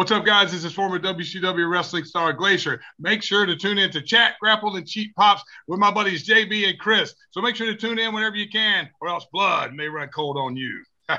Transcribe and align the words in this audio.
What's 0.00 0.12
up, 0.12 0.24
guys? 0.24 0.50
This 0.50 0.64
is 0.64 0.72
former 0.72 0.98
WCW 0.98 1.70
wrestling 1.70 2.04
star 2.04 2.32
Glacier. 2.32 2.80
Make 2.98 3.22
sure 3.22 3.44
to 3.44 3.54
tune 3.54 3.76
in 3.76 3.90
to 3.90 4.00
Chat, 4.00 4.36
Grapple, 4.40 4.76
and 4.76 4.88
Cheap 4.88 5.14
Pops 5.14 5.42
with 5.66 5.78
my 5.78 5.90
buddies 5.90 6.26
JB 6.26 6.70
and 6.70 6.78
Chris. 6.78 7.14
So 7.32 7.42
make 7.42 7.54
sure 7.54 7.66
to 7.66 7.76
tune 7.76 7.98
in 7.98 8.14
whenever 8.14 8.36
you 8.36 8.48
can, 8.48 8.88
or 9.02 9.08
else 9.08 9.26
blood 9.30 9.74
may 9.74 9.88
run 9.88 10.08
cold 10.08 10.38
on 10.38 10.56
you. 10.56 10.82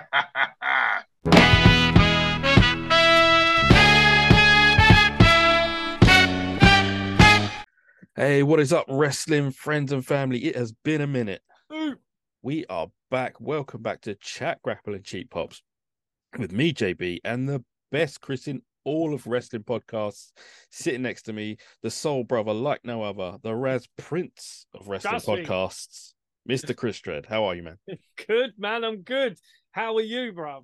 Hey, 8.16 8.42
what 8.42 8.60
is 8.60 8.74
up, 8.74 8.86
wrestling 8.90 9.52
friends 9.52 9.92
and 9.92 10.04
family? 10.04 10.46
It 10.46 10.56
has 10.56 10.72
been 10.72 11.02
a 11.02 11.08
minute. 11.08 11.44
We 12.42 12.66
are 12.66 12.88
back. 13.12 13.40
Welcome 13.40 13.84
back 13.84 14.02
to 14.02 14.16
Chat, 14.16 14.60
Grapple, 14.64 14.96
and 14.96 15.04
Cheap 15.04 15.30
Pops 15.30 15.62
with 16.40 16.52
me, 16.52 16.74
JB, 16.74 17.20
and 17.24 17.48
the 17.48 17.64
best 17.92 18.22
Chris 18.22 18.48
in 18.48 18.64
all 18.84 19.14
of 19.14 19.28
wrestling 19.28 19.64
podcasts 19.64 20.32
sitting 20.70 21.02
next 21.02 21.24
to 21.24 21.34
me, 21.34 21.58
the 21.84 21.90
soul 21.90 22.24
brother 22.24 22.54
like 22.54 22.82
no 22.84 23.04
other, 23.04 23.38
the 23.44 23.56
Raz 23.56 23.88
Prince 23.98 24.66
of 24.74 24.88
wrestling 24.88 25.12
Trust 25.12 25.28
me. 25.28 25.44
podcasts, 25.44 26.14
Mr. 26.50 26.76
Chris 26.76 27.00
Dredd. 27.00 27.26
How 27.26 27.46
are 27.46 27.56
you, 27.56 27.64
man? 27.64 27.78
Good 28.28 28.52
man, 28.58 28.84
I'm 28.84 29.02
good. 29.02 29.38
How 29.72 29.96
are 29.96 30.02
you, 30.02 30.34
bruv? 30.34 30.64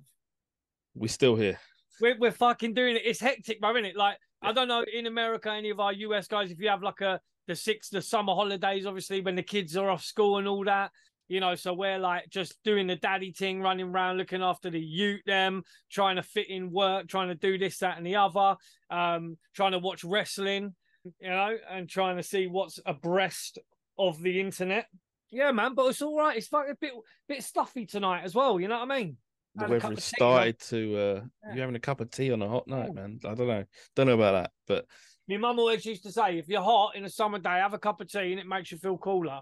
We're 0.94 1.08
still 1.08 1.36
here. 1.36 1.58
We're 2.00 2.18
we're 2.18 2.32
fucking 2.32 2.74
doing 2.74 2.96
it. 2.96 3.02
It's 3.04 3.20
hectic, 3.20 3.60
bruv, 3.60 3.74
isn't 3.74 3.84
it? 3.86 3.96
Like 3.96 4.16
I 4.42 4.52
don't 4.52 4.68
know 4.68 4.84
in 4.92 5.06
America, 5.06 5.50
any 5.50 5.70
of 5.70 5.80
our 5.80 5.92
US 5.92 6.28
guys, 6.28 6.50
if 6.50 6.60
you 6.60 6.68
have 6.68 6.82
like 6.82 7.00
a 7.00 7.20
the 7.46 7.56
six 7.56 7.88
the 7.88 8.02
summer 8.02 8.34
holidays, 8.34 8.86
obviously 8.86 9.20
when 9.20 9.34
the 9.34 9.42
kids 9.42 9.76
are 9.76 9.88
off 9.90 10.04
school 10.04 10.38
and 10.38 10.46
all 10.46 10.64
that, 10.64 10.90
you 11.28 11.40
know. 11.40 11.54
So 11.54 11.72
we're 11.74 11.98
like 11.98 12.28
just 12.30 12.58
doing 12.64 12.86
the 12.86 12.96
daddy 12.96 13.32
thing, 13.32 13.60
running 13.60 13.86
around 13.86 14.16
looking 14.18 14.42
after 14.42 14.70
the 14.70 14.80
youth, 14.80 15.20
them 15.26 15.62
trying 15.90 16.16
to 16.16 16.22
fit 16.22 16.48
in 16.50 16.70
work, 16.72 17.08
trying 17.08 17.28
to 17.28 17.34
do 17.34 17.58
this, 17.58 17.78
that, 17.78 17.96
and 17.98 18.06
the 18.06 18.16
other, 18.16 18.56
um, 18.90 19.36
trying 19.54 19.72
to 19.72 19.78
watch 19.78 20.04
wrestling, 20.04 20.74
you 21.20 21.28
know, 21.28 21.56
and 21.70 21.88
trying 21.88 22.16
to 22.16 22.22
see 22.22 22.46
what's 22.46 22.80
abreast 22.86 23.58
of 23.98 24.20
the 24.22 24.40
internet. 24.40 24.86
Yeah, 25.30 25.52
man, 25.52 25.74
but 25.74 25.86
it's 25.86 26.00
all 26.02 26.16
right. 26.18 26.36
It's 26.36 26.52
like 26.52 26.68
a 26.70 26.76
bit 26.80 26.92
bit 27.28 27.42
stuffy 27.44 27.84
tonight 27.86 28.22
as 28.24 28.34
well. 28.34 28.58
You 28.58 28.68
know 28.68 28.78
what 28.78 28.90
I 28.90 28.98
mean? 28.98 29.16
The 29.54 29.62
Had 29.62 29.70
weather 29.70 29.88
has 29.88 29.98
of 29.98 30.04
tea, 30.04 30.14
started 30.16 30.58
to 30.60 30.96
uh 30.96 31.20
Yeah. 31.48 31.54
you 31.54 31.60
having 31.60 31.76
a 31.76 31.80
cup 31.80 32.00
of 32.00 32.10
tea 32.10 32.32
on 32.32 32.40
a 32.42 32.48
hot 32.48 32.66
night, 32.66 32.94
man. 32.94 33.18
I 33.24 33.34
don't 33.34 33.48
know. 33.48 33.64
Don't 33.94 34.06
know 34.06 34.14
about 34.14 34.32
that, 34.42 34.50
but 34.66 34.86
My 35.28 35.36
mum 35.36 35.58
always 35.58 35.84
used 35.84 36.04
to 36.04 36.12
say, 36.12 36.38
if 36.38 36.48
you're 36.48 36.62
hot 36.62 36.96
in 36.96 37.04
a 37.04 37.10
summer 37.10 37.38
day, 37.38 37.50
have 37.58 37.74
a 37.74 37.78
cup 37.78 38.00
of 38.00 38.10
tea 38.10 38.30
and 38.30 38.40
it 38.40 38.46
makes 38.46 38.72
you 38.72 38.78
feel 38.78 38.96
cooler. 38.96 39.40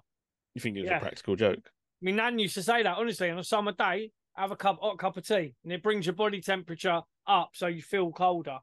you 0.55 0.61
think 0.61 0.77
it 0.77 0.81
was 0.81 0.91
Yeah. 0.91 0.97
a 0.97 1.01
practical 1.01 1.37
joke. 1.37 1.71
My 2.03 2.11
nan 2.11 2.39
used 2.39 2.55
to 2.55 2.63
say 2.63 2.83
that, 2.83 2.99
honestly, 2.99 3.31
on 3.31 3.39
a 3.39 3.45
summer 3.45 3.73
day, 3.73 4.13
have 4.35 4.51
a 4.51 4.57
cup 4.57 4.79
hot 4.81 4.99
cup 4.99 5.17
of 5.17 5.27
tea 5.27 5.55
and 5.65 5.73
it 5.73 5.83
brings 5.83 6.05
your 6.05 6.15
body 6.15 6.41
temperature 6.43 7.01
up 7.27 7.51
so 7.55 7.67
you 7.69 7.81
feel 7.81 8.13
colder, 8.13 8.59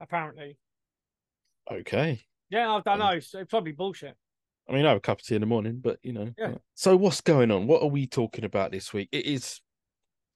apparently. 0.00 0.56
Okay. 1.70 2.22
Yeah, 2.50 2.70
I 2.70 2.80
don't 2.80 2.88
Um, 2.94 2.98
know. 3.00 3.10
It's 3.10 3.34
it's 3.34 3.50
probably 3.50 3.72
bullshit. 3.72 4.16
I 4.68 4.72
mean, 4.72 4.84
I 4.84 4.88
have 4.88 4.98
a 4.98 5.00
cup 5.00 5.20
of 5.20 5.26
tea 5.26 5.34
in 5.34 5.42
the 5.42 5.46
morning, 5.46 5.80
but 5.82 5.98
you 6.02 6.12
know. 6.12 6.32
Yeah. 6.38 6.54
So 6.74 6.96
what's 6.96 7.20
going 7.20 7.50
on? 7.50 7.66
What 7.66 7.82
are 7.82 7.88
we 7.88 8.06
talking 8.06 8.44
about 8.44 8.70
this 8.70 8.92
week? 8.92 9.08
It 9.12 9.26
is 9.26 9.60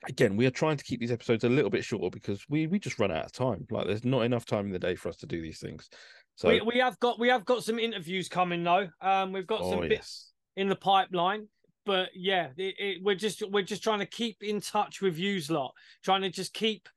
again, 0.08 0.36
we 0.36 0.46
are 0.46 0.50
trying 0.50 0.76
to 0.76 0.84
keep 0.84 1.00
these 1.00 1.12
episodes 1.12 1.44
a 1.44 1.48
little 1.48 1.70
bit 1.70 1.84
shorter 1.84 2.10
because 2.10 2.44
we 2.48 2.66
we 2.66 2.78
just 2.78 2.98
run 2.98 3.10
out 3.10 3.24
of 3.24 3.32
time. 3.32 3.66
Like 3.70 3.86
there's 3.86 4.04
not 4.04 4.22
enough 4.22 4.44
time 4.44 4.66
in 4.66 4.72
the 4.72 4.78
day 4.78 4.94
for 4.94 5.08
us 5.08 5.16
to 5.18 5.26
do 5.26 5.40
these 5.40 5.58
things. 5.58 5.88
So 6.34 6.48
we, 6.48 6.60
we 6.60 6.78
have 6.78 6.98
got 6.98 7.18
we 7.18 7.28
have 7.28 7.44
got 7.44 7.64
some 7.64 7.78
interviews 7.78 8.28
coming 8.28 8.62
though. 8.62 8.88
Um, 9.00 9.32
we've 9.32 9.46
got 9.46 9.60
some 9.60 9.84
oh 9.84 9.88
bits 9.88 10.32
in 10.56 10.68
the 10.68 10.76
pipeline. 10.76 11.48
But 11.84 12.10
yeah, 12.14 12.48
it, 12.56 12.74
it, 12.78 13.02
we're 13.02 13.16
just 13.16 13.42
we're 13.50 13.62
just 13.62 13.82
trying 13.82 13.98
to 13.98 14.06
keep 14.06 14.42
in 14.42 14.60
touch 14.60 15.00
with 15.00 15.18
yous 15.18 15.50
lot, 15.50 15.72
trying 16.04 16.22
to 16.22 16.30
just 16.30 16.54
keep 16.54 16.88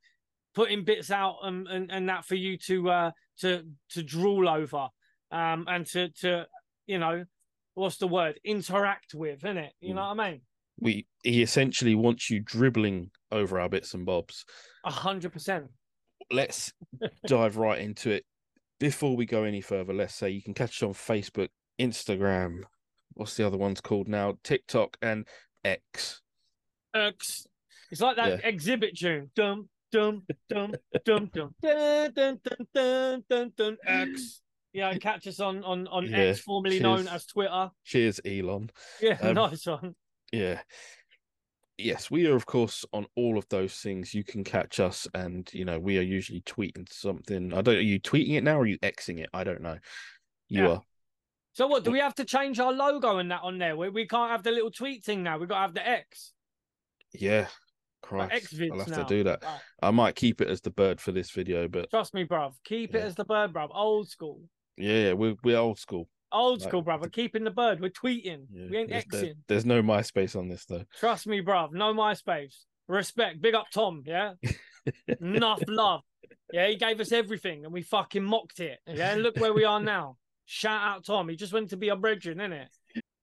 putting 0.53 0.83
bits 0.83 1.11
out 1.11 1.37
and 1.43 1.67
and, 1.67 1.91
and 1.91 2.09
that 2.09 2.25
for 2.25 2.35
you 2.35 2.57
to 2.57 2.89
uh 2.89 3.11
to 3.39 3.63
to 3.89 4.03
drool 4.03 4.47
over, 4.47 4.87
um, 5.31 5.65
and 5.67 5.85
to 5.87 6.09
to 6.09 6.45
you 6.85 6.99
know 6.99 7.25
what's 7.73 7.97
the 7.97 8.07
word 8.07 8.39
interact 8.43 9.13
with, 9.13 9.43
isn't 9.43 9.57
it? 9.57 9.73
You 9.81 9.93
know 9.93 10.07
what 10.07 10.19
I 10.19 10.31
mean? 10.31 10.41
We 10.79 11.07
he 11.23 11.41
essentially 11.41 11.95
wants 11.95 12.29
you 12.29 12.41
dribbling 12.41 13.11
over 13.31 13.59
our 13.59 13.69
bits 13.69 13.93
and 13.93 14.05
bobs. 14.05 14.45
A 14.85 14.91
hundred 14.91 15.33
percent. 15.33 15.65
Let's 16.31 16.73
dive 17.27 17.57
right 17.57 17.79
into 17.79 18.11
it. 18.11 18.25
Before 18.79 19.15
we 19.15 19.25
go 19.25 19.43
any 19.43 19.61
further, 19.61 19.93
let's 19.93 20.15
say 20.15 20.29
you 20.29 20.43
can 20.43 20.53
catch 20.53 20.83
us 20.83 20.83
on 20.83 20.93
Facebook, 20.93 21.47
Instagram, 21.79 22.63
what's 23.15 23.35
the 23.35 23.45
other 23.45 23.57
ones 23.57 23.81
called 23.81 24.07
now? 24.07 24.37
TikTok 24.43 24.97
and 25.01 25.27
X. 25.63 26.21
X. 26.93 27.47
It's 27.91 28.01
like 28.01 28.15
that 28.17 28.41
exhibit 28.45 28.97
tune. 28.97 29.31
Dum 29.35 29.67
dum 29.91 30.23
dum 30.49 30.75
dum 31.05 31.29
dum 31.33 31.55
dun 31.61 32.11
dun 32.13 32.39
dun 32.43 32.67
dun 32.73 33.23
dun 33.29 33.53
dun 33.57 33.77
X. 33.85 34.41
Yeah, 34.73 34.89
and 34.89 34.99
catch 34.99 35.25
us 35.27 35.39
on 35.39 35.63
on 35.63 35.87
on 35.87 36.05
Yeah, 36.05 36.17
X, 36.17 36.39
formerly 36.41 36.79
known 36.79 37.07
as 37.07 37.25
Twitter. 37.25 37.71
Cheers, 37.85 38.19
Elon. 38.25 38.69
Yeah, 39.01 39.17
Um, 39.21 39.35
nice 39.35 39.65
one. 39.65 39.95
Yeah. 40.31 40.61
Yes, 41.77 42.09
we 42.09 42.25
are, 42.27 42.35
of 42.35 42.45
course, 42.45 42.85
on 42.93 43.05
all 43.15 43.37
of 43.37 43.47
those 43.49 43.75
things. 43.75 44.13
You 44.13 44.23
can 44.23 44.45
catch 44.45 44.79
us, 44.79 45.07
and 45.13 45.49
you 45.53 45.65
know 45.65 45.77
we 45.77 45.97
are 45.97 46.01
usually 46.01 46.41
tweeting 46.41 46.91
something. 46.91 47.53
I 47.53 47.61
don't. 47.61 47.75
Are 47.75 47.81
you 47.81 47.99
tweeting 47.99 48.35
it 48.35 48.43
now, 48.43 48.57
or 48.57 48.61
are 48.61 48.65
you 48.65 48.79
xing 48.79 49.19
it? 49.19 49.29
I 49.33 49.43
don't 49.43 49.61
know. 49.61 49.77
You 50.47 50.63
Yeah. 50.63 50.69
are. 50.69 50.81
So 51.55 51.67
what? 51.67 51.83
Do 51.85 51.91
we 51.91 51.99
have 51.99 52.15
to 52.15 52.25
change 52.25 52.59
our 52.59 52.73
logo 52.73 53.17
and 53.17 53.31
that 53.31 53.41
on 53.43 53.57
there? 53.57 53.77
We 53.77 53.89
we 53.89 54.05
can't 54.07 54.29
have 54.29 54.43
the 54.43 54.51
little 54.51 54.71
tweet 54.71 55.03
thing 55.05 55.23
now. 55.23 55.37
We've 55.37 55.47
got 55.49 55.55
to 55.55 55.61
have 55.61 55.73
the 55.73 55.87
X. 55.87 56.33
Yeah. 57.13 57.47
Like 58.11 58.29
Christ, 58.29 58.53
Xvids 58.53 58.71
I'll 58.73 58.79
have 58.79 58.87
now. 58.89 59.03
to 59.03 59.05
do 59.05 59.23
that. 59.23 59.43
Right. 59.43 59.59
I 59.81 59.91
might 59.91 60.15
keep 60.15 60.41
it 60.41 60.47
as 60.49 60.61
the 60.61 60.69
bird 60.69 60.99
for 61.01 61.11
this 61.11 61.31
video, 61.31 61.67
but 61.67 61.89
Trust 61.89 62.13
me, 62.13 62.23
bruv. 62.25 62.51
Keep 62.65 62.93
it 62.93 62.99
as 63.01 63.15
the 63.15 63.23
bird, 63.25 63.51
bruv. 63.53 63.69
Old 63.73 64.09
school. 64.09 64.41
yeah, 64.77 65.13
we're 65.13 65.35
we're 65.43 65.57
old 65.57 65.79
school. 65.79 66.07
Old 66.31 66.59
Like, 66.59 66.69
school, 66.69 66.83
bruv. 66.83 67.01
We're 67.01 67.09
keeping 67.09 67.45
the 67.45 67.51
bird. 67.51 67.79
We're 67.79 67.89
tweeting. 67.89 68.47
Yeah. 68.51 68.67
We 68.69 68.77
ain't 68.77 68.89
there's, 68.89 69.05
there- 69.09 69.33
there's 69.47 69.65
no 69.65 69.81
MySpace 69.81 70.35
on 70.35 70.49
this 70.49 70.65
though. 70.65 70.83
Trust 70.99 71.25
me, 71.25 71.41
bruv. 71.41 71.71
No 71.71 71.93
MySpace. 71.93 72.55
Respect. 72.89 73.41
Big 73.41 73.55
up 73.55 73.67
Tom, 73.73 74.03
yeah? 74.05 74.33
Enough 75.21 75.63
love. 75.67 76.01
Yeah, 76.51 76.67
he 76.67 76.75
gave 76.75 76.99
us 76.99 77.11
everything 77.11 77.63
and 77.63 77.73
we 77.73 77.81
fucking 77.81 78.23
mocked 78.23 78.59
it. 78.59 78.77
Yeah, 78.85 79.13
and 79.13 79.23
look 79.23 79.37
where 79.37 79.53
we 79.53 79.63
are 79.63 79.79
now. 79.79 80.17
Shout 80.45 80.81
out 80.81 81.05
Tom. 81.05 81.29
He 81.29 81.35
just 81.35 81.53
went 81.53 81.71
to 81.71 81.77
be 81.77 81.89
a 81.89 81.95
brethren, 81.95 82.37
innit? 82.37 82.67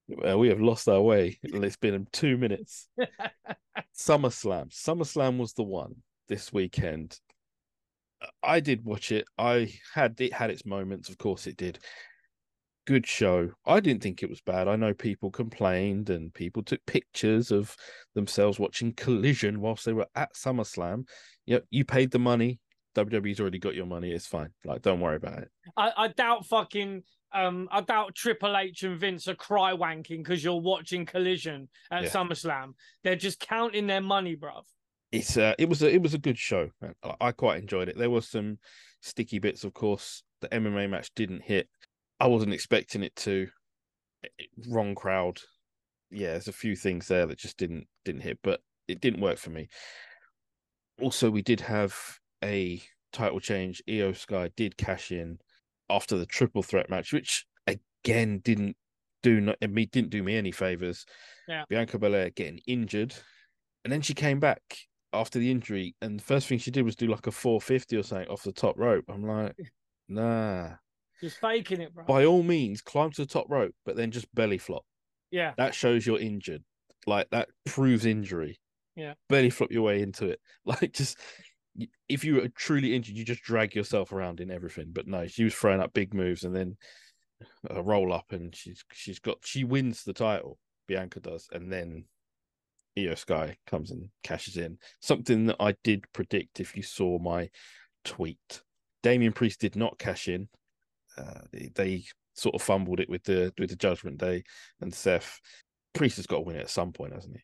Well, 0.08 0.38
we 0.38 0.48
have 0.48 0.60
lost 0.60 0.88
our 0.88 1.00
way. 1.00 1.38
And 1.42 1.64
it's 1.64 1.76
been 1.76 2.06
two 2.12 2.36
minutes. 2.36 2.88
SummerSlam. 3.96 4.70
SummerSlam 4.70 5.38
was 5.38 5.52
the 5.52 5.62
one 5.62 5.94
this 6.28 6.52
weekend. 6.52 7.18
I 8.42 8.60
did 8.60 8.84
watch 8.84 9.12
it. 9.12 9.26
I 9.38 9.72
had 9.94 10.20
it 10.20 10.32
had 10.32 10.50
its 10.50 10.64
moments, 10.66 11.08
of 11.08 11.18
course 11.18 11.46
it 11.46 11.56
did. 11.56 11.78
Good 12.84 13.06
show. 13.06 13.50
I 13.64 13.78
didn't 13.80 14.02
think 14.02 14.22
it 14.22 14.30
was 14.30 14.40
bad. 14.40 14.66
I 14.66 14.76
know 14.76 14.92
people 14.92 15.30
complained 15.30 16.10
and 16.10 16.34
people 16.34 16.62
took 16.64 16.84
pictures 16.86 17.52
of 17.52 17.76
themselves 18.14 18.58
watching 18.58 18.92
Collision 18.92 19.60
whilst 19.60 19.84
they 19.84 19.92
were 19.92 20.08
at 20.16 20.34
SummerSlam. 20.34 21.06
Yep, 21.46 21.64
you 21.70 21.84
paid 21.84 22.10
the 22.10 22.18
money. 22.18 22.58
WWE's 22.94 23.40
already 23.40 23.58
got 23.58 23.74
your 23.74 23.86
money. 23.86 24.10
It's 24.12 24.26
fine. 24.26 24.50
Like, 24.64 24.82
don't 24.82 25.00
worry 25.00 25.16
about 25.16 25.38
it. 25.38 25.48
I, 25.76 25.92
I 25.96 26.08
doubt 26.08 26.46
fucking 26.46 27.02
um 27.34 27.68
I 27.72 27.80
doubt 27.80 28.14
Triple 28.14 28.56
H 28.56 28.82
and 28.82 28.98
Vince 28.98 29.26
are 29.28 29.34
cry 29.34 29.72
wanking 29.72 30.18
because 30.18 30.44
you're 30.44 30.60
watching 30.60 31.06
Collision 31.06 31.68
at 31.90 32.02
Yeah. 32.04 32.08
SummerSlam. 32.10 32.72
They're 33.02 33.16
just 33.16 33.40
counting 33.40 33.86
their 33.86 34.02
money, 34.02 34.36
bruv. 34.36 34.64
it's 35.10 35.36
uh, 35.36 35.54
it 35.58 35.68
was 35.68 35.82
a 35.82 35.90
it 35.92 36.02
was 36.02 36.14
a 36.14 36.18
good 36.18 36.38
show. 36.38 36.70
man. 36.80 36.94
I- 37.02 37.16
I 37.28 37.32
quite 37.32 37.60
enjoyed 37.62 37.88
it. 37.88 37.96
There 37.96 38.10
was 38.10 38.28
some 38.28 38.58
sticky 39.00 39.38
bits, 39.38 39.64
of 39.64 39.72
course. 39.72 40.22
The 40.42 40.48
MMA 40.48 40.90
match 40.90 41.10
didn't 41.14 41.42
hit. 41.42 41.68
I 42.20 42.26
wasn't 42.26 42.52
expecting 42.52 43.02
it 43.02 43.16
to. 43.16 43.48
Wrong 44.68 44.94
crowd. 44.94 45.38
Yeah, 46.10 46.32
there's 46.32 46.48
a 46.48 46.52
few 46.52 46.76
things 46.76 47.08
there 47.08 47.24
that 47.26 47.38
just 47.38 47.56
didn't 47.56 47.86
didn't 48.04 48.20
hit, 48.20 48.38
but 48.42 48.60
it 48.88 49.00
didn't 49.00 49.20
work 49.22 49.38
for 49.38 49.50
me. 49.50 49.68
Also, 51.00 51.30
we 51.30 51.42
did 51.42 51.60
have 51.60 51.94
a 52.42 52.82
title 53.12 53.40
change. 53.40 53.82
Iyo 53.88 54.16
Sky 54.16 54.50
did 54.56 54.76
cash 54.76 55.12
in 55.12 55.38
after 55.90 56.16
the 56.16 56.26
triple 56.26 56.62
threat 56.62 56.90
match, 56.90 57.12
which 57.12 57.46
again 57.66 58.38
didn't 58.38 58.76
do 59.22 59.40
not 59.40 59.60
me 59.60 59.86
didn't 59.86 60.10
do 60.10 60.22
me 60.22 60.36
any 60.36 60.52
favors. 60.52 61.06
Yeah. 61.48 61.64
Bianca 61.68 61.98
Belair 61.98 62.30
getting 62.30 62.60
injured, 62.66 63.14
and 63.84 63.92
then 63.92 64.02
she 64.02 64.14
came 64.14 64.40
back 64.40 64.60
after 65.12 65.38
the 65.38 65.50
injury, 65.50 65.94
and 66.00 66.18
the 66.18 66.24
first 66.24 66.48
thing 66.48 66.58
she 66.58 66.70
did 66.70 66.84
was 66.84 66.96
do 66.96 67.06
like 67.06 67.26
a 67.26 67.32
450 67.32 67.96
or 67.96 68.02
something 68.02 68.28
off 68.28 68.42
the 68.42 68.52
top 68.52 68.78
rope. 68.78 69.04
I'm 69.08 69.26
like, 69.26 69.54
nah. 70.08 70.70
Just 71.20 71.38
faking 71.38 71.80
it, 71.80 71.94
bro. 71.94 72.04
By 72.04 72.24
all 72.24 72.42
means, 72.42 72.80
climb 72.80 73.12
to 73.12 73.22
the 73.22 73.28
top 73.32 73.46
rope, 73.48 73.74
but 73.84 73.96
then 73.96 74.10
just 74.10 74.32
belly 74.34 74.58
flop. 74.58 74.84
Yeah. 75.30 75.52
That 75.56 75.74
shows 75.74 76.06
you're 76.06 76.18
injured. 76.18 76.64
Like 77.06 77.30
that 77.30 77.48
proves 77.64 78.06
injury. 78.06 78.58
Yeah. 78.96 79.14
Belly 79.28 79.50
flop 79.50 79.70
your 79.70 79.82
way 79.82 80.02
into 80.02 80.26
it. 80.26 80.40
Like 80.64 80.92
just 80.92 81.18
if 82.08 82.24
you 82.24 82.36
were 82.36 82.48
truly 82.48 82.94
injured, 82.94 83.16
you 83.16 83.24
just 83.24 83.42
drag 83.42 83.74
yourself 83.74 84.12
around 84.12 84.40
in 84.40 84.50
everything. 84.50 84.88
But 84.92 85.06
no, 85.06 85.26
she 85.26 85.44
was 85.44 85.54
throwing 85.54 85.80
up 85.80 85.92
big 85.92 86.14
moves 86.14 86.44
and 86.44 86.54
then 86.54 86.76
a 87.70 87.82
roll 87.82 88.12
up, 88.12 88.32
and 88.32 88.54
she's 88.54 88.84
she's 88.92 89.18
got 89.18 89.38
she 89.44 89.64
wins 89.64 90.04
the 90.04 90.12
title. 90.12 90.58
Bianca 90.86 91.20
does, 91.20 91.48
and 91.52 91.72
then 91.72 92.04
Iyo 92.96 93.16
Sky 93.16 93.56
comes 93.66 93.90
and 93.90 94.08
cashes 94.22 94.56
in. 94.56 94.78
Something 95.00 95.46
that 95.46 95.56
I 95.60 95.74
did 95.82 96.04
predict 96.12 96.60
if 96.60 96.76
you 96.76 96.82
saw 96.82 97.18
my 97.18 97.48
tweet. 98.04 98.62
Damien 99.02 99.32
Priest 99.32 99.60
did 99.60 99.76
not 99.76 99.98
cash 99.98 100.28
in. 100.28 100.48
Uh, 101.16 101.40
they, 101.52 101.70
they 101.74 102.04
sort 102.34 102.54
of 102.54 102.62
fumbled 102.62 103.00
it 103.00 103.08
with 103.08 103.24
the 103.24 103.52
with 103.58 103.70
the 103.70 103.76
Judgment 103.76 104.18
Day 104.18 104.44
and 104.80 104.92
Seth. 104.92 105.40
Priest 105.94 106.16
has 106.16 106.26
got 106.26 106.36
to 106.36 106.42
win 106.42 106.56
it 106.56 106.62
at 106.62 106.70
some 106.70 106.92
point, 106.92 107.12
hasn't 107.12 107.36
he? 107.36 107.42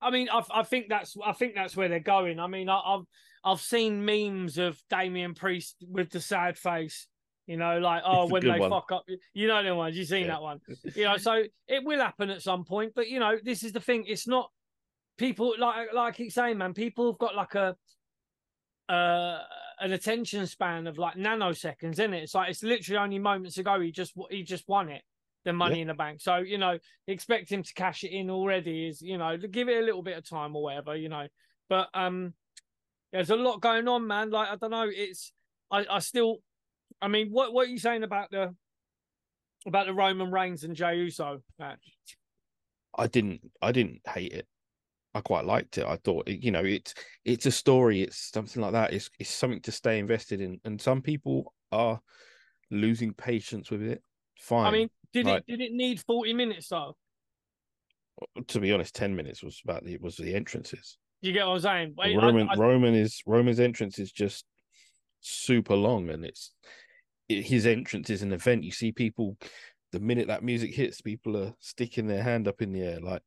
I 0.00 0.10
mean, 0.10 0.28
I, 0.32 0.42
I 0.52 0.62
think 0.62 0.86
that's 0.88 1.16
I 1.24 1.32
think 1.32 1.54
that's 1.54 1.76
where 1.76 1.88
they're 1.88 2.00
going. 2.00 2.38
I 2.38 2.46
mean, 2.46 2.68
I, 2.68 2.78
I've 2.78 3.04
I've 3.44 3.60
seen 3.60 4.04
memes 4.04 4.58
of 4.58 4.80
Damien 4.90 5.34
Priest 5.34 5.76
with 5.88 6.10
the 6.10 6.20
sad 6.20 6.58
face. 6.58 7.06
You 7.46 7.56
know, 7.56 7.78
like 7.78 8.02
oh, 8.04 8.26
when 8.26 8.42
they 8.42 8.58
one. 8.58 8.68
fuck 8.68 8.92
up. 8.92 9.04
You 9.32 9.48
know 9.48 9.62
the 9.62 9.74
ones. 9.74 9.96
You've 9.96 10.08
seen 10.08 10.26
Yeah. 10.26 10.32
that 10.32 10.42
one. 10.42 10.60
You 10.94 11.04
know, 11.04 11.16
so 11.16 11.42
it 11.66 11.82
will 11.82 11.98
happen 11.98 12.28
at 12.28 12.42
some 12.42 12.64
point. 12.64 12.92
But 12.94 13.08
you 13.08 13.20
know, 13.20 13.38
this 13.42 13.62
is 13.62 13.72
the 13.72 13.80
thing. 13.80 14.04
It's 14.06 14.28
not 14.28 14.50
people 15.16 15.54
like 15.58 15.92
like 15.94 16.14
I 16.14 16.16
keep 16.16 16.30
saying, 16.30 16.58
man. 16.58 16.74
People 16.74 17.10
have 17.10 17.18
got 17.18 17.34
like 17.34 17.54
a 17.54 17.74
uh 18.92 19.38
an 19.80 19.92
attention 19.92 20.46
span 20.46 20.86
of 20.86 20.98
like 20.98 21.14
nanoseconds, 21.14 21.92
isn't 21.92 22.12
it? 22.14 22.24
It's 22.24 22.34
like 22.34 22.50
it's 22.50 22.62
literally 22.62 22.98
only 22.98 23.18
moments 23.18 23.58
ago 23.58 23.80
he 23.80 23.92
just 23.92 24.12
he 24.30 24.42
just 24.42 24.68
won 24.68 24.88
it, 24.90 25.02
the 25.44 25.52
money 25.52 25.80
in 25.80 25.88
the 25.88 25.94
bank. 25.94 26.20
So 26.20 26.36
you 26.36 26.58
know, 26.58 26.78
expect 27.06 27.50
him 27.50 27.62
to 27.62 27.72
cash 27.74 28.04
it 28.04 28.10
in 28.10 28.28
already. 28.28 28.88
Is 28.88 29.00
you 29.00 29.16
know, 29.16 29.36
give 29.36 29.68
it 29.68 29.80
a 29.82 29.84
little 29.84 30.02
bit 30.02 30.18
of 30.18 30.28
time 30.28 30.54
or 30.54 30.62
whatever, 30.62 30.96
you 30.96 31.08
know. 31.08 31.28
But 31.68 31.88
um, 31.94 32.34
there's 33.12 33.30
a 33.30 33.36
lot 33.36 33.60
going 33.60 33.88
on, 33.88 34.06
man. 34.06 34.30
Like 34.30 34.48
I 34.48 34.56
don't 34.56 34.70
know, 34.70 34.88
it's 34.92 35.32
I 35.70 35.86
I 35.88 35.98
still, 36.00 36.38
I 37.00 37.08
mean, 37.08 37.28
what 37.30 37.52
what 37.52 37.66
are 37.66 37.70
you 37.70 37.78
saying 37.78 38.02
about 38.02 38.30
the 38.30 38.54
about 39.66 39.86
the 39.86 39.94
Roman 39.94 40.30
Reigns 40.30 40.64
and 40.64 40.74
Jey 40.76 40.96
Uso 40.98 41.42
match? 41.58 41.80
I 42.96 43.06
didn't 43.06 43.40
I 43.62 43.72
didn't 43.72 44.00
hate 44.06 44.32
it. 44.32 44.46
I 45.14 45.20
quite 45.20 45.44
liked 45.44 45.78
it. 45.78 45.86
I 45.86 45.96
thought 45.96 46.28
you 46.28 46.50
know 46.50 46.64
it's 46.64 46.94
it's 47.24 47.46
a 47.46 47.50
story. 47.50 48.02
It's 48.02 48.30
something 48.30 48.62
like 48.62 48.72
that. 48.72 48.92
It's 48.92 49.10
it's 49.18 49.30
something 49.30 49.62
to 49.62 49.72
stay 49.72 49.98
invested 49.98 50.40
in. 50.40 50.60
And 50.64 50.80
some 50.80 51.02
people 51.02 51.54
are 51.72 52.00
losing 52.70 53.14
patience 53.14 53.70
with 53.70 53.82
it. 53.82 54.02
Fine. 54.38 54.66
I 54.66 54.70
mean, 54.70 54.90
did 55.12 55.26
Right. 55.26 55.42
it 55.46 55.46
did 55.46 55.60
it 55.60 55.72
need 55.72 56.00
40 56.00 56.34
minutes 56.34 56.68
though? 56.68 56.96
to 58.48 58.58
be 58.60 58.72
honest, 58.72 58.94
ten 58.96 59.14
minutes 59.14 59.42
was 59.42 59.60
about 59.64 59.84
the 59.84 59.96
was 59.98 60.16
the 60.16 60.34
entrances. 60.34 60.98
You 61.20 61.32
get 61.32 61.46
what 61.46 61.54
I'm 61.54 61.60
saying? 61.60 61.94
I- 61.98 62.12
I- 62.12 62.16
Roman 62.16 62.48
I- 62.48 62.56
Roman 62.56 62.94
is 62.94 63.22
Roman's 63.26 63.60
entrance 63.60 63.98
is 63.98 64.12
just 64.12 64.44
super 65.20 65.74
long, 65.74 66.10
and 66.10 66.24
it's 66.24 66.52
it, 67.28 67.44
his 67.44 67.66
entrance 67.66 68.10
is 68.10 68.22
an 68.22 68.32
event. 68.32 68.64
You 68.64 68.72
see 68.72 68.92
people 68.92 69.36
the 69.92 70.00
minute 70.00 70.28
that 70.28 70.42
music 70.44 70.74
hits, 70.74 71.00
people 71.00 71.36
are 71.36 71.54
sticking 71.60 72.06
their 72.06 72.22
hand 72.22 72.46
up 72.46 72.60
in 72.60 72.72
the 72.72 72.82
air, 72.82 73.00
like, 73.00 73.22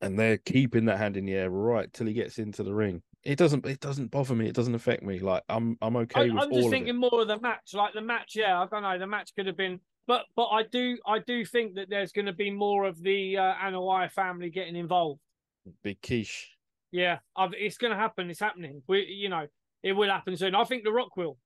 and 0.00 0.18
they're 0.18 0.38
keeping 0.38 0.86
that 0.86 0.98
hand 0.98 1.16
in 1.16 1.26
the 1.26 1.34
air 1.34 1.50
right 1.50 1.92
till 1.92 2.06
he 2.06 2.12
gets 2.12 2.38
into 2.38 2.62
the 2.62 2.74
ring. 2.74 3.02
It 3.24 3.36
doesn't 3.36 3.66
it 3.66 3.80
doesn't 3.80 4.10
bother 4.10 4.34
me. 4.34 4.48
It 4.48 4.54
doesn't 4.54 4.74
affect 4.74 5.02
me. 5.02 5.18
Like 5.18 5.42
I'm 5.48 5.76
I'm 5.82 5.96
okay 5.96 6.22
I, 6.22 6.24
with 6.24 6.42
I'm 6.42 6.52
just 6.52 6.66
of 6.66 6.70
thinking 6.70 6.96
more 6.96 7.20
of 7.22 7.28
the 7.28 7.40
match. 7.40 7.74
Like 7.74 7.94
the 7.94 8.00
match, 8.00 8.34
yeah, 8.36 8.60
I 8.60 8.66
don't 8.66 8.82
know. 8.82 8.98
The 8.98 9.06
match 9.06 9.30
could 9.34 9.46
have 9.46 9.56
been, 9.56 9.80
but 10.06 10.24
but 10.36 10.46
I 10.46 10.62
do 10.62 10.98
I 11.06 11.18
do 11.18 11.44
think 11.44 11.74
that 11.74 11.90
there's 11.90 12.12
going 12.12 12.26
to 12.26 12.32
be 12.32 12.50
more 12.50 12.84
of 12.84 13.02
the 13.02 13.36
uh, 13.36 13.54
Anoa'i 13.54 14.10
family 14.10 14.50
getting 14.50 14.76
involved. 14.76 15.20
Big 15.82 16.00
quiche. 16.02 16.56
Yeah, 16.90 17.18
I've, 17.36 17.52
it's 17.54 17.76
going 17.76 17.90
to 17.92 17.96
happen. 17.98 18.30
It's 18.30 18.40
happening. 18.40 18.82
We, 18.88 19.06
you 19.06 19.28
know, 19.28 19.46
it 19.82 19.92
will 19.92 20.08
happen 20.10 20.36
soon. 20.36 20.54
I 20.54 20.64
think 20.64 20.84
The 20.84 20.92
Rock 20.92 21.16
will. 21.16 21.38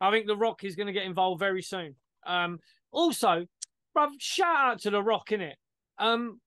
I 0.00 0.10
think 0.10 0.26
The 0.26 0.36
Rock 0.36 0.64
is 0.64 0.76
going 0.76 0.86
to 0.86 0.92
get 0.92 1.04
involved 1.04 1.40
very 1.40 1.62
soon. 1.62 1.94
Um, 2.26 2.58
also, 2.92 3.46
bruv, 3.96 4.08
shout 4.18 4.56
out 4.56 4.80
to 4.80 4.90
The 4.90 5.02
Rock 5.02 5.32
in 5.32 5.40
it. 5.40 5.56
Um, 5.98 6.40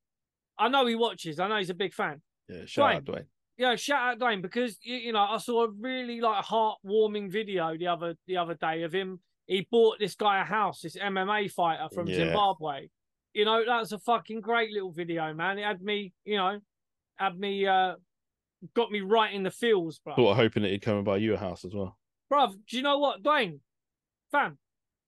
I 0.57 0.69
know 0.69 0.85
he 0.85 0.95
watches. 0.95 1.39
I 1.39 1.47
know 1.47 1.57
he's 1.57 1.69
a 1.71 1.75
big 1.75 1.93
fan. 1.93 2.21
Yeah, 2.47 2.65
shout 2.65 2.91
Dwayne. 2.91 2.95
out 2.97 3.05
Dwayne. 3.05 3.25
Yeah, 3.57 3.75
shout 3.75 4.13
out 4.13 4.19
Dwayne 4.19 4.41
because 4.41 4.77
you, 4.81 4.95
you 4.97 5.13
know 5.13 5.19
I 5.29 5.37
saw 5.37 5.65
a 5.65 5.69
really 5.69 6.21
like 6.21 6.43
heartwarming 6.43 7.31
video 7.31 7.77
the 7.77 7.87
other 7.87 8.15
the 8.27 8.37
other 8.37 8.55
day 8.55 8.83
of 8.83 8.93
him. 8.93 9.19
He 9.45 9.67
bought 9.71 9.99
this 9.99 10.15
guy 10.15 10.41
a 10.41 10.43
house, 10.43 10.81
this 10.81 10.95
MMA 10.95 11.51
fighter 11.51 11.87
from 11.93 12.07
Yeah. 12.07 12.15
Zimbabwe. 12.15 12.87
You 13.33 13.45
know 13.45 13.63
that's 13.65 13.91
a 13.91 13.99
fucking 13.99 14.41
great 14.41 14.71
little 14.71 14.91
video, 14.91 15.33
man. 15.33 15.59
It 15.59 15.65
had 15.65 15.81
me, 15.81 16.13
you 16.25 16.37
know, 16.37 16.59
had 17.17 17.37
me, 17.39 17.67
uh 17.67 17.95
got 18.73 18.91
me 18.91 19.01
right 19.01 19.33
in 19.33 19.43
the 19.43 19.51
feels, 19.51 19.99
bro. 19.99 20.15
Sort 20.15 20.31
of 20.31 20.37
hoping 20.37 20.63
that 20.63 20.71
he'd 20.71 20.81
come 20.81 20.97
and 20.97 21.05
buy 21.05 21.17
you 21.17 21.33
a 21.33 21.37
house 21.37 21.65
as 21.65 21.73
well. 21.73 21.97
Bruv, 22.31 22.53
do 22.69 22.77
you 22.77 22.83
know 22.83 22.97
what, 22.97 23.21
Dwayne? 23.21 23.59
Fam, 24.31 24.57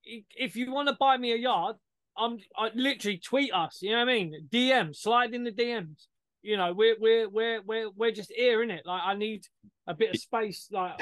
if 0.03 0.55
you 0.55 0.71
want 0.71 0.89
to 0.89 0.95
buy 0.99 1.17
me 1.17 1.31
a 1.33 1.37
yard, 1.37 1.77
I'm 2.17 2.37
I 2.55 2.69
literally 2.75 3.17
tweet 3.17 3.53
us. 3.53 3.79
You 3.81 3.91
know 3.91 3.99
what 3.99 4.09
I 4.09 4.13
mean? 4.13 4.47
DM, 4.51 4.95
slide 4.95 5.33
in 5.33 5.43
the 5.43 5.51
DMs. 5.51 6.07
You 6.41 6.57
know, 6.57 6.73
we're 6.73 6.95
we're 6.99 7.27
we're 7.27 7.61
we're 7.61 7.89
we're 7.95 8.11
just 8.11 8.31
here 8.31 8.61
in 8.61 8.69
it. 8.69 8.85
Like 8.85 9.01
I 9.03 9.15
need 9.15 9.45
a 9.87 9.93
bit 9.93 10.11
of 10.11 10.21
space. 10.21 10.67
Like 10.71 11.01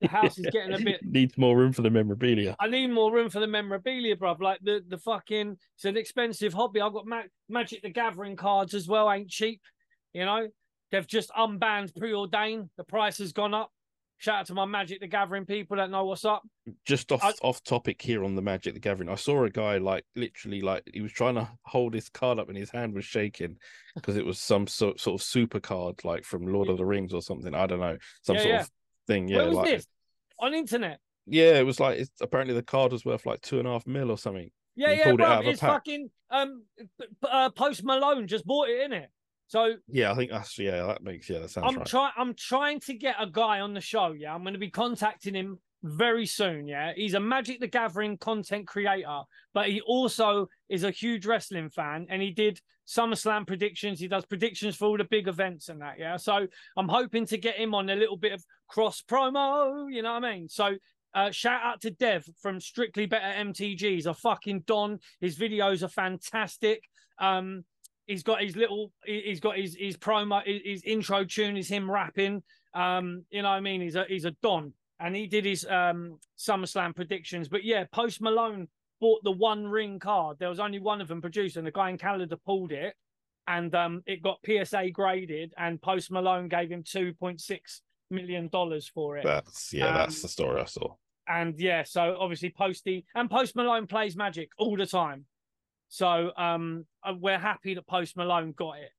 the 0.00 0.08
house 0.08 0.38
is 0.38 0.46
getting 0.52 0.74
a 0.74 0.78
bit. 0.78 1.00
needs 1.04 1.38
more 1.38 1.56
room 1.56 1.72
for 1.72 1.82
the 1.82 1.90
memorabilia. 1.90 2.54
I 2.60 2.68
need 2.68 2.88
more 2.88 3.12
room 3.12 3.30
for 3.30 3.40
the 3.40 3.46
memorabilia, 3.46 4.16
bruv. 4.16 4.40
Like 4.40 4.60
the 4.62 4.84
the 4.86 4.98
fucking 4.98 5.56
it's 5.76 5.84
an 5.84 5.96
expensive 5.96 6.52
hobby. 6.52 6.80
I've 6.80 6.92
got 6.92 7.06
Ma- 7.06 7.22
Magic 7.48 7.82
the 7.82 7.90
Gathering 7.90 8.36
cards 8.36 8.74
as 8.74 8.86
well. 8.86 9.10
Ain't 9.10 9.30
cheap. 9.30 9.60
You 10.12 10.24
know, 10.24 10.48
they've 10.90 11.06
just 11.06 11.30
unbanned 11.30 11.92
preordain. 11.94 12.68
The 12.76 12.84
price 12.84 13.18
has 13.18 13.32
gone 13.32 13.54
up. 13.54 13.70
Shout 14.18 14.36
out 14.40 14.46
to 14.46 14.54
my 14.54 14.66
Magic 14.66 15.00
the 15.00 15.08
Gathering 15.08 15.46
people 15.46 15.78
that 15.78 15.90
know 15.90 16.04
what's 16.04 16.24
up. 16.24 16.42
just 16.86 17.10
off 17.10 17.24
I- 17.24 17.32
off 17.42 17.62
topic 17.64 18.00
here 18.00 18.22
on 18.24 18.36
the 18.36 18.42
Magic 18.42 18.72
the 18.74 18.78
Gathering. 18.80 19.08
I 19.08 19.16
saw 19.16 19.42
a 19.44 19.50
guy 19.50 19.78
like 19.78 20.04
literally 20.14 20.60
like 20.60 20.84
he 20.92 21.00
was 21.00 21.10
trying 21.10 21.34
to 21.34 21.48
hold 21.64 21.92
his 21.92 22.08
card 22.08 22.38
up 22.38 22.48
and 22.48 22.56
his 22.56 22.70
hand 22.70 22.94
was 22.94 23.04
shaking 23.04 23.56
because 23.96 24.16
it 24.16 24.24
was 24.24 24.38
some 24.38 24.68
sort 24.68 25.00
sort 25.00 25.20
of 25.20 25.26
super 25.26 25.58
card 25.58 26.04
like 26.04 26.24
from 26.24 26.46
Lord 26.46 26.68
of 26.68 26.76
the 26.78 26.84
Rings 26.84 27.12
or 27.12 27.20
something. 27.20 27.52
I 27.52 27.66
don't 27.66 27.80
know 27.80 27.96
some 28.22 28.36
Yeah, 28.36 28.42
sort 28.42 28.52
yeah. 28.54 28.60
of 28.60 28.70
thing. 29.08 29.28
Yeah, 29.28 29.36
Where 29.38 29.46
was 29.48 29.56
like 29.56 29.70
this? 29.70 29.86
On 30.38 30.54
internet. 30.54 31.00
yeah, 31.26 31.58
it 31.58 31.66
was 31.66 31.80
like 31.80 31.98
it's, 31.98 32.10
apparently 32.20 32.54
the 32.54 32.62
card 32.62 32.92
was 32.92 33.04
worth 33.04 33.26
like 33.26 33.40
two 33.40 33.58
and 33.58 33.66
a 33.66 33.72
half 33.72 33.86
mil 33.88 34.08
or 34.10 34.18
something. 34.18 34.50
Yeah, 34.76 34.92
yeah, 34.92 35.08
it 35.08 35.16
bro. 35.16 35.26
a 35.26 35.42
It's 35.42 35.60
fucking 35.60 36.10
um, 36.30 36.62
uh, 37.28 37.50
Post 37.50 37.82
Malone 37.82 38.28
just 38.28 38.46
bought 38.46 38.68
it 38.68 38.82
in 38.84 38.92
it. 38.92 39.10
So 39.52 39.74
Yeah, 39.86 40.12
I 40.12 40.14
think 40.14 40.30
that's 40.30 40.58
yeah, 40.58 40.86
that 40.86 41.02
makes 41.02 41.28
yeah, 41.28 41.40
that 41.40 41.50
sounds 41.50 41.66
I'm 41.68 41.76
right. 41.76 41.86
trying. 41.86 42.12
I'm 42.16 42.32
trying 42.32 42.80
to 42.80 42.94
get 42.94 43.16
a 43.18 43.26
guy 43.26 43.60
on 43.60 43.74
the 43.74 43.82
show. 43.82 44.12
Yeah, 44.12 44.34
I'm 44.34 44.40
going 44.44 44.54
to 44.54 44.58
be 44.58 44.70
contacting 44.70 45.34
him 45.34 45.58
very 45.82 46.24
soon. 46.24 46.66
Yeah, 46.66 46.94
he's 46.96 47.12
a 47.12 47.20
Magic 47.20 47.60
the 47.60 47.66
Gathering 47.66 48.16
content 48.16 48.66
creator, 48.66 49.20
but 49.52 49.68
he 49.68 49.82
also 49.82 50.46
is 50.70 50.84
a 50.84 50.90
huge 50.90 51.26
wrestling 51.26 51.68
fan, 51.68 52.06
and 52.08 52.22
he 52.22 52.30
did 52.30 52.62
SummerSlam 52.88 53.46
predictions. 53.46 54.00
He 54.00 54.08
does 54.08 54.24
predictions 54.24 54.74
for 54.76 54.86
all 54.86 54.96
the 54.96 55.04
big 55.04 55.28
events 55.28 55.68
and 55.68 55.82
that. 55.82 55.98
Yeah, 55.98 56.16
so 56.16 56.46
I'm 56.78 56.88
hoping 56.88 57.26
to 57.26 57.36
get 57.36 57.56
him 57.56 57.74
on 57.74 57.90
a 57.90 57.94
little 57.94 58.16
bit 58.16 58.32
of 58.32 58.42
cross 58.68 59.02
promo. 59.02 59.92
You 59.92 60.00
know 60.00 60.14
what 60.14 60.24
I 60.24 60.32
mean? 60.34 60.48
So. 60.48 60.76
Uh, 61.14 61.30
shout 61.30 61.60
out 61.62 61.78
to 61.78 61.90
Dev 61.90 62.24
from 62.40 62.58
Strictly 62.58 63.04
Better 63.04 63.26
MTG. 63.26 63.80
He's 63.80 64.06
a 64.06 64.14
fucking 64.14 64.60
don. 64.66 64.98
His 65.20 65.36
videos 65.36 65.82
are 65.82 65.88
fantastic. 65.88 66.80
Um, 67.18 67.64
he's 68.12 68.22
got 68.22 68.42
his 68.42 68.56
little 68.56 68.92
he- 69.04 69.22
he's 69.28 69.40
got 69.40 69.56
his 69.56 69.74
his 69.74 69.96
promo 69.96 70.42
his, 70.44 70.82
intro 70.84 71.24
tune 71.24 71.56
is 71.56 71.68
him 71.68 71.90
rapping. 71.90 72.42
Um 72.74 73.24
you 73.30 73.42
know 73.42 73.48
what 73.50 73.56
i 73.56 73.60
mean? 73.60 73.80
He's 73.80 73.96
a 73.96 74.04
he's 74.08 74.24
a 74.24 74.32
don. 74.42 74.72
And 75.00 75.16
he 75.16 75.26
did 75.26 75.44
his 75.44 75.64
um 75.66 76.18
SummerSlam 76.38 76.94
predictions. 76.94 77.48
But 77.48 77.64
yeah 77.64 77.84
post 77.92 78.20
malone 78.20 78.68
bought 79.00 79.22
the 79.24 79.32
one 79.32 79.66
ring 79.66 79.98
card. 79.98 80.36
There 80.38 80.48
was 80.48 80.60
only 80.60 80.78
one 80.78 81.00
of 81.00 81.08
them 81.08 81.20
produced 81.20 81.56
and 81.56 81.66
the 81.66 81.72
guy 81.72 81.90
in 81.90 81.98
canada 81.98 82.36
pulled 82.36 82.72
it. 82.72 82.94
And 83.48 83.74
um 83.74 84.02
it 84.06 84.22
got 84.22 84.38
psa 84.46 84.90
graded 84.90 85.52
and 85.58 85.80
post 85.82 86.10
malone 86.12 86.48
gave 86.48 86.70
him 86.70 86.82
2.6 86.84 87.80
million 88.10 88.48
dollars 88.48 88.86
for 88.88 89.16
it. 89.16 89.24
That's 89.24 89.72
yeah, 89.72 89.92
that's 89.92 90.16
Um, 90.18 90.22
the 90.22 90.28
story 90.28 90.60
I 90.60 90.64
saw. 90.66 90.94
and 91.26 91.58
yeah, 91.58 91.82
so 91.82 92.16
obviously 92.18 92.50
Posty 92.50 93.04
and 93.14 93.30
Post 93.30 93.56
Malone 93.56 93.86
plays 93.86 94.14
Magic 94.16 94.50
all 94.58 94.76
the 94.76 94.86
time. 94.86 95.24
So 95.92 96.30
um 96.38 96.86
uh, 97.04 97.12
we're 97.20 97.38
happy 97.38 97.74
that 97.74 97.86
Post 97.86 98.16
Malone 98.16 98.54
got 98.56 98.78
it. 98.78 98.92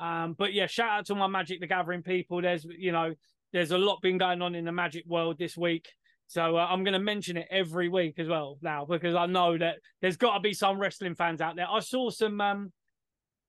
Um 0.00 0.34
but 0.36 0.52
yeah, 0.52 0.66
shout 0.66 0.90
out 0.90 1.06
to 1.06 1.14
my 1.14 1.28
Magic 1.28 1.60
the 1.60 1.68
Gathering 1.68 2.02
people. 2.02 2.42
There's 2.42 2.64
you 2.64 2.90
know, 2.90 3.14
there's 3.52 3.70
a 3.70 3.78
lot 3.78 4.02
been 4.02 4.18
going 4.18 4.42
on 4.42 4.56
in 4.56 4.64
the 4.64 4.72
Magic 4.72 5.04
world 5.06 5.38
this 5.38 5.56
week. 5.56 5.88
So 6.26 6.56
uh, 6.56 6.66
I'm 6.68 6.82
going 6.82 6.94
to 6.94 6.98
mention 6.98 7.36
it 7.36 7.46
every 7.50 7.88
week 7.88 8.18
as 8.18 8.26
well 8.26 8.58
now 8.62 8.86
because 8.86 9.14
I 9.14 9.26
know 9.26 9.56
that 9.56 9.76
there's 10.00 10.16
got 10.16 10.34
to 10.34 10.40
be 10.40 10.54
some 10.54 10.78
wrestling 10.80 11.14
fans 11.14 11.40
out 11.40 11.54
there. 11.54 11.68
I 11.70 11.78
saw 11.78 12.10
some 12.10 12.40
um 12.40 12.72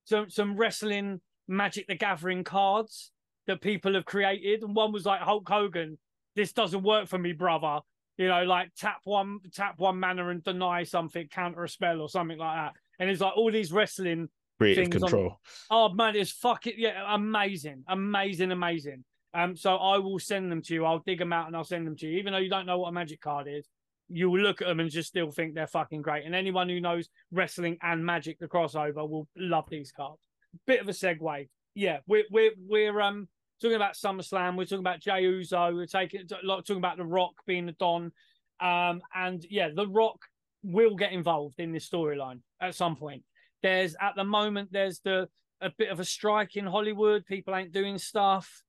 some 0.05 0.29
some 0.29 0.55
wrestling 0.55 1.19
Magic 1.47 1.87
the 1.87 1.95
Gathering 1.95 2.43
cards 2.43 3.11
that 3.47 3.61
people 3.61 3.95
have 3.95 4.05
created 4.05 4.61
and 4.61 4.75
one 4.75 4.91
was 4.91 5.07
like 5.07 5.21
Hulk 5.21 5.49
Hogan, 5.49 5.97
this 6.35 6.53
doesn't 6.53 6.83
work 6.83 7.07
for 7.07 7.17
me, 7.17 7.31
brother 7.31 7.79
you 8.17 8.27
know, 8.27 8.43
like 8.43 8.69
tap 8.77 8.99
one 9.05 9.39
tap 9.53 9.75
one 9.77 9.99
manner 9.99 10.29
and 10.29 10.43
deny 10.43 10.83
something, 10.83 11.27
counter 11.27 11.63
a 11.63 11.69
spell 11.69 12.01
or 12.01 12.09
something 12.09 12.37
like 12.37 12.57
that. 12.57 12.73
And 12.99 13.09
it's 13.09 13.21
like 13.21 13.35
all 13.35 13.51
these 13.51 13.71
wrestling. 13.71 14.29
Creative 14.59 14.83
things 14.83 14.95
on- 14.95 15.09
control. 15.09 15.39
Oh 15.71 15.89
man, 15.89 16.15
it's 16.15 16.31
fucking 16.31 16.73
yeah, 16.77 17.03
amazing, 17.13 17.83
amazing, 17.87 18.51
amazing. 18.51 19.03
Um, 19.33 19.55
so 19.55 19.75
I 19.77 19.97
will 19.97 20.19
send 20.19 20.51
them 20.51 20.61
to 20.61 20.73
you. 20.75 20.85
I'll 20.85 20.99
dig 20.99 21.17
them 21.17 21.33
out 21.33 21.47
and 21.47 21.55
I'll 21.55 21.63
send 21.63 21.87
them 21.87 21.95
to 21.97 22.07
you, 22.07 22.19
even 22.19 22.33
though 22.33 22.39
you 22.39 22.49
don't 22.49 22.67
know 22.67 22.77
what 22.77 22.89
a 22.89 22.91
magic 22.91 23.19
card 23.19 23.47
is. 23.49 23.67
You 24.09 24.29
will 24.29 24.41
look 24.41 24.61
at 24.61 24.67
them 24.67 24.79
and 24.79 24.91
just 24.91 25.09
still 25.09 25.31
think 25.31 25.55
they're 25.55 25.65
fucking 25.65 26.03
great. 26.03 26.25
And 26.25 26.35
anyone 26.35 26.69
who 26.69 26.79
knows 26.79 27.09
wrestling 27.31 27.77
and 27.81 28.05
magic, 28.05 28.37
the 28.37 28.47
crossover, 28.47 29.09
will 29.09 29.27
love 29.35 29.65
these 29.69 29.91
cards. 29.91 30.21
Bit 30.67 30.81
of 30.81 30.87
a 30.87 30.91
segue. 30.91 31.49
Yeah, 31.73 31.99
we're 32.05 32.25
we're 32.29 32.51
we're 32.59 33.01
um 33.01 33.27
talking 33.59 33.75
about 33.75 33.95
SummerSlam. 33.95 34.55
We're 34.55 34.65
talking 34.65 34.79
about 34.79 34.99
Jey 34.99 35.21
Uso. 35.21 35.73
We're 35.73 35.87
taking 35.87 36.27
like 36.43 36.65
talking 36.65 36.77
about 36.77 36.97
The 36.97 37.05
Rock 37.05 37.33
being 37.47 37.65
the 37.65 37.71
Don. 37.71 38.11
Um, 38.59 39.01
and 39.15 39.43
yeah, 39.49 39.69
The 39.73 39.87
Rock 39.87 40.19
will 40.61 40.95
get 40.95 41.11
involved 41.11 41.59
in 41.59 41.71
this 41.71 41.89
storyline 41.89 42.39
at 42.63 42.75
some 42.75 42.95
point. 42.95 43.23
There's 43.61 43.95
at 43.99 44.13
the 44.15 44.23
moment 44.23 44.69
there's 44.71 44.99
the 44.99 45.29
a 45.61 45.71
bit 45.77 45.89
of 45.89 45.99
a 45.99 46.05
strike 46.05 46.55
in 46.55 46.65
Hollywood. 46.65 47.25
People 47.25 47.55
ain't 47.55 47.71
doing 47.71 47.97
stuff. 47.97 48.63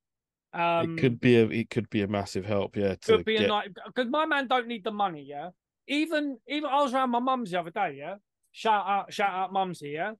Um, 0.52 0.96
it 0.96 1.00
could 1.00 1.20
be 1.20 1.36
a 1.36 1.46
it 1.46 1.70
could 1.70 1.90
be 1.90 2.02
a 2.02 2.08
massive 2.08 2.44
help. 2.44 2.76
Yeah, 2.76 2.94
to 2.94 3.16
could 3.16 3.24
be 3.24 3.36
get... 3.36 3.46
a 3.46 3.48
night 3.48 3.68
because 3.86 4.08
my 4.10 4.24
man 4.24 4.46
don't 4.46 4.68
need 4.68 4.84
the 4.84 4.92
money. 4.92 5.26
Yeah, 5.28 5.50
even 5.88 6.38
even 6.48 6.70
I 6.70 6.82
was 6.82 6.94
around 6.94 7.10
my 7.10 7.18
mum's 7.18 7.50
the 7.50 7.58
other 7.58 7.70
day. 7.70 7.96
Yeah, 7.98 8.16
shout 8.52 8.86
out 8.86 9.12
shout 9.12 9.30
out 9.30 9.52
mumsy. 9.52 9.90
Yeah, 9.90 10.12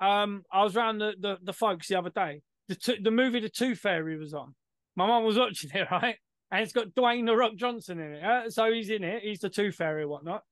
um, 0.00 0.42
I 0.52 0.62
was 0.62 0.76
around 0.76 0.98
the 0.98 1.14
the, 1.18 1.38
the 1.42 1.52
folks 1.52 1.88
the 1.88 1.96
other 1.96 2.10
day. 2.10 2.42
The 2.68 2.98
the 3.02 3.10
movie 3.10 3.40
The 3.40 3.48
Tooth 3.48 3.78
Fairy 3.78 4.18
was 4.18 4.34
on. 4.34 4.54
My 4.96 5.06
mum 5.06 5.24
was 5.24 5.38
watching 5.38 5.70
it 5.72 5.88
right, 5.90 6.16
and 6.50 6.62
it's 6.62 6.72
got 6.72 6.88
Dwayne 6.88 7.26
the 7.26 7.36
Rock 7.36 7.56
Johnson 7.56 8.00
in 8.00 8.12
it. 8.12 8.20
Yeah? 8.20 8.48
So 8.48 8.70
he's 8.70 8.90
in 8.90 9.02
it. 9.02 9.22
He's 9.22 9.40
the 9.40 9.48
Tooth 9.48 9.76
Fairy, 9.76 10.04
whatnot. 10.04 10.42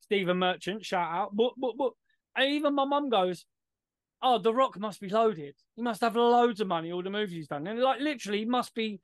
Stephen 0.00 0.38
Merchant, 0.38 0.84
shout 0.84 1.08
out. 1.10 1.36
But 1.36 1.52
but 1.56 1.76
but, 1.76 1.92
and 2.36 2.52
even 2.52 2.74
my 2.74 2.84
mum 2.84 3.08
goes, 3.08 3.44
"Oh, 4.22 4.38
The 4.38 4.52
Rock 4.54 4.78
must 4.78 5.00
be 5.00 5.08
loaded. 5.08 5.54
He 5.76 5.82
must 5.82 6.00
have 6.00 6.16
loads 6.16 6.60
of 6.60 6.68
money. 6.68 6.92
All 6.92 7.02
the 7.02 7.10
movies 7.10 7.34
he's 7.34 7.48
done, 7.48 7.66
and 7.66 7.80
like 7.80 8.00
literally, 8.00 8.40
he 8.40 8.44
must 8.44 8.74
be." 8.74 9.00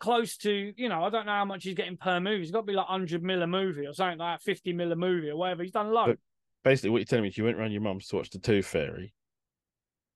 Close 0.00 0.36
to, 0.36 0.72
you 0.76 0.88
know, 0.88 1.02
I 1.02 1.10
don't 1.10 1.26
know 1.26 1.32
how 1.32 1.44
much 1.44 1.64
he's 1.64 1.74
getting 1.74 1.96
per 1.96 2.20
movie. 2.20 2.38
He's 2.38 2.52
got 2.52 2.60
to 2.60 2.66
be 2.66 2.72
like 2.72 2.88
100 2.88 3.20
mil 3.20 3.42
a 3.42 3.48
movie 3.48 3.84
or 3.84 3.92
something 3.92 4.18
like 4.18 4.38
that, 4.38 4.44
50 4.44 4.72
mil 4.72 4.92
a 4.92 4.94
movie 4.94 5.28
or 5.28 5.36
whatever. 5.36 5.64
He's 5.64 5.72
done 5.72 5.86
a 5.86 5.90
lot. 5.90 6.06
But 6.06 6.18
basically, 6.62 6.90
what 6.90 6.98
you're 6.98 7.06
telling 7.06 7.24
me 7.24 7.30
is 7.30 7.36
you 7.36 7.42
went 7.42 7.56
around 7.58 7.72
your 7.72 7.80
mum's 7.80 8.06
to 8.06 8.14
watch 8.16 8.30
The 8.30 8.38
Tooth 8.38 8.66
Fairy. 8.66 9.12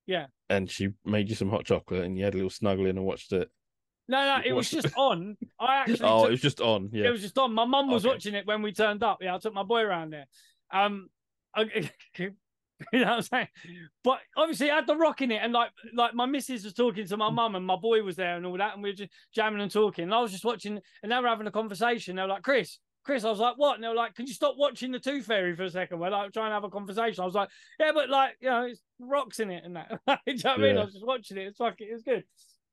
Yeah. 0.06 0.26
And 0.49 0.71
she 0.71 0.90
made 1.04 1.28
you 1.28 1.35
some 1.35 1.50
hot 1.50 1.64
chocolate 1.64 2.04
and 2.04 2.16
you 2.16 2.23
had 2.25 2.35
a 2.35 2.37
little 2.37 2.49
snuggle 2.49 2.87
in 2.87 2.97
and 2.97 3.04
watched 3.04 3.32
it. 3.32 3.50
No, 4.06 4.25
no, 4.25 4.40
it 4.44 4.52
was 4.52 4.71
just 4.71 4.97
on. 4.97 5.37
I 5.59 5.76
actually. 5.80 5.99
oh, 6.02 6.21
took, 6.21 6.28
it 6.28 6.30
was 6.30 6.40
just 6.42 6.61
on. 6.61 6.90
Yeah. 6.92 7.09
It 7.09 7.11
was 7.11 7.23
just 7.23 7.37
on. 7.38 7.52
My 7.52 7.64
mum 7.64 7.90
was 7.90 8.06
Okay. 8.06 8.14
watching 8.14 8.35
it 8.35 8.47
when 8.47 8.62
we 8.62 8.73
turned 8.73 9.02
up. 9.02 9.18
Yeah, 9.21 9.35
I 9.35 9.38
took 9.38 9.52
my 9.52 9.64
boy 9.64 9.80
around 9.80 10.11
there. 10.12 10.26
Um, 10.73 11.09
I, 11.56 11.90
you 12.93 13.01
know 13.01 13.07
what 13.07 13.17
I'm 13.17 13.23
saying? 13.23 13.49
But 14.05 14.19
obviously, 14.37 14.69
it 14.69 14.73
had 14.73 14.87
the 14.87 14.97
rock 14.97 15.23
in 15.23 15.31
it, 15.31 15.41
and 15.43 15.53
like, 15.53 15.71
like 15.95 16.15
my 16.15 16.27
missus 16.27 16.65
was 16.65 16.75
talking 16.75 17.07
to 17.07 17.17
my 17.17 17.31
mum, 17.31 17.55
and 17.55 17.67
my 17.67 17.77
boy 17.77 18.03
was 18.03 18.17
there, 18.17 18.37
and 18.37 18.47
all 18.47 18.57
that, 18.59 18.75
and 18.75 18.83
we 18.83 18.91
were 18.91 18.97
just 18.97 19.12
jamming 19.35 19.61
and 19.61 19.71
talking. 19.71 20.05
And 20.05 20.15
I 20.15 20.21
was 20.21 20.33
just 20.33 20.45
watching, 20.45 20.81
and 21.03 21.12
they 21.12 21.17
were 21.17 21.29
having 21.29 21.47
a 21.47 21.53
conversation. 21.53 22.17
They 22.17 22.23
were 22.23 22.29
like, 22.29 22.43
"Chris, 22.43 22.79
Chris," 23.05 23.25
I 23.25 23.31
was 23.31 23.39
like, 23.39 23.59
"What?" 23.59 23.77
And 23.77 23.85
they 23.85 23.89
were 23.89 23.95
like, 23.95 24.15
"Can 24.15 24.27
you 24.27 24.35
stop 24.35 24.55
watching 24.57 24.93
the 24.93 24.99
Tooth 24.99 25.27
Fairy 25.27 25.55
for 25.55 25.65
a 25.65 25.71
second? 25.71 25.99
We're 25.99 26.11
like 26.11 26.33
trying 26.33 26.51
to 26.51 26.55
have 26.55 26.65
a 26.65 26.71
conversation." 26.71 27.23
I 27.23 27.27
was 27.27 27.35
like, 27.35 27.49
"Yeah, 27.79 27.93
but 27.95 28.09
like, 28.11 28.37
you 28.41 28.51
know, 28.51 28.62
it's 28.62 28.81
rocks 28.99 29.41
in 29.41 29.51
it 29.51 29.65
and 29.65 29.77
that." 29.77 30.01
You 30.27 30.35
know 30.35 30.51
what 30.51 30.61
I 30.61 30.62
mean? 30.62 30.79
I 30.79 30.85
was 30.85 30.95
just 30.95 31.07
watching 31.07 31.37
it. 31.37 31.47
It's 31.47 31.61
like 31.61 31.81
it 31.81 31.93
was 31.93 32.03
good. 32.03 32.25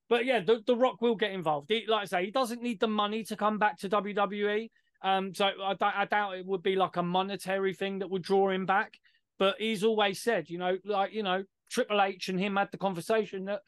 But 0.09 0.25
yeah, 0.25 0.39
the, 0.39 0.61
the 0.65 0.75
Rock 0.75 1.01
will 1.01 1.15
get 1.15 1.31
involved. 1.31 1.69
He, 1.69 1.85
like 1.87 2.01
I 2.01 2.05
say, 2.05 2.25
he 2.25 2.31
doesn't 2.31 2.63
need 2.63 2.79
the 2.79 2.87
money 2.87 3.23
to 3.25 3.35
come 3.35 3.59
back 3.59 3.77
to 3.79 3.89
WWE. 3.89 4.69
Um, 5.01 5.33
so 5.33 5.45
I, 5.45 5.75
I 5.79 6.05
doubt 6.05 6.37
it 6.37 6.45
would 6.45 6.63
be 6.63 6.75
like 6.75 6.97
a 6.97 7.03
monetary 7.03 7.73
thing 7.73 7.99
that 7.99 8.09
would 8.09 8.23
draw 8.23 8.49
him 8.49 8.65
back. 8.65 8.93
But 9.39 9.55
he's 9.57 9.83
always 9.83 10.21
said, 10.21 10.49
you 10.49 10.59
know, 10.59 10.77
like 10.85 11.13
you 11.13 11.23
know, 11.23 11.43
Triple 11.71 12.01
H 12.01 12.29
and 12.29 12.39
him 12.39 12.57
had 12.57 12.69
the 12.71 12.77
conversation 12.77 13.45
that, 13.45 13.61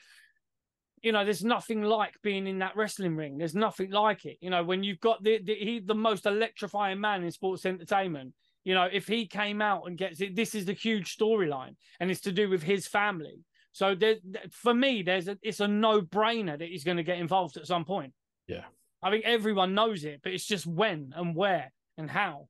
you 1.02 1.12
know, 1.12 1.24
there's 1.24 1.44
nothing 1.44 1.82
like 1.82 2.14
being 2.22 2.46
in 2.46 2.60
that 2.60 2.76
wrestling 2.76 3.16
ring. 3.16 3.38
There's 3.38 3.56
nothing 3.56 3.90
like 3.90 4.26
it. 4.26 4.38
You 4.42 4.50
know, 4.50 4.64
when 4.64 4.84
you've 4.84 5.00
got 5.00 5.24
the, 5.24 5.42
the 5.44 5.56
he 5.56 5.80
the 5.80 5.96
most 5.96 6.26
electrifying 6.26 7.00
man 7.00 7.24
in 7.24 7.32
sports 7.32 7.66
entertainment. 7.66 8.34
You 8.64 8.76
know, 8.76 8.88
if 8.92 9.08
he 9.08 9.26
came 9.26 9.60
out 9.60 9.88
and 9.88 9.98
gets 9.98 10.22
it, 10.22 10.36
this 10.36 10.54
is 10.54 10.66
the 10.66 10.74
huge 10.74 11.18
storyline, 11.18 11.76
and 12.00 12.12
it's 12.12 12.22
to 12.22 12.32
do 12.32 12.48
with 12.48 12.62
his 12.62 12.86
family. 12.86 13.40
So 13.72 13.96
there, 13.96 14.18
for 14.52 14.74
me, 14.74 15.02
there's 15.02 15.28
a, 15.28 15.38
it's 15.42 15.62
a 15.62 15.68
no 15.68 16.02
brainer 16.02 16.60
that 16.60 16.68
he's 16.68 16.84
going 16.84 16.98
to 16.98 17.04
get 17.04 17.18
involved 17.18 17.58
at 17.58 17.66
some 17.66 17.86
point. 17.86 18.14
Yeah. 18.48 18.66
I 19.02 19.10
think 19.10 19.26
everyone 19.26 19.74
knows 19.74 20.04
it, 20.04 20.20
but 20.22 20.34
it's 20.34 20.46
just 20.46 20.68
when 20.68 21.14
and 21.16 21.36
where 21.36 21.72
and 21.98 22.10
how 22.10 22.50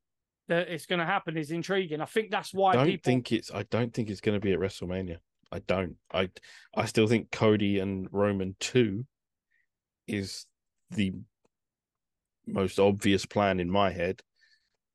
that 0.51 0.67
it's 0.67 0.85
going 0.85 0.99
to 0.99 1.05
happen 1.05 1.37
is 1.37 1.51
intriguing. 1.51 2.01
I 2.01 2.05
think 2.05 2.29
that's 2.29 2.53
why 2.53 2.71
I 2.71 2.75
don't 2.75 2.85
people 2.87 3.09
think 3.09 3.31
it's 3.31 3.51
I 3.51 3.63
don't 3.63 3.93
think 3.93 4.09
it's 4.09 4.19
going 4.19 4.35
to 4.39 4.43
be 4.45 4.51
at 4.51 4.59
WrestleMania. 4.59 5.17
I 5.49 5.59
don't. 5.59 5.95
I 6.13 6.29
I 6.75 6.85
still 6.85 7.07
think 7.07 7.31
Cody 7.31 7.79
and 7.79 8.09
Roman 8.11 8.55
2 8.59 9.05
is 10.07 10.45
the 10.91 11.13
most 12.45 12.79
obvious 12.79 13.25
plan 13.25 13.61
in 13.61 13.69
my 13.71 13.91
head. 13.91 14.21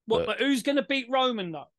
What, 0.04 0.18
but- 0.18 0.26
but 0.26 0.38
who's 0.38 0.62
going 0.62 0.76
to 0.76 0.82
beat 0.84 1.06
Roman 1.10 1.52
though? 1.52 1.70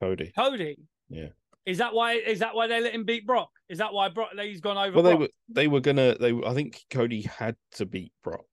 Cody. 0.00 0.32
Cody. 0.36 0.78
Yeah. 1.10 1.28
Is 1.66 1.78
that 1.78 1.92
why? 1.92 2.14
Is 2.14 2.38
that 2.38 2.54
why 2.54 2.68
they 2.68 2.80
let 2.80 2.94
him 2.94 3.04
beat 3.04 3.26
Brock? 3.26 3.50
Is 3.68 3.78
that 3.78 3.92
why 3.92 4.08
Brock 4.08 4.30
he's 4.40 4.60
gone 4.60 4.78
over? 4.78 4.94
Well, 4.94 5.02
they 5.02 5.10
Brock? 5.10 5.20
were 5.20 5.28
they 5.48 5.68
were 5.68 5.80
gonna 5.80 6.16
they 6.18 6.32
I 6.46 6.54
think 6.54 6.84
Cody 6.90 7.22
had 7.22 7.56
to 7.72 7.84
beat 7.84 8.12
Brock. 8.22 8.46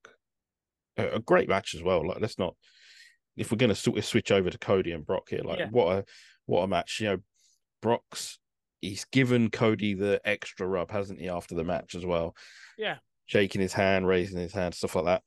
A, 0.97 1.07
a 1.15 1.19
great 1.19 1.47
match 1.47 1.73
as 1.73 1.83
well. 1.83 2.05
Like 2.07 2.19
let's 2.21 2.39
not 2.39 2.55
if 3.37 3.51
we're 3.51 3.57
gonna 3.57 3.75
sort 3.75 3.97
of 3.97 4.05
switch 4.05 4.31
over 4.31 4.49
to 4.49 4.57
Cody 4.57 4.91
and 4.91 5.05
Brock 5.05 5.29
here, 5.29 5.41
like 5.43 5.59
Yeah. 5.59 5.69
what 5.69 5.97
a 5.97 6.05
what 6.45 6.61
a 6.63 6.67
match. 6.67 6.99
You 6.99 7.07
know, 7.07 7.17
Brock's 7.81 8.39
he's 8.81 9.05
given 9.05 9.49
Cody 9.49 9.93
the 9.93 10.19
extra 10.25 10.67
rub, 10.67 10.91
hasn't 10.91 11.19
he, 11.19 11.29
after 11.29 11.55
the 11.55 11.63
match 11.63 11.95
as 11.95 12.05
well? 12.05 12.35
Yeah. 12.77 12.97
Shaking 13.25 13.61
his 13.61 13.71
hand, 13.73 14.05
raising 14.07 14.39
his 14.39 14.51
hand, 14.53 14.75
stuff 14.75 14.95
like 14.95 15.05
that. 15.05 15.23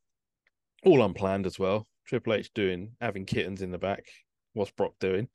All 0.85 1.03
unplanned 1.03 1.47
as 1.47 1.59
well. 1.59 1.87
Triple 2.07 2.35
H 2.35 2.51
doing 2.55 2.93
having 3.01 3.25
kittens 3.25 3.63
in 3.63 3.71
the 3.71 3.79
back. 3.79 4.05
What's 4.53 4.71
Brock 4.73 4.93
doing? 5.01 5.29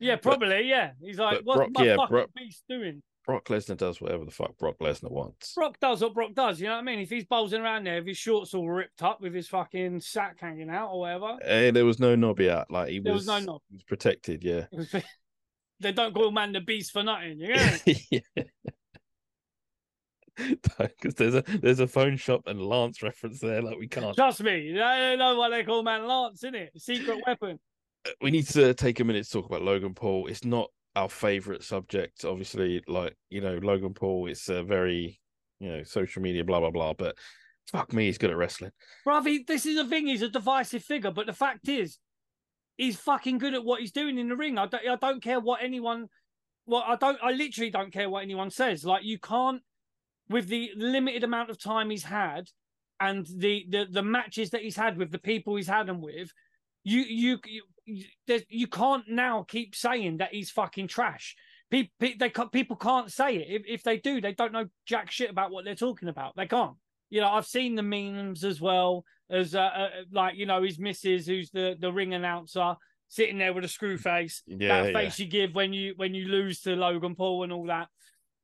Yeah, 0.00 0.16
probably. 0.22 0.62
yeah, 0.68 0.92
he's 1.00 1.18
like, 1.18 1.36
but 1.38 1.44
what's 1.44 1.56
Brock- 1.58 1.70
my 1.74 1.84
yeah, 1.84 1.96
fucking 1.96 2.14
Brock- 2.16 2.30
beast 2.34 2.64
doing? 2.68 3.02
Brock 3.24 3.46
Lesnar 3.46 3.76
does 3.76 4.00
whatever 4.00 4.24
the 4.24 4.30
fuck 4.30 4.56
Brock 4.58 4.78
Lesnar 4.80 5.10
wants. 5.10 5.54
Brock 5.54 5.78
does 5.80 6.02
what 6.02 6.12
Brock 6.14 6.34
does. 6.34 6.60
You 6.60 6.66
know 6.66 6.74
what 6.74 6.80
I 6.80 6.84
mean? 6.84 6.98
If 7.00 7.10
he's 7.10 7.24
bowling 7.24 7.62
around 7.62 7.86
there, 7.86 7.98
if 7.98 8.06
his 8.06 8.18
shorts 8.18 8.52
all 8.52 8.68
ripped 8.68 9.02
up 9.02 9.20
with 9.20 9.34
his 9.34 9.48
fucking 9.48 10.00
sack 10.00 10.40
hanging 10.40 10.68
out 10.70 10.90
or 10.92 11.00
whatever, 11.00 11.38
Hey, 11.42 11.70
there 11.70 11.86
was 11.86 11.98
no 11.98 12.14
knobby 12.14 12.50
out. 12.50 12.70
Like 12.70 12.90
he 12.90 12.98
there 13.00 13.12
was, 13.14 13.26
was 13.26 13.26
no 13.26 13.52
knob. 13.52 13.62
he 13.70 13.76
was 13.76 13.84
protected. 13.84 14.44
Yeah. 14.44 14.66
Was- 14.72 14.94
they 15.80 15.92
don't 15.92 16.14
call 16.14 16.30
man 16.30 16.52
the 16.52 16.60
beast 16.60 16.92
for 16.92 17.02
nothing. 17.02 17.38
You 17.40 17.54
know? 17.56 17.76
yeah. 18.10 18.20
Because 20.78 21.14
there's 21.14 21.36
a 21.36 21.42
there's 21.42 21.78
a 21.78 21.86
phone 21.86 22.16
shop 22.16 22.42
and 22.46 22.60
Lance 22.60 23.04
reference 23.04 23.38
there. 23.38 23.62
Like 23.62 23.78
we 23.78 23.86
can't. 23.86 24.16
Trust 24.16 24.42
me, 24.42 24.72
they 24.72 24.78
don't 24.78 25.18
know 25.18 25.36
what 25.36 25.50
they 25.50 25.62
call 25.62 25.84
man 25.84 26.08
Lance, 26.08 26.42
in 26.42 26.56
it? 26.56 26.72
Secret 26.76 27.22
weapon. 27.24 27.60
Uh, 28.04 28.10
we 28.20 28.32
need 28.32 28.48
to 28.48 28.74
take 28.74 28.98
a 28.98 29.04
minute 29.04 29.26
to 29.26 29.30
talk 29.30 29.46
about 29.46 29.62
Logan 29.62 29.94
Paul. 29.94 30.26
It's 30.26 30.44
not 30.44 30.70
our 30.96 31.08
favorite 31.08 31.62
subject, 31.62 32.24
obviously. 32.24 32.82
Like 32.86 33.16
you 33.30 33.40
know, 33.40 33.58
Logan 33.62 33.94
Paul. 33.94 34.28
It's 34.28 34.48
a 34.48 34.62
very 34.62 35.20
you 35.60 35.68
know 35.68 35.82
social 35.82 36.22
media 36.22 36.44
blah 36.44 36.60
blah 36.60 36.70
blah. 36.70 36.92
But 36.94 37.16
fuck 37.70 37.92
me, 37.92 38.06
he's 38.06 38.18
good 38.18 38.30
at 38.30 38.36
wrestling. 38.36 38.72
He, 39.24 39.44
this 39.46 39.66
is 39.66 39.76
the 39.76 39.84
thing. 39.84 40.06
He's 40.06 40.22
a 40.22 40.28
divisive 40.28 40.84
figure, 40.84 41.10
but 41.10 41.26
the 41.26 41.32
fact 41.32 41.68
is, 41.68 41.98
he's 42.76 42.96
fucking 42.96 43.38
good 43.38 43.54
at 43.54 43.64
what 43.64 43.80
he's 43.80 43.92
doing 43.92 44.18
in 44.18 44.28
the 44.28 44.36
ring. 44.36 44.58
I 44.58 44.66
don't, 44.66 44.86
I 44.86 44.96
don't 44.96 45.22
care 45.22 45.40
what 45.40 45.62
anyone. 45.62 46.08
Well, 46.66 46.84
I 46.86 46.96
don't. 46.96 47.18
I 47.22 47.32
literally 47.32 47.70
don't 47.70 47.92
care 47.92 48.08
what 48.08 48.22
anyone 48.22 48.50
says. 48.50 48.84
Like 48.84 49.04
you 49.04 49.18
can't, 49.18 49.62
with 50.28 50.48
the 50.48 50.70
limited 50.76 51.24
amount 51.24 51.50
of 51.50 51.58
time 51.58 51.90
he's 51.90 52.04
had, 52.04 52.48
and 53.00 53.26
the 53.26 53.66
the 53.68 53.86
the 53.90 54.02
matches 54.02 54.50
that 54.50 54.62
he's 54.62 54.76
had 54.76 54.96
with 54.96 55.10
the 55.10 55.18
people 55.18 55.56
he's 55.56 55.66
had 55.66 55.86
them 55.86 56.00
with, 56.00 56.30
you 56.84 57.00
you 57.00 57.38
you 57.44 57.62
you, 57.86 58.66
can't 58.66 59.08
now 59.08 59.44
keep 59.46 59.74
saying 59.74 60.18
that 60.18 60.32
he's 60.32 60.50
fucking 60.50 60.88
trash. 60.88 61.36
People 61.70 61.90
they 62.18 62.30
can't, 62.30 62.52
people 62.52 62.76
can't 62.76 63.10
say 63.10 63.36
it. 63.36 63.46
If 63.48 63.62
if 63.66 63.82
they 63.82 63.98
do, 63.98 64.20
they 64.20 64.32
don't 64.32 64.52
know 64.52 64.66
jack 64.86 65.10
shit 65.10 65.30
about 65.30 65.50
what 65.50 65.64
they're 65.64 65.74
talking 65.74 66.08
about. 66.08 66.34
They 66.36 66.46
can't 66.46 66.76
you 67.14 67.20
know, 67.20 67.28
I've 67.28 67.46
seen 67.46 67.76
the 67.76 67.82
memes 67.82 68.42
as 68.42 68.60
well 68.60 69.04
as 69.30 69.54
uh, 69.54 69.60
uh, 69.60 69.88
like 70.10 70.36
you 70.36 70.46
know 70.46 70.64
his 70.64 70.80
missus, 70.80 71.28
who's 71.28 71.48
the 71.50 71.76
the 71.78 71.92
ring 71.92 72.12
announcer, 72.12 72.74
sitting 73.08 73.38
there 73.38 73.52
with 73.52 73.64
a 73.64 73.68
screw 73.68 73.96
face, 73.96 74.42
Yeah, 74.48 74.82
that 74.82 74.86
yeah. 74.92 74.98
face 74.98 75.20
you 75.20 75.26
give 75.26 75.54
when 75.54 75.72
you 75.72 75.94
when 75.96 76.12
you 76.12 76.26
lose 76.26 76.62
to 76.62 76.74
Logan 76.74 77.14
Paul 77.14 77.44
and 77.44 77.52
all 77.52 77.66
that. 77.66 77.86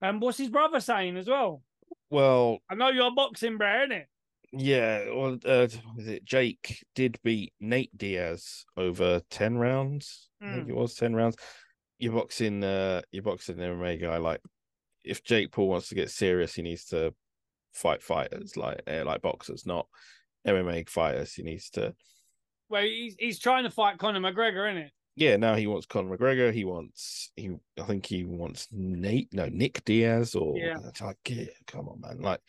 And 0.01 0.21
what's 0.21 0.39
his 0.39 0.51
brother 0.51 0.79
saying 0.79 1.17
as 1.17 1.27
well? 1.27 1.63
Well, 2.11 2.59
I 2.71 2.77
know 2.77 2.91
you're 2.91 3.13
boxing, 3.13 3.59
bro, 3.59 3.67
innit? 3.67 4.05
Yeah. 4.53 5.05
Well, 5.11 5.39
uh, 5.45 5.69
was 5.97 6.07
it 6.09 6.25
Jake 6.25 6.85
did 6.95 7.19
beat 7.23 7.53
Nate 7.61 7.97
Diaz 7.97 8.65
over 8.77 9.21
ten 9.31 9.57
rounds? 9.59 10.29
I 10.43 10.53
think 10.55 10.67
Mm. 10.67 10.71
it 10.71 10.77
was 10.77 10.95
ten 10.95 11.15
rounds. 11.15 11.37
You're 11.99 12.15
boxing, 12.15 12.65
uh, 12.65 13.03
you're 13.13 13.23
boxing 13.23 13.61
an 13.61 13.79
MMA 13.79 14.01
guy. 14.01 14.17
Like, 14.17 14.41
if 15.05 15.23
Jake 15.23 15.53
Paul 15.53 15.69
wants 15.69 15.89
to 15.91 15.95
get 15.95 16.11
serious, 16.11 16.55
he 16.55 16.63
needs 16.63 16.87
to 16.87 17.15
fight 17.73 18.03
fighters 18.03 18.57
like 18.57 18.81
uh, 18.87 19.05
like 19.05 19.23
boxers, 19.23 19.67
not 19.67 19.87
MMA 20.47 20.89
fighters. 20.89 21.35
He 21.35 21.43
needs 21.43 21.71
to. 21.71 21.95
Well, 22.69 22.83
he's 22.83 23.17
he's 23.19 23.39
trying 23.39 23.65
to 23.65 23.71
fight 23.71 23.99
Conor 23.99 24.21
McGregor, 24.21 24.71
isn't 24.71 24.83
it? 24.85 24.93
Yeah, 25.17 25.37
now 25.37 25.57
he 25.57 25.67
wants 25.67 25.87
Conor 25.87 26.17
McGregor. 26.17 26.53
He 26.53 26.65
wants 26.65 27.33
he. 27.37 27.51
I 27.79 27.83
think 27.83 28.07
he 28.07 28.25
wants 28.25 28.69
Nate. 28.73 29.29
No, 29.35 29.47
Nick 29.47 29.85
Diaz. 29.85 30.35
Or 30.35 30.57
Yeah. 30.57 30.77
it's 30.87 31.01
like, 31.03 31.19
yeah, 31.29 31.45
come 31.67 31.89
on, 31.89 32.01
man. 32.01 32.21
Like, 32.21 32.41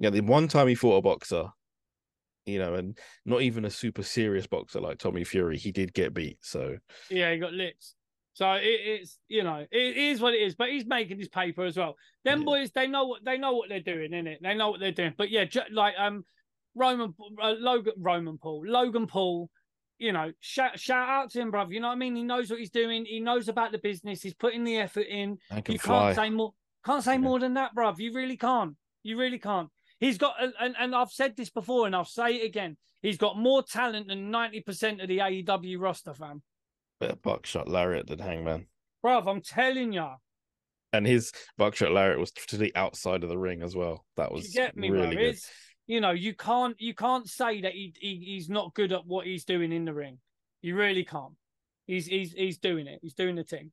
yeah, 0.00 0.10
the 0.10 0.20
one 0.22 0.48
time 0.48 0.66
he 0.66 0.74
fought 0.74 0.96
a 0.96 1.02
boxer, 1.02 1.44
you 2.46 2.58
know, 2.58 2.74
and 2.74 2.98
not 3.24 3.42
even 3.42 3.64
a 3.66 3.70
super 3.70 4.02
serious 4.02 4.46
boxer 4.48 4.80
like 4.80 4.98
Tommy 4.98 5.22
Fury, 5.22 5.56
he 5.58 5.70
did 5.70 5.92
get 5.94 6.12
beat. 6.14 6.38
So 6.40 6.78
Yeah, 7.10 7.30
he 7.32 7.38
got 7.38 7.52
licked. 7.52 7.84
So 8.32 8.52
it, 8.54 8.62
it's 8.64 9.18
you 9.28 9.42
know 9.44 9.66
it 9.70 9.96
is 9.96 10.20
what 10.20 10.34
it 10.34 10.40
is. 10.40 10.54
But 10.54 10.70
he's 10.70 10.86
making 10.86 11.18
his 11.18 11.28
paper 11.28 11.64
as 11.64 11.76
well. 11.76 11.96
Them 12.24 12.40
Yeah. 12.40 12.44
boys, 12.46 12.70
they 12.72 12.86
know 12.86 13.04
what 13.06 13.24
they 13.24 13.36
know 13.38 13.52
what 13.52 13.68
they're 13.68 13.80
doing, 13.80 14.12
in 14.14 14.26
it. 14.26 14.40
They 14.42 14.54
know 14.54 14.70
what 14.70 14.80
they're 14.80 14.92
doing. 14.92 15.14
But 15.16 15.30
yeah, 15.30 15.44
like 15.70 15.94
um, 15.98 16.24
Roman 16.74 17.14
uh, 17.42 17.54
Logan 17.58 17.92
Roman 17.98 18.38
Paul 18.38 18.64
Logan 18.66 19.06
Paul. 19.06 19.50
You 19.98 20.12
know, 20.12 20.32
shout 20.40 20.78
shout 20.80 21.06
out 21.10 21.30
to 21.32 21.40
him, 21.42 21.52
bruv. 21.52 21.70
You 21.74 21.80
know 21.80 21.88
what 21.88 21.92
I 21.94 21.96
mean? 21.98 22.16
He 22.16 22.22
knows 22.22 22.48
what 22.48 22.58
he's 22.58 22.70
doing. 22.70 23.04
He 23.04 23.20
knows 23.20 23.48
about 23.48 23.70
the 23.72 23.78
business. 23.78 24.22
He's 24.22 24.32
putting 24.32 24.64
the 24.64 24.78
effort 24.78 25.06
in. 25.10 25.36
Can 25.50 25.62
You 25.74 25.78
fly. 25.78 26.14
can't 26.14 26.16
say 26.16 26.30
more. 26.30 26.54
Can't 26.86 27.04
say 27.04 27.12
Yeah. 27.14 27.18
more 27.18 27.38
than 27.38 27.52
that, 27.54 27.74
bruv. 27.76 27.98
You 27.98 28.14
really 28.14 28.38
can't. 28.38 28.76
You 29.02 29.18
really 29.18 29.38
can't. 29.38 29.68
He's 30.00 30.18
got, 30.18 30.34
and, 30.40 30.74
and 30.78 30.94
I've 30.94 31.10
said 31.10 31.36
this 31.36 31.50
before, 31.50 31.86
and 31.86 31.94
I'll 31.94 32.04
say 32.04 32.36
it 32.36 32.46
again. 32.46 32.76
He's 33.02 33.18
got 33.18 33.38
more 33.38 33.62
talent 33.62 34.08
than 34.08 34.30
ninety 34.30 34.60
percent 34.60 35.00
of 35.00 35.08
the 35.08 35.18
AEW 35.18 35.78
roster, 35.78 36.14
fam. 36.14 36.42
Better 36.98 37.16
buckshot 37.16 37.68
lariat 37.68 38.06
than 38.06 38.18
Hangman. 38.18 38.66
Bruv, 39.04 39.26
I'm 39.26 39.40
telling 39.40 39.92
ya. 39.92 40.16
And 40.92 41.06
his 41.06 41.32
buckshot 41.56 41.92
lariat 41.92 42.18
was 42.18 42.32
to 42.32 42.56
the 42.56 42.74
outside 42.74 43.22
of 43.22 43.28
the 43.28 43.38
ring 43.38 43.62
as 43.62 43.76
well. 43.76 44.04
That 44.16 44.32
was 44.32 44.46
You 44.46 44.60
get 44.60 44.76
me, 44.76 44.90
really 44.90 45.14
bro. 45.14 45.16
good. 45.16 45.34
It's 45.34 45.50
you 45.86 46.00
know, 46.00 46.10
you 46.10 46.34
can't 46.34 46.80
you 46.80 46.94
can't 46.94 47.28
say 47.28 47.62
that 47.62 47.72
he, 47.72 47.94
he 47.98 48.22
he's 48.24 48.48
not 48.48 48.74
good 48.74 48.92
at 48.92 49.06
what 49.06 49.26
he's 49.26 49.44
doing 49.44 49.72
in 49.72 49.84
the 49.84 49.94
ring. 49.94 50.18
You 50.62 50.76
really 50.76 51.04
can't. 51.04 51.34
He's 51.86 52.06
he's 52.06 52.32
he's 52.32 52.58
doing 52.58 52.86
it. 52.86 53.00
He's 53.02 53.14
doing 53.14 53.36
the 53.36 53.44
thing. 53.44 53.72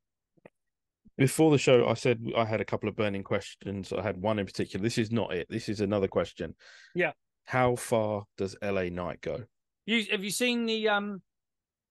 Before 1.17 1.51
the 1.51 1.57
show, 1.57 1.87
I 1.87 1.93
said 1.95 2.21
I 2.35 2.45
had 2.45 2.61
a 2.61 2.65
couple 2.65 2.87
of 2.87 2.95
burning 2.95 3.23
questions. 3.23 3.91
I 3.91 4.01
had 4.01 4.17
one 4.17 4.39
in 4.39 4.45
particular. 4.45 4.83
This 4.83 4.97
is 4.97 5.11
not 5.11 5.33
it. 5.33 5.47
This 5.49 5.67
is 5.69 5.81
another 5.81 6.07
question. 6.07 6.55
Yeah. 6.93 7.11
How 7.45 7.75
far 7.75 8.25
does 8.37 8.55
LA 8.61 8.83
Knight 8.83 9.21
go? 9.21 9.43
You 9.85 10.05
have 10.11 10.23
you 10.23 10.31
seen 10.31 10.65
the 10.65 10.89
um 10.89 11.21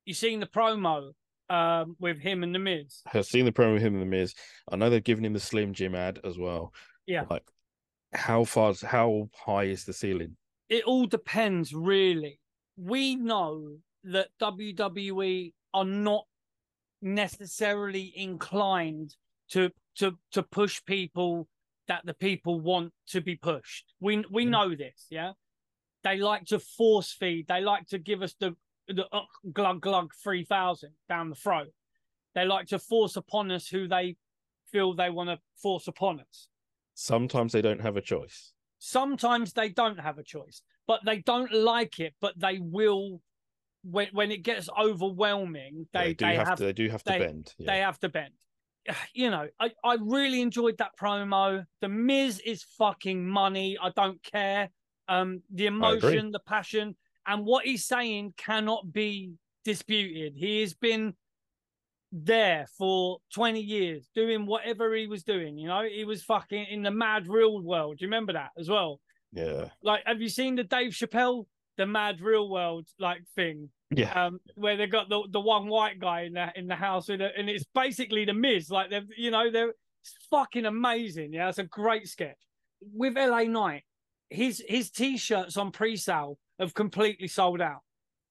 you 0.04 0.14
seen 0.14 0.40
the 0.40 0.47
promo 0.47 1.12
um 1.50 1.97
with 1.99 2.21
him 2.21 2.42
and 2.42 2.54
the 2.54 2.59
Miz? 2.59 3.02
I've 3.12 3.26
seen 3.26 3.45
the 3.45 3.52
promo 3.52 3.75
with 3.75 3.83
him 3.83 3.95
and 3.95 4.02
the 4.02 4.06
Miz. 4.06 4.35
I 4.71 4.76
know 4.76 4.90
they've 4.90 5.02
given 5.02 5.25
him 5.25 5.33
the 5.33 5.40
Slim 5.40 5.73
Jim 5.73 5.95
ad 5.95 6.21
as 6.25 6.38
well. 6.38 6.73
Yeah. 7.06 7.25
Like, 7.28 7.45
how 8.12 8.45
far? 8.45 8.75
How 8.85 9.28
high 9.35 9.64
is 9.64 9.85
the 9.85 9.92
ceiling? 9.92 10.37
it 10.68 10.85
all 10.85 11.06
depends 11.06 11.73
really 11.73 12.40
we 12.76 13.16
know 13.16 13.76
that 14.04 14.28
wwe 14.40 15.52
are 15.75 15.85
not 15.85 16.25
necessarily 17.07 18.13
inclined 18.17 19.15
to 19.51 19.71
to 19.97 20.19
to 20.33 20.43
push 20.43 20.83
people 20.85 21.49
that 21.89 22.05
the 22.05 22.15
people 22.15 22.61
want 22.61 22.93
to 23.09 23.21
be 23.21 23.37
pushed. 23.37 23.95
We 24.01 24.25
we 24.31 24.45
Yeah. 24.45 24.51
know 24.51 24.75
this 24.75 25.07
yeah? 25.11 25.33
They 26.03 26.19
like 26.19 26.45
to 26.47 26.59
force 26.59 27.13
feed. 27.13 27.47
They 27.49 27.61
like 27.61 27.87
to 27.89 27.99
give 27.99 28.23
us 28.23 28.35
the 28.39 28.55
the 28.89 29.07
uh, 29.13 29.23
glug 29.53 29.81
glug 29.81 30.13
3000 30.23 30.91
down 31.09 31.31
the 31.31 31.37
throat. 31.37 31.73
They 32.35 32.45
like 32.45 32.67
to 32.69 32.79
force 32.79 33.17
upon 33.17 33.51
us 33.51 33.69
who 33.69 33.89
they 33.89 34.17
feel 34.71 34.95
they 34.95 35.11
want 35.11 35.31
to 35.31 35.39
force 35.63 35.87
upon 35.89 36.21
us. 36.21 36.49
Sometimes 36.95 37.53
they 37.53 37.63
don't 37.63 37.81
have 37.81 37.97
a 37.97 38.03
choice. 38.15 38.53
sometimes 38.79 39.53
they 39.53 39.69
don't 39.71 39.99
have 40.09 40.19
a 40.19 40.23
choice 40.35 40.59
but 40.87 41.01
they 41.09 41.19
don't 41.33 41.53
like 41.73 41.99
it 42.07 42.13
but 42.21 42.35
they 42.45 42.59
will 42.77 43.21
when 43.90 44.09
when 44.12 44.31
it 44.31 44.43
gets 44.43 44.69
overwhelming 44.78 45.87
they 45.93 46.09
they 46.09 46.14
do 46.14 46.26
they 46.26 46.37
have, 46.37 46.49
have 46.49 46.59
to. 46.59 46.64
They 46.64 46.73
do 46.73 46.88
have 46.88 47.02
to 47.05 47.12
they- 47.12 47.19
bend. 47.19 47.55
Yeah. 47.59 47.73
they 47.73 47.78
have 47.81 47.99
to 48.00 48.09
bend 48.09 48.35
you 49.14 49.31
know 49.31 49.49
I, 49.61 49.71
I 49.85 49.97
really 50.00 50.40
enjoyed 50.40 50.78
that 50.78 50.93
promo 51.00 51.64
the 51.81 51.88
miz 51.88 52.40
is 52.40 52.64
fucking 52.78 53.26
money 53.26 53.78
i 53.83 53.90
don't 53.90 54.23
care 54.23 54.71
um 55.09 55.43
the 55.52 55.66
emotion 55.66 56.31
the 56.31 56.40
passion 56.40 56.97
and 57.26 57.45
what 57.45 57.64
he's 57.64 57.85
saying 57.85 58.35
cannot 58.37 58.93
be 58.93 59.33
disputed 59.64 60.35
he 60.37 60.61
has 60.61 60.75
been 60.75 61.14
there 62.12 62.66
for 62.78 63.19
20 63.35 63.61
years 63.61 64.09
doing 64.14 64.47
whatever 64.47 64.95
he 64.95 65.07
was 65.07 65.23
doing 65.23 65.59
you 65.59 65.69
know 65.69 65.83
he 65.83 66.05
was 66.05 66.23
fucking 66.23 66.66
in 66.71 66.83
the 66.83 66.90
mad 66.90 67.26
real 67.28 67.61
world 67.61 67.99
do 67.99 68.05
you 68.05 68.09
remember 68.09 68.33
that 68.33 68.50
as 68.59 68.69
well 68.69 69.00
yeah. 69.33 69.69
like 69.83 70.02
have 70.07 70.21
you 70.23 70.28
seen 70.28 70.55
the 70.55 70.64
Dave 70.64 70.93
Chappelle 70.93 71.47
the 71.76 71.87
mad 71.87 72.21
real 72.21 72.49
world 72.49 72.87
like 72.99 73.23
thing. 73.35 73.71
Yeah. 73.90 74.26
um 74.26 74.40
where 74.56 74.76
they 74.76 74.87
got 74.88 75.09
the 75.09 75.23
the 75.30 75.40
one 75.40 75.68
white 75.68 76.00
guy 76.00 76.23
in 76.23 76.33
the 76.33 76.49
in 76.56 76.66
the 76.66 76.75
house 76.75 77.09
with 77.09 77.21
it 77.21 77.33
and 77.38 77.49
it's 77.49 77.64
basically 77.75 78.25
the 78.25 78.35
Miz. 78.35 78.70
Like 78.70 78.90
they're 78.90 79.05
you 79.16 79.31
know 79.31 79.51
they're 79.51 79.70
it's 79.70 80.14
fucking 80.31 80.66
amazing. 80.66 81.33
Yeah 81.33 81.48
it's 81.48 81.59
a 81.59 81.64
great 81.64 82.09
sketch. 82.09 82.38
With 82.81 83.16
LA 83.16 83.44
Knight 83.44 83.85
his 84.29 84.62
his 84.68 84.90
t-shirts 84.90 85.57
on 85.57 85.70
pre-sale 85.70 86.38
have 86.59 86.74
completely 86.74 87.29
sold 87.29 87.61
out 87.61 87.81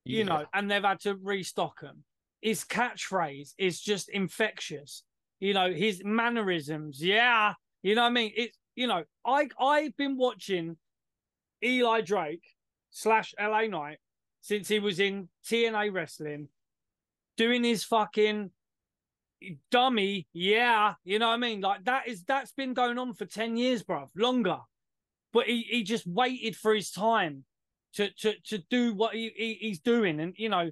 you 0.04 0.26
know 0.26 0.46
and 0.54 0.70
they've 0.70 0.84
had 0.84 1.00
to 1.00 1.16
restock 1.16 1.80
them 1.80 2.04
his 2.46 2.64
catchphrase 2.64 3.54
is 3.58 3.82
just 3.82 4.08
infectious. 4.08 5.04
You 5.40 5.56
know 5.56 5.74
his 5.74 6.04
mannerisms 6.06 7.04
yeah. 7.04 7.54
You 7.82 7.96
know 7.96 8.04
what 8.04 8.10
I 8.10 8.12
mean? 8.12 8.32
It's 8.36 8.58
you 8.76 8.86
know 8.86 9.04
I 9.26 9.50
I've 9.60 9.98
been 9.98 10.16
watching 10.16 10.78
Eli 11.64 12.02
Drake 12.02 12.44
slash 12.96 13.36
LA 13.40 13.64
Knight 13.68 13.98
since 14.40 14.70
he 14.70 14.80
was 14.80 15.00
in 15.00 15.28
TNA 15.46 15.94
wrestling, 15.94 16.48
doing 17.36 17.64
his 17.64 17.84
fucking 17.84 18.52
dummy, 19.70 20.28
yeah, 20.32 20.94
you 21.04 21.20
know 21.20 21.28
what 21.28 21.34
I 21.34 21.38
mean? 21.38 21.60
Like 21.60 21.84
that 21.84 22.08
is 22.08 22.24
that's 22.24 22.54
been 22.54 22.74
going 22.74 22.98
on 22.98 23.14
for 23.14 23.26
10 23.26 23.58
years, 23.58 23.84
bruv, 23.84 24.08
longer. 24.16 24.60
But 25.34 25.48
he, 25.48 25.66
he 25.70 25.84
just 25.84 26.08
waited 26.08 26.56
for 26.56 26.74
his 26.74 26.90
time 26.90 27.44
to 27.96 28.10
to 28.12 28.34
to 28.46 28.60
do 28.70 28.94
what 28.94 29.14
he, 29.14 29.32
he 29.36 29.58
he's 29.60 29.80
doing. 29.80 30.22
And 30.22 30.34
you 30.38 30.48
know, 30.48 30.72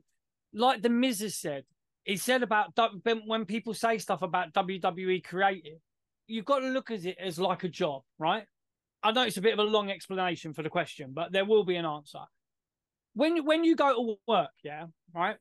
like 0.54 0.82
the 0.82 0.90
Miz 0.90 1.20
has 1.20 1.36
said, 1.36 1.66
he 2.06 2.16
said 2.16 2.42
about 2.42 2.80
when 3.26 3.46
people 3.46 3.74
say 3.74 3.98
stuff 3.98 4.22
about 4.22 4.54
WWE 4.54 5.24
creative, 5.26 5.80
you've 6.28 6.46
got 6.46 6.60
to 6.60 6.68
look 6.68 6.90
at 6.90 7.04
it 7.04 7.18
as 7.20 7.38
like 7.38 7.66
a 7.66 7.70
job, 7.70 8.04
right? 8.18 8.46
I 9.04 9.12
know 9.12 9.24
it's 9.24 9.38
a 9.38 9.42
bit 9.42 9.54
of 9.54 9.60
a 9.60 9.64
long 9.64 9.92
explanation 9.92 10.54
for 10.54 10.64
the 10.64 10.70
question, 10.70 11.12
but 11.14 11.32
there 11.32 11.46
will 11.46 11.66
be 11.66 11.76
an 11.76 11.86
answer. 11.86 12.22
When 13.14 13.46
when 13.46 13.64
you 13.64 13.76
go 13.76 13.94
to 13.94 14.16
work, 14.28 14.52
yeah, 14.64 14.86
right? 15.14 15.36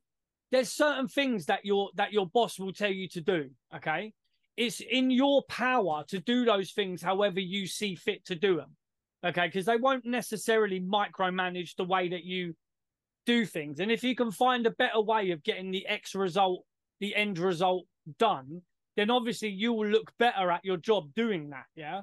There's 0.51 0.71
certain 0.71 1.09
things 1.09 1.47
that 1.47 1.65
your 1.65 1.91
that 1.95 2.13
your 2.13 2.27
boss 2.27 2.59
will 2.59 2.73
tell 2.73 2.91
you 2.91 3.09
to 3.09 3.21
do. 3.21 3.51
Okay, 3.75 4.13
it's 4.57 4.81
in 4.81 5.11
your 5.11 5.43
power 5.45 6.05
to 6.09 6.19
do 6.19 6.45
those 6.45 6.73
things 6.73 7.01
however 7.01 7.41
you 7.41 7.67
see 7.67 7.95
fit 7.95 8.25
to 8.27 8.35
do 8.35 8.57
them. 8.57 8.77
Okay, 9.25 9.47
because 9.47 9.67
they 9.67 9.77
won't 9.77 10.05
necessarily 10.05 10.81
micromanage 10.81 11.77
the 11.77 11.85
way 11.85 12.09
that 12.09 12.25
you 12.25 12.55
do 13.25 13.47
things, 13.47 13.79
and 13.79 13.93
if 13.93 14.03
you 14.03 14.17
can 14.17 14.33
find 14.33 14.67
a 14.67 14.73
better 14.73 15.01
way 15.01 15.31
of 15.31 15.45
getting 15.45 15.71
the 15.71 15.87
X 15.87 16.17
result, 16.17 16.65
the 16.99 17.15
end 17.15 17.39
result 17.39 17.87
done, 18.19 18.61
then 18.97 19.11
obviously 19.11 19.49
you 19.49 19.73
will 19.73 19.87
look 19.87 20.11
better 20.19 20.51
at 20.51 20.65
your 20.65 20.77
job 20.77 21.15
doing 21.15 21.51
that. 21.51 21.67
Yeah, 21.77 22.01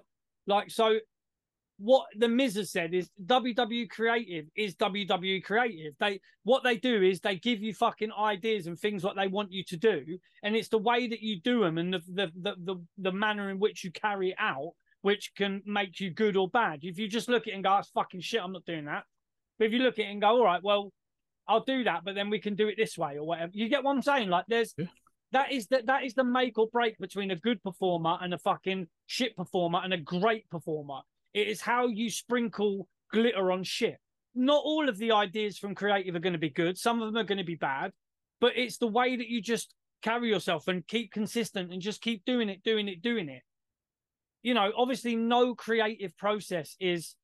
like 0.47 0.71
so 0.71 0.99
what 1.79 2.07
the 2.17 2.27
Miz 2.27 2.55
has 2.55 2.71
said 2.71 2.93
is 2.93 3.09
WWE 3.25 3.89
creative 3.89 4.45
is 4.55 4.75
WWE 4.75 5.43
creative. 5.43 5.93
They 5.99 6.19
what 6.43 6.63
they 6.63 6.77
do 6.77 7.01
is 7.01 7.19
they 7.21 7.37
give 7.37 7.61
you 7.61 7.73
fucking 7.73 8.11
ideas 8.11 8.67
and 8.67 8.77
things 8.77 9.03
what 9.03 9.15
they 9.15 9.27
want 9.27 9.51
you 9.51 9.63
to 9.65 9.77
do, 9.77 10.17
and 10.43 10.55
it's 10.55 10.67
the 10.69 10.77
way 10.77 11.07
that 11.07 11.21
you 11.21 11.39
do 11.41 11.61
them 11.61 11.77
and 11.77 11.93
the 11.93 12.01
the 12.13 12.31
the 12.41 12.55
the, 12.63 12.75
the 12.97 13.11
manner 13.11 13.49
in 13.49 13.59
which 13.59 13.83
you 13.83 13.91
carry 13.91 14.29
it 14.31 14.35
out 14.39 14.71
which 15.01 15.31
can 15.37 15.61
make 15.65 16.01
you 16.01 16.09
good 16.11 16.35
or 16.35 16.49
bad. 16.49 16.79
If 16.81 16.99
you 16.99 17.07
just 17.07 17.29
look 17.29 17.43
at 17.43 17.53
it 17.53 17.55
and 17.55 17.63
go, 17.63 17.69
"That's 17.69 17.89
fucking 17.91 18.19
shit," 18.19 18.41
I'm 18.43 18.51
not 18.51 18.65
doing 18.65 18.85
that. 18.85 19.05
But 19.57 19.67
if 19.67 19.73
you 19.73 19.79
look 19.79 19.97
at 19.97 20.05
it 20.05 20.11
and 20.11 20.19
go, 20.19 20.27
"All 20.27 20.43
right, 20.43 20.61
well, 20.61 20.91
I'll 21.47 21.63
do 21.63 21.85
that," 21.85 22.03
but 22.03 22.15
then 22.15 22.29
we 22.29 22.39
can 22.39 22.55
do 22.55 22.67
it 22.67 22.75
this 22.77 22.97
way 22.97 23.17
or 23.17 23.25
whatever. 23.25 23.51
You 23.55 23.69
get 23.69 23.83
what 23.83 23.95
I'm 23.95 24.01
saying? 24.01 24.27
Like, 24.29 24.45
there's 24.49 24.73
Yeah. 24.77 24.87
that 25.31 25.51
is 25.53 25.67
that 25.67 25.85
that 25.85 26.03
is 26.03 26.15
the 26.15 26.25
make 26.25 26.57
or 26.57 26.67
break 26.67 26.97
between 26.97 27.31
a 27.31 27.37
good 27.37 27.63
performer 27.63 28.17
and 28.21 28.33
a 28.33 28.37
fucking 28.37 28.89
shit 29.05 29.37
performer 29.37 29.79
and 29.81 29.93
a 29.93 29.97
great 29.97 30.49
performer. 30.49 30.99
It 31.33 31.47
is 31.47 31.61
how 31.61 31.87
you 31.87 32.09
sprinkle 32.09 32.87
glitter 33.11 33.51
on 33.51 33.63
shit. 33.63 33.97
Not 34.35 34.61
all 34.63 34.89
of 34.89 34.97
the 34.97 35.11
ideas 35.11 35.57
from 35.57 35.75
creative 35.75 36.15
are 36.15 36.19
going 36.19 36.33
to 36.33 36.39
be 36.39 36.49
good. 36.49 36.77
Some 36.77 37.01
of 37.01 37.07
them 37.07 37.17
are 37.17 37.25
going 37.25 37.39
to 37.39 37.43
be 37.43 37.55
bad, 37.55 37.91
but 38.39 38.53
it's 38.55 38.77
the 38.77 38.87
way 38.87 39.15
that 39.15 39.27
you 39.27 39.41
just 39.41 39.73
carry 40.01 40.29
yourself 40.29 40.67
and 40.67 40.87
keep 40.87 41.11
consistent 41.11 41.73
and 41.73 41.81
just 41.81 42.01
keep 42.01 42.23
doing 42.25 42.49
it, 42.49 42.63
doing 42.63 42.87
it, 42.87 43.01
doing 43.01 43.29
it. 43.29 43.41
You 44.41 44.53
know, 44.53 44.71
obviously, 44.77 45.15
no 45.15 45.55
creative 45.55 46.15
process 46.17 46.75
is 46.79 47.15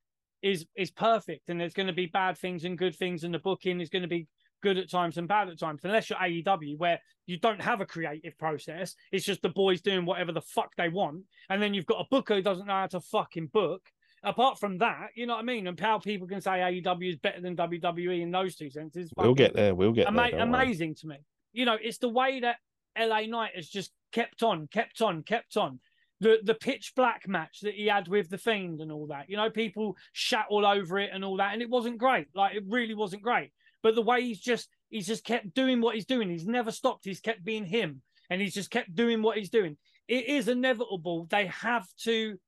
is 0.42 0.66
is 0.76 0.92
perfect, 0.92 1.50
and 1.50 1.60
there's 1.60 1.74
going 1.74 1.88
to 1.88 1.94
be 1.94 2.08
bad 2.08 2.38
things 2.38 2.66
and 2.66 2.78
good 2.78 2.96
things, 2.96 3.24
and 3.24 3.34
the 3.34 3.40
booking 3.40 3.80
is 3.80 3.90
going 3.90 4.02
to 4.02 4.08
be 4.08 4.28
good 4.62 4.78
at 4.78 4.90
times 4.90 5.18
and 5.18 5.28
bad 5.28 5.48
at 5.48 5.60
times. 5.60 5.82
Unless 5.84 6.10
you're 6.10 6.20
AEW, 6.20 6.78
where 6.78 7.00
you 7.26 7.38
don't 7.40 7.62
have 7.62 7.82
a 7.82 7.86
creative 7.86 8.38
process, 8.38 8.96
it's 9.12 9.26
just 9.26 9.42
the 9.42 9.50
boys 9.50 9.82
doing 9.82 10.06
whatever 10.06 10.32
the 10.32 10.42
fuck 10.42 10.76
they 10.76 10.90
want, 10.90 11.24
and 11.50 11.62
then 11.62 11.74
you've 11.74 11.86
got 11.86 12.02
a 12.02 12.08
booker 12.12 12.36
who 12.36 12.42
doesn't 12.42 12.68
know 12.68 12.74
how 12.74 12.88
to 12.88 13.00
fucking 13.00 13.48
book. 13.48 13.82
Apart 14.26 14.60
from 14.60 14.80
that, 14.80 15.10
you 15.16 15.26
know 15.28 15.36
what 15.36 15.42
I 15.42 15.46
mean, 15.46 15.68
and 15.68 15.80
how 15.80 16.00
people 16.00 16.28
can 16.28 16.42
say 16.42 16.52
AEW 16.84 17.10
is 17.10 17.16
better 17.18 17.40
than 17.42 17.56
WWE 17.56 18.22
in 18.22 18.32
those 18.32 18.56
two 18.56 18.70
senses. 18.70 19.10
We'll 19.16 19.34
get 19.36 19.54
there. 19.56 19.74
We'll 19.76 19.92
get 19.94 20.08
Ama- 20.08 20.30
there. 20.32 20.32
worry. 20.34 20.42
amazing 20.42 20.96
to 20.96 21.08
me. 21.08 21.18
You 21.54 21.66
know, 21.66 21.78
it's 21.82 22.00
the 22.00 22.10
way 22.10 22.40
that 22.42 22.58
LA 22.98 23.22
Knight 23.28 23.52
has 23.56 23.68
just 23.70 23.92
kept 24.12 24.44
on, 24.44 24.68
kept 24.68 25.02
on, 25.02 25.24
kept 25.24 25.56
on. 25.58 25.80
The 26.22 26.40
the 26.44 26.56
pitch 26.56 26.94
black 26.96 27.28
match 27.28 27.60
that 27.62 27.76
he 27.76 27.88
had 27.88 28.08
with 28.08 28.30
the 28.30 28.38
Fiend 28.38 28.82
and 28.82 28.92
all 28.92 29.08
that. 29.08 29.30
You 29.30 29.38
know, 29.38 29.50
people 29.50 29.96
shat 30.14 30.46
all 30.50 30.66
over 30.66 30.98
it 30.98 31.12
and 31.14 31.24
all 31.24 31.38
that, 31.38 31.54
and 31.54 31.62
it 31.62 31.70
wasn't 31.70 31.98
great. 31.98 32.28
Like 32.34 32.56
it 32.56 32.64
really 32.68 32.96
wasn't 32.96 33.22
great. 33.22 33.52
But 33.84 33.96
the 33.96 34.02
way 34.02 34.22
he's 34.22 34.40
just 34.40 34.70
he's 34.90 35.08
just 35.08 35.24
kept 35.24 35.54
doing 35.54 35.82
what 35.82 35.94
he's 35.96 36.06
doing. 36.06 36.30
He's 36.30 36.48
never 36.48 36.72
stopped. 36.72 37.06
He's 37.06 37.20
kept 37.20 37.44
being 37.44 37.66
him. 37.66 38.02
and 38.30 38.42
he's 38.42 38.54
just 38.56 38.72
kept 38.72 38.96
doing 38.96 39.22
what 39.22 39.38
he's 39.38 39.50
doing. 39.50 39.78
It 40.08 40.26
is 40.28 40.48
inevitable. 40.48 41.28
They 41.30 41.46
have 41.48 41.86
to, 42.04 42.40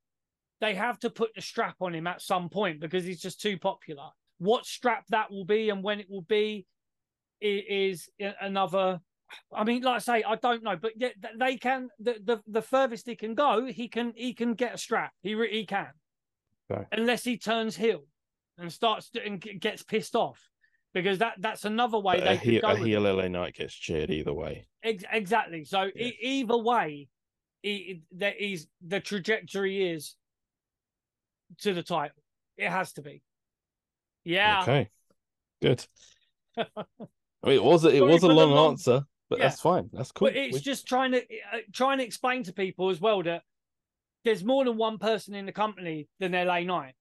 they 0.60 0.74
have 0.76 1.00
to 1.00 1.10
put 1.10 1.36
the 1.36 1.42
strap 1.42 1.76
on 1.82 1.94
him 1.94 2.08
at 2.08 2.22
some 2.22 2.50
point 2.50 2.80
because 2.80 3.06
he's 3.06 3.22
just 3.22 3.42
too 3.42 3.58
popular. 3.58 4.10
What 4.40 4.66
strap 4.66 5.06
that 5.10 5.32
will 5.32 5.46
be 5.46 5.70
and 5.70 5.84
when 5.84 6.00
it 6.00 6.08
will 6.10 6.24
be, 6.24 6.66
is 7.42 8.10
another. 8.42 9.00
I 9.54 9.64
mean, 9.64 9.84
like 9.84 9.98
I 9.98 10.00
say, 10.00 10.24
I 10.24 10.36
don't 10.36 10.64
know, 10.64 10.78
but 10.78 10.94
they 11.38 11.58
can. 11.58 11.90
The, 12.00 12.18
the 12.24 12.42
the 12.48 12.62
furthest 12.62 13.08
he 13.08 13.16
can 13.16 13.36
go, 13.36 13.66
he 13.66 13.88
can 13.88 14.14
he 14.16 14.34
can 14.34 14.54
get 14.54 14.74
a 14.74 14.78
strap. 14.78 15.12
He 15.22 15.36
he 15.50 15.66
can, 15.66 15.92
okay. 16.72 16.86
unless 16.92 17.24
he 17.24 17.38
turns 17.38 17.76
heel 17.76 18.04
and 18.58 18.72
starts 18.72 19.12
and 19.24 19.40
gets 19.60 19.84
pissed 19.84 20.16
off 20.16 20.50
because 20.94 21.20
that 21.20 21.34
that's 21.40 21.66
another 21.66 22.00
way 22.00 22.16
but 22.16 22.24
they 22.24 22.34
a, 22.34 22.38
he, 22.38 22.60
go. 22.60 22.70
A 22.70 22.76
heel 22.76 23.02
LA 23.02 23.28
Knight 23.28 23.56
gets 23.56 23.74
cheered 23.74 24.10
either 24.10 24.34
way. 24.34 24.68
Ex- 24.84 25.04
exactly. 25.12 25.64
So 25.66 25.84
yes. 25.84 26.14
e- 26.14 26.18
either 26.22 26.58
way, 26.58 27.08
he, 27.62 28.02
that 28.14 28.42
is 28.42 28.68
the 28.86 29.00
trajectory 29.00 29.92
is 29.92 30.16
to 31.62 31.74
the 31.74 31.84
title. 31.84 32.16
It 32.58 32.70
has 32.70 32.94
to 32.94 33.02
be. 33.02 33.22
Yeah. 34.24 34.62
Okay. 34.62 34.90
Good. 35.62 35.86
I 36.58 36.64
mean, 37.44 37.56
it 37.56 37.64
was 37.64 37.86
a, 37.86 37.90
it 37.90 38.02
was 38.02 38.24
a 38.24 38.28
long, 38.28 38.52
long, 38.52 38.72
answer, 38.72 39.02
but 39.30 39.40
yeah. 39.40 39.48
that's 39.48 39.62
fine. 39.62 39.90
That's 39.94 40.12
cool. 40.12 40.28
But 40.28 40.36
it's 40.36 40.56
we... 40.56 40.60
just 40.60 40.88
trying 40.88 41.12
to 41.12 41.20
uh, 41.20 41.60
trying 41.72 42.00
to 42.00 42.04
explain 42.04 42.44
to 42.44 42.54
people 42.54 42.90
as 42.90 43.00
well 43.00 43.22
that 43.24 43.44
there's 44.26 44.44
more 44.44 44.66
than 44.66 44.76
one 44.76 44.98
person 44.98 45.36
in 45.36 45.46
the 45.46 45.52
company 45.52 46.10
than 46.20 46.34
LA 46.34 46.62
Knight 46.62 46.96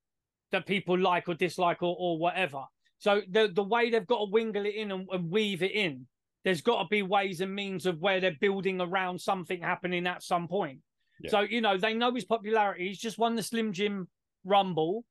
that 0.53 0.67
people 0.67 0.99
like 0.99 1.29
or 1.29 1.35
dislike 1.35 1.83
or, 1.83 1.97
or 1.99 2.19
whatever. 2.19 2.65
So 2.99 3.23
the 3.29 3.51
the 3.53 3.63
way 3.63 3.91
they've 3.91 4.07
got 4.07 4.19
to 4.19 4.31
wingle 4.31 4.65
it 4.65 4.75
in 4.75 4.93
and, 4.93 5.09
and 5.11 5.31
weave 5.31 5.63
it 5.63 5.73
in, 5.73 6.07
there's 6.45 6.61
got 6.61 6.83
to 6.83 6.89
be 6.89 7.03
ways 7.03 7.41
and 7.41 7.55
means 7.55 7.87
of 7.87 8.01
where 8.01 8.21
they're 8.21 8.37
building 8.41 8.81
around 8.81 9.21
something 9.21 9.61
happening 9.61 10.07
at 10.07 10.23
some 10.23 10.49
point. 10.49 10.81
Yeah. 11.21 11.31
So 11.31 11.41
you 11.41 11.61
know 11.61 11.77
they 11.77 11.95
know 11.95 12.15
his 12.15 12.25
popularity. 12.25 12.89
He's 12.89 12.99
just 12.99 13.19
won 13.19 13.35
the 13.37 13.43
Slim 13.43 13.73
Jim 13.73 14.09
Rumble 14.47 15.05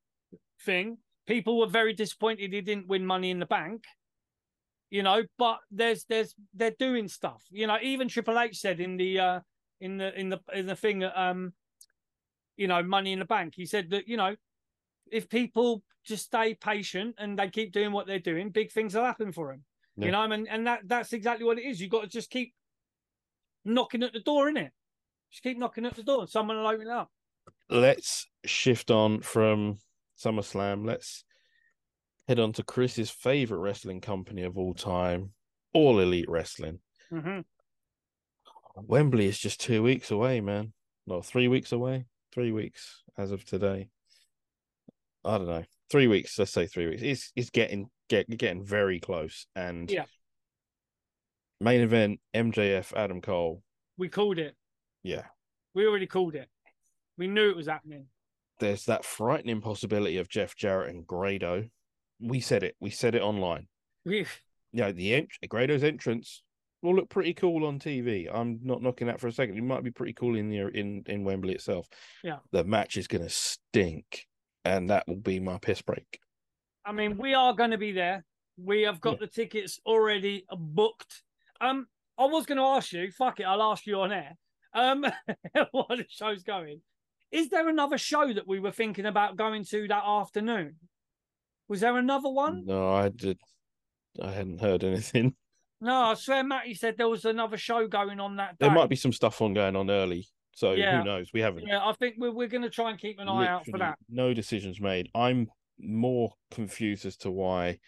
thing. 0.61 0.97
People 1.27 1.59
were 1.59 1.67
very 1.67 1.93
disappointed 1.93 2.53
he 2.53 2.61
didn't 2.61 2.87
win 2.87 3.05
Money 3.05 3.31
in 3.31 3.39
the 3.39 3.45
Bank. 3.45 3.83
You 4.89 5.03
know, 5.03 5.23
but 5.37 5.59
there's 5.71 6.05
there's 6.05 6.35
they're 6.53 6.75
doing 6.77 7.07
stuff. 7.07 7.43
You 7.51 7.67
know, 7.67 7.77
even 7.81 8.07
Triple 8.07 8.39
H 8.39 8.57
said 8.57 8.79
in 8.79 8.97
the 8.97 9.19
uh 9.19 9.39
in 9.81 9.97
the 9.97 10.17
in 10.17 10.29
the 10.29 10.39
in 10.53 10.67
the 10.67 10.75
thing 10.75 11.03
um 11.03 11.53
you 12.55 12.67
know 12.67 12.81
Money 12.81 13.11
in 13.11 13.19
the 13.19 13.25
Bank. 13.25 13.53
He 13.55 13.65
said 13.65 13.89
that 13.89 14.07
you 14.07 14.17
know 14.17 14.35
if 15.11 15.29
people 15.29 15.83
just 16.05 16.25
stay 16.25 16.53
patient 16.53 17.15
and 17.17 17.37
they 17.37 17.49
keep 17.49 17.73
doing 17.73 17.91
what 17.91 18.07
they're 18.07 18.19
doing, 18.19 18.49
big 18.49 18.71
things 18.71 18.95
will 18.95 19.03
happen 19.03 19.31
for 19.31 19.51
them. 19.51 19.63
Yeah. 19.97 20.05
You 20.05 20.11
know, 20.11 20.19
I 20.19 20.27
mean, 20.27 20.47
and 20.49 20.67
that 20.67 20.81
that's 20.85 21.13
exactly 21.13 21.45
what 21.45 21.57
it 21.57 21.63
is. 21.63 21.81
You've 21.81 21.91
got 21.91 22.01
to 22.01 22.07
just 22.07 22.29
keep 22.29 22.53
knocking 23.63 24.03
at 24.03 24.13
the 24.13 24.19
door, 24.19 24.49
innit? 24.51 24.69
Just 25.31 25.43
keep 25.43 25.57
knocking 25.57 25.85
at 25.85 25.95
the 25.95 26.03
door 26.03 26.21
and 26.21 26.29
someone 26.29 26.57
will 26.57 26.67
open 26.67 26.87
it 26.87 26.93
up. 26.93 27.09
Let's 27.69 28.27
shift 28.45 28.91
on 28.91 29.21
from 29.21 29.79
SummerSlam. 30.23 30.85
Let's 30.85 31.23
head 32.27 32.39
on 32.39 32.53
to 32.53 32.63
Chris's 32.63 33.09
favorite 33.09 33.59
wrestling 33.59 34.01
company 34.01 34.43
of 34.43 34.57
all 34.57 34.73
time, 34.73 35.31
All 35.73 35.99
Elite 35.99 36.29
Wrestling. 36.29 36.79
Mm-hmm. 37.11 37.41
Wembley 38.75 39.27
is 39.27 39.39
just 39.39 39.61
two 39.61 39.81
weeks 39.83 40.11
away, 40.11 40.41
man. 40.41 40.73
No, 41.07 41.21
three 41.21 41.47
weeks 41.47 41.71
away. 41.71 42.05
Three 42.33 42.51
weeks 42.51 43.03
as 43.17 43.31
of 43.31 43.45
today. 43.45 43.87
I 45.23 45.37
don't 45.37 45.47
know, 45.47 45.63
three 45.89 46.07
weeks. 46.07 46.37
Let's 46.37 46.51
say 46.51 46.67
three 46.67 46.87
weeks. 46.87 47.01
It's 47.01 47.31
it's 47.35 47.49
getting 47.49 47.89
get 48.09 48.29
getting 48.37 48.63
very 48.63 48.99
close. 48.99 49.47
And 49.55 49.89
yeah, 49.89 50.05
main 51.59 51.81
event 51.81 52.19
MJF 52.35 52.93
Adam 52.95 53.21
Cole. 53.21 53.63
We 53.97 54.09
called 54.09 54.37
it. 54.37 54.55
Yeah, 55.01 55.23
we 55.73 55.87
already 55.87 56.07
called 56.07 56.35
it. 56.35 56.49
We 57.17 57.27
knew 57.27 57.49
it 57.49 57.55
was 57.55 57.67
happening. 57.67 58.05
There's 58.59 58.85
that 58.85 59.05
frightening 59.05 59.61
possibility 59.61 60.17
of 60.17 60.29
Jeff 60.29 60.55
Jarrett 60.55 60.93
and 60.93 61.05
Grado. 61.05 61.65
We 62.19 62.39
said 62.39 62.63
it. 62.63 62.75
We 62.79 62.89
said 62.89 63.15
it 63.15 63.21
online. 63.21 63.67
We, 64.05 64.25
yeah, 64.71 64.91
the 64.91 65.15
ent- 65.15 65.29
Grado's 65.49 65.83
entrance 65.83 66.41
will 66.81 66.95
look 66.95 67.09
pretty 67.09 67.33
cool 67.33 67.65
on 67.65 67.79
TV. 67.79 68.29
I'm 68.33 68.59
not 68.63 68.81
knocking 68.81 69.07
that 69.07 69.19
for 69.19 69.27
a 69.27 69.31
second. 69.31 69.57
It 69.57 69.63
might 69.63 69.83
be 69.83 69.91
pretty 69.91 70.13
cool 70.13 70.35
in 70.35 70.49
the 70.49 70.67
in 70.67 71.03
in 71.07 71.23
Wembley 71.23 71.53
itself. 71.53 71.87
Yeah, 72.23 72.37
the 72.51 72.63
match 72.63 72.95
is 72.95 73.07
gonna 73.07 73.29
stink 73.29 74.27
and 74.65 74.89
that 74.89 75.07
will 75.07 75.15
be 75.15 75.39
my 75.39 75.57
piss 75.59 75.81
break. 75.81 76.19
I 76.83 76.91
mean, 76.91 77.17
we 77.17 77.33
are 77.33 77.53
going 77.53 77.71
to 77.71 77.77
be 77.77 77.91
there. 77.91 78.25
We 78.57 78.81
have 78.81 78.99
got 78.99 79.13
yeah. 79.13 79.19
the 79.21 79.27
tickets 79.27 79.79
already 79.85 80.45
booked. 80.51 81.23
Um, 81.61 81.87
I 82.17 82.25
was 82.25 82.45
going 82.45 82.57
to 82.57 82.63
ask 82.63 82.91
you. 82.91 83.11
Fuck 83.11 83.39
it, 83.39 83.43
I'll 83.43 83.63
ask 83.63 83.85
you 83.85 84.01
on 84.01 84.11
air. 84.11 84.35
Um, 84.73 85.05
while 85.71 85.87
the 85.89 86.05
show's 86.09 86.43
going, 86.43 86.81
is 87.31 87.49
there 87.49 87.67
another 87.69 87.97
show 87.97 88.31
that 88.33 88.47
we 88.47 88.59
were 88.59 88.71
thinking 88.71 89.05
about 89.05 89.35
going 89.35 89.65
to 89.65 89.87
that 89.87 90.03
afternoon? 90.05 90.75
Was 91.67 91.81
there 91.81 91.97
another 91.97 92.29
one? 92.29 92.65
No, 92.65 92.93
I 92.93 93.09
did. 93.09 93.39
I 94.21 94.31
hadn't 94.31 94.61
heard 94.61 94.83
anything. 94.83 95.35
No, 95.81 95.93
I 95.93 96.13
swear 96.13 96.41
Matty 96.41 96.73
said 96.73 96.95
there 96.97 97.09
was 97.09 97.25
another 97.25 97.57
show 97.57 97.85
going 97.85 98.19
on 98.19 98.37
that 98.37 98.51
day. 98.57 98.65
There 98.65 98.71
might 98.71 98.89
be 98.89 98.95
some 98.95 99.11
stuff 99.11 99.41
on 99.41 99.53
going 99.53 99.75
on 99.75 99.91
early. 99.91 100.25
So 100.55 100.71
yeah. 100.71 100.99
who 100.99 101.03
knows? 101.03 101.31
We 101.33 101.41
haven't. 101.41 101.67
Yeah, 101.67 101.85
I 101.85 101.91
think 101.91 102.15
we're, 102.17 102.31
we're 102.31 102.47
going 102.47 102.63
to 102.63 102.69
try 102.69 102.89
and 102.89 102.97
keep 102.97 103.19
an 103.19 103.27
eye 103.27 103.47
out 103.47 103.65
for 103.67 103.77
that. 103.79 103.99
No 104.09 104.33
decisions 104.33 104.79
made. 104.79 105.09
I'm 105.13 105.47
more 105.77 106.31
confused 106.49 107.05
as 107.05 107.17
to 107.17 107.29
why 107.29 107.79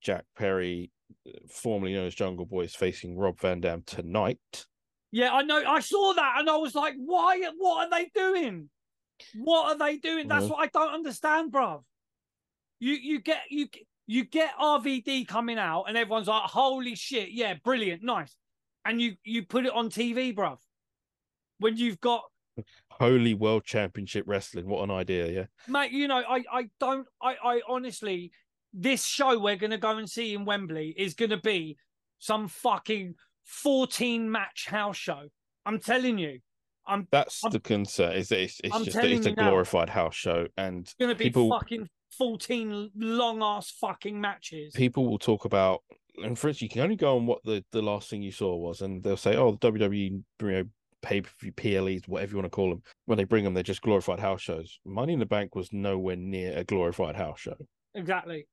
Jack 0.00 0.24
Perry, 0.36 0.90
uh, 1.28 1.32
formerly 1.48 1.92
known 1.92 2.06
as 2.06 2.14
Jungle 2.14 2.46
Boy, 2.46 2.62
is 2.62 2.74
facing 2.74 3.18
Rob 3.18 3.38
Van 3.38 3.60
Dam 3.60 3.82
tonight. 3.86 4.38
Yeah, 5.12 5.32
I 5.32 5.42
know. 5.42 5.62
I 5.62 5.80
saw 5.80 6.14
that 6.14 6.36
and 6.38 6.48
I 6.48 6.56
was 6.56 6.74
like, 6.74 6.94
why? 6.96 7.38
What 7.58 7.86
are 7.86 7.90
they 7.90 8.10
doing? 8.14 8.70
What 9.34 9.68
are 9.68 9.78
they 9.78 9.96
doing? 9.98 10.28
That's 10.28 10.46
what 10.46 10.60
I 10.60 10.66
don't 10.66 10.94
understand, 10.94 11.52
bruv. 11.52 11.82
You 12.78 12.92
you 12.92 13.20
get 13.20 13.42
you 13.50 13.68
you 14.06 14.24
get 14.24 14.50
RVD 14.60 15.26
coming 15.26 15.58
out 15.58 15.84
and 15.84 15.96
everyone's 15.96 16.28
like, 16.28 16.42
holy 16.44 16.94
shit, 16.94 17.30
yeah, 17.30 17.54
brilliant, 17.64 18.02
nice. 18.02 18.34
And 18.84 19.00
you 19.00 19.16
you 19.24 19.44
put 19.44 19.66
it 19.66 19.72
on 19.72 19.90
TV, 19.90 20.34
bruv 20.34 20.58
when 21.58 21.76
you've 21.76 22.00
got 22.00 22.22
holy 22.90 23.34
world 23.34 23.64
championship 23.64 24.24
wrestling 24.26 24.66
what 24.66 24.82
an 24.82 24.90
idea 24.90 25.30
yeah 25.30 25.44
mate 25.68 25.92
you 25.92 26.08
know 26.08 26.22
i 26.28 26.42
i 26.50 26.68
don't 26.80 27.06
i 27.22 27.36
i 27.44 27.60
honestly 27.68 28.30
this 28.72 29.04
show 29.04 29.38
we're 29.38 29.56
going 29.56 29.70
to 29.70 29.78
go 29.78 29.98
and 29.98 30.08
see 30.08 30.32
in 30.32 30.44
wembley 30.46 30.94
is 30.96 31.12
going 31.14 31.30
to 31.30 31.36
be 31.36 31.76
some 32.18 32.48
fucking 32.48 33.14
14 33.44 34.30
match 34.30 34.66
house 34.68 34.96
show 34.96 35.24
i'm 35.66 35.78
telling 35.78 36.16
you 36.16 36.38
i'm 36.86 37.06
that's 37.10 37.44
I'm, 37.44 37.50
the 37.50 37.60
concern 37.60 38.12
is 38.12 38.28
that 38.28 38.40
it's, 38.40 38.60
it's 38.62 38.84
just 38.84 38.96
it's 38.96 39.26
a 39.26 39.32
glorified 39.32 39.88
now, 39.88 39.94
house 39.94 40.14
show 40.14 40.46
and 40.56 40.82
it's 40.82 40.94
going 40.94 41.10
to 41.10 41.14
be 41.14 41.24
people, 41.24 41.50
fucking 41.50 41.88
14 42.18 42.90
long 42.94 43.42
ass 43.42 43.70
fucking 43.80 44.20
matches 44.20 44.74
people 44.74 45.06
will 45.06 45.18
talk 45.18 45.44
about 45.44 45.82
and 46.22 46.38
for 46.38 46.48
instance, 46.48 46.62
you 46.62 46.68
can 46.70 46.80
only 46.80 46.96
go 46.96 47.16
on 47.16 47.26
what 47.26 47.44
the, 47.44 47.62
the 47.72 47.82
last 47.82 48.08
thing 48.08 48.22
you 48.22 48.32
saw 48.32 48.56
was, 48.56 48.80
and 48.80 49.02
they'll 49.02 49.18
say, 49.18 49.36
"Oh, 49.36 49.50
the 49.50 49.70
WWE 49.70 49.98
you 50.00 50.24
know, 50.40 50.64
pay 51.06 51.20
per 51.20 51.30
view 51.40 51.52
PLEs, 51.52 52.08
whatever 52.08 52.32
you 52.32 52.36
want 52.36 52.46
to 52.46 52.50
call 52.50 52.70
them. 52.70 52.82
When 53.06 53.16
they 53.16 53.24
bring 53.24 53.44
them, 53.44 53.54
they're 53.54 53.62
just 53.62 53.82
glorified 53.82 54.18
house 54.18 54.40
shows. 54.40 54.80
Money 54.84 55.12
in 55.12 55.18
the 55.18 55.26
Bank 55.26 55.54
was 55.54 55.72
nowhere 55.72 56.16
near 56.16 56.56
a 56.56 56.64
glorified 56.64 57.16
house 57.16 57.40
show. 57.40 57.56
Exactly. 57.94 58.46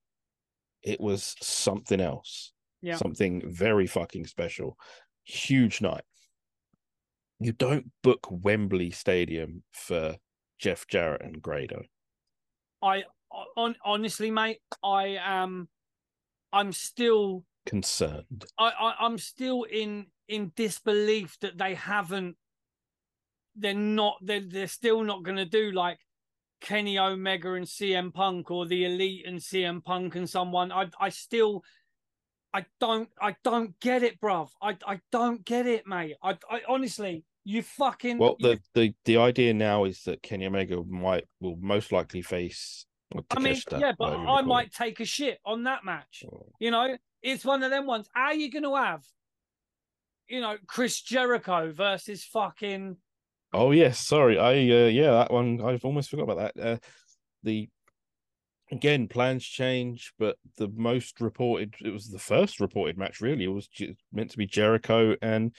It 0.84 1.02
was 1.02 1.36
something 1.42 2.00
else. 2.00 2.54
Yeah. 2.82 2.98
Something 2.98 3.42
very 3.46 3.88
fucking 3.88 4.28
special. 4.28 4.78
Huge 5.24 5.82
night. 5.82 6.04
You 7.44 7.52
don't 7.52 7.92
book 8.04 8.26
Wembley 8.30 8.92
Stadium 8.92 9.64
for 9.74 10.16
Jeff 10.60 10.88
Jarrett 10.88 11.24
and 11.24 11.42
Grado. 11.42 11.84
I 12.82 13.04
on 13.58 13.76
honestly, 13.84 14.32
mate, 14.32 14.60
I 14.82 15.18
am. 15.22 15.68
I'm 16.54 16.72
still 16.72 17.44
concerned. 17.66 18.46
I, 18.58 18.70
I 18.70 18.96
I'm 19.02 19.18
still 19.18 19.64
in 19.64 20.06
in 20.30 20.54
disbelief 20.56 21.38
that 21.42 21.58
they 21.58 21.74
haven't 21.74 22.38
they're 23.58 23.74
not 23.74 24.16
they're, 24.22 24.40
they're 24.48 24.68
still 24.68 25.04
not 25.04 25.24
going 25.24 25.38
to 25.38 25.46
do 25.46 25.72
like 25.72 26.00
Kenny 26.62 26.98
Omega 26.98 27.56
and 27.56 27.66
CM 27.66 28.14
Punk 28.14 28.52
or 28.52 28.66
the 28.66 28.86
Elite 28.86 29.26
and 29.28 29.40
CM 29.40 29.84
Punk 29.84 30.16
and 30.16 30.30
someone 30.30 30.72
I 30.72 30.88
I 30.98 31.10
still 31.10 31.62
I 32.54 32.66
don't 32.80 33.10
I 33.22 33.36
don't 33.44 33.78
get 33.82 34.02
it 34.02 34.22
bruv 34.22 34.48
I 34.62 34.78
I 34.88 35.02
don't 35.12 35.44
get 35.44 35.68
it 35.68 35.86
mate 35.86 36.16
I 36.24 36.38
I 36.50 36.62
honestly 36.70 37.26
you 37.46 37.62
fucking 37.62 38.18
well 38.18 38.38
the 38.40 38.60
the 38.74 38.94
the 39.06 39.18
idea 39.18 39.54
now 39.54 39.84
is 39.84 40.04
that 40.04 40.24
Kenny 40.24 40.46
Omega 40.46 40.82
might 40.88 41.26
will 41.42 41.58
most 41.60 41.92
likely 41.92 42.22
face 42.22 42.86
I 43.30 43.38
mean, 43.38 43.56
yeah, 43.78 43.92
but 43.96 44.16
I 44.16 44.42
might 44.42 44.68
it. 44.68 44.74
take 44.74 45.00
a 45.00 45.06
shit 45.06 45.38
on 45.46 45.66
that 45.66 45.86
match. 45.86 46.24
Oh. 46.26 46.48
You 46.58 46.72
know, 46.72 46.98
it's 47.22 47.46
one 47.46 47.62
of 47.62 47.70
them 47.70 47.86
ones. 47.86 48.10
How 48.12 48.24
are 48.24 48.34
you 48.34 48.50
going 48.50 48.64
to 48.64 48.76
have 48.76 49.04
you 50.28 50.42
know, 50.42 50.58
Chris 50.68 51.02
Jericho 51.02 51.72
versus 51.72 52.24
fucking. 52.24 52.98
Oh 53.54 53.72
yes, 53.72 54.00
sorry. 54.00 54.40
I 54.40 54.54
uh, 54.54 54.88
yeah, 54.88 55.12
that 55.12 55.32
one 55.32 55.62
I've 55.62 55.86
almost 55.86 56.10
forgot 56.10 56.30
about 56.30 56.56
that. 56.56 56.66
Uh, 56.66 56.78
the 57.44 57.70
again 58.72 59.08
plans 59.08 59.46
change, 59.46 60.14
but 60.18 60.38
the 60.58 60.70
most 60.76 61.22
reported 61.22 61.76
it 61.82 61.92
was 61.92 62.10
the 62.10 62.20
first 62.20 62.60
reported 62.60 62.98
match 62.98 63.22
really. 63.22 63.44
It 63.44 63.50
was 63.50 63.70
meant 64.12 64.32
to 64.32 64.38
be 64.38 64.48
Jericho 64.48 65.16
and 65.22 65.54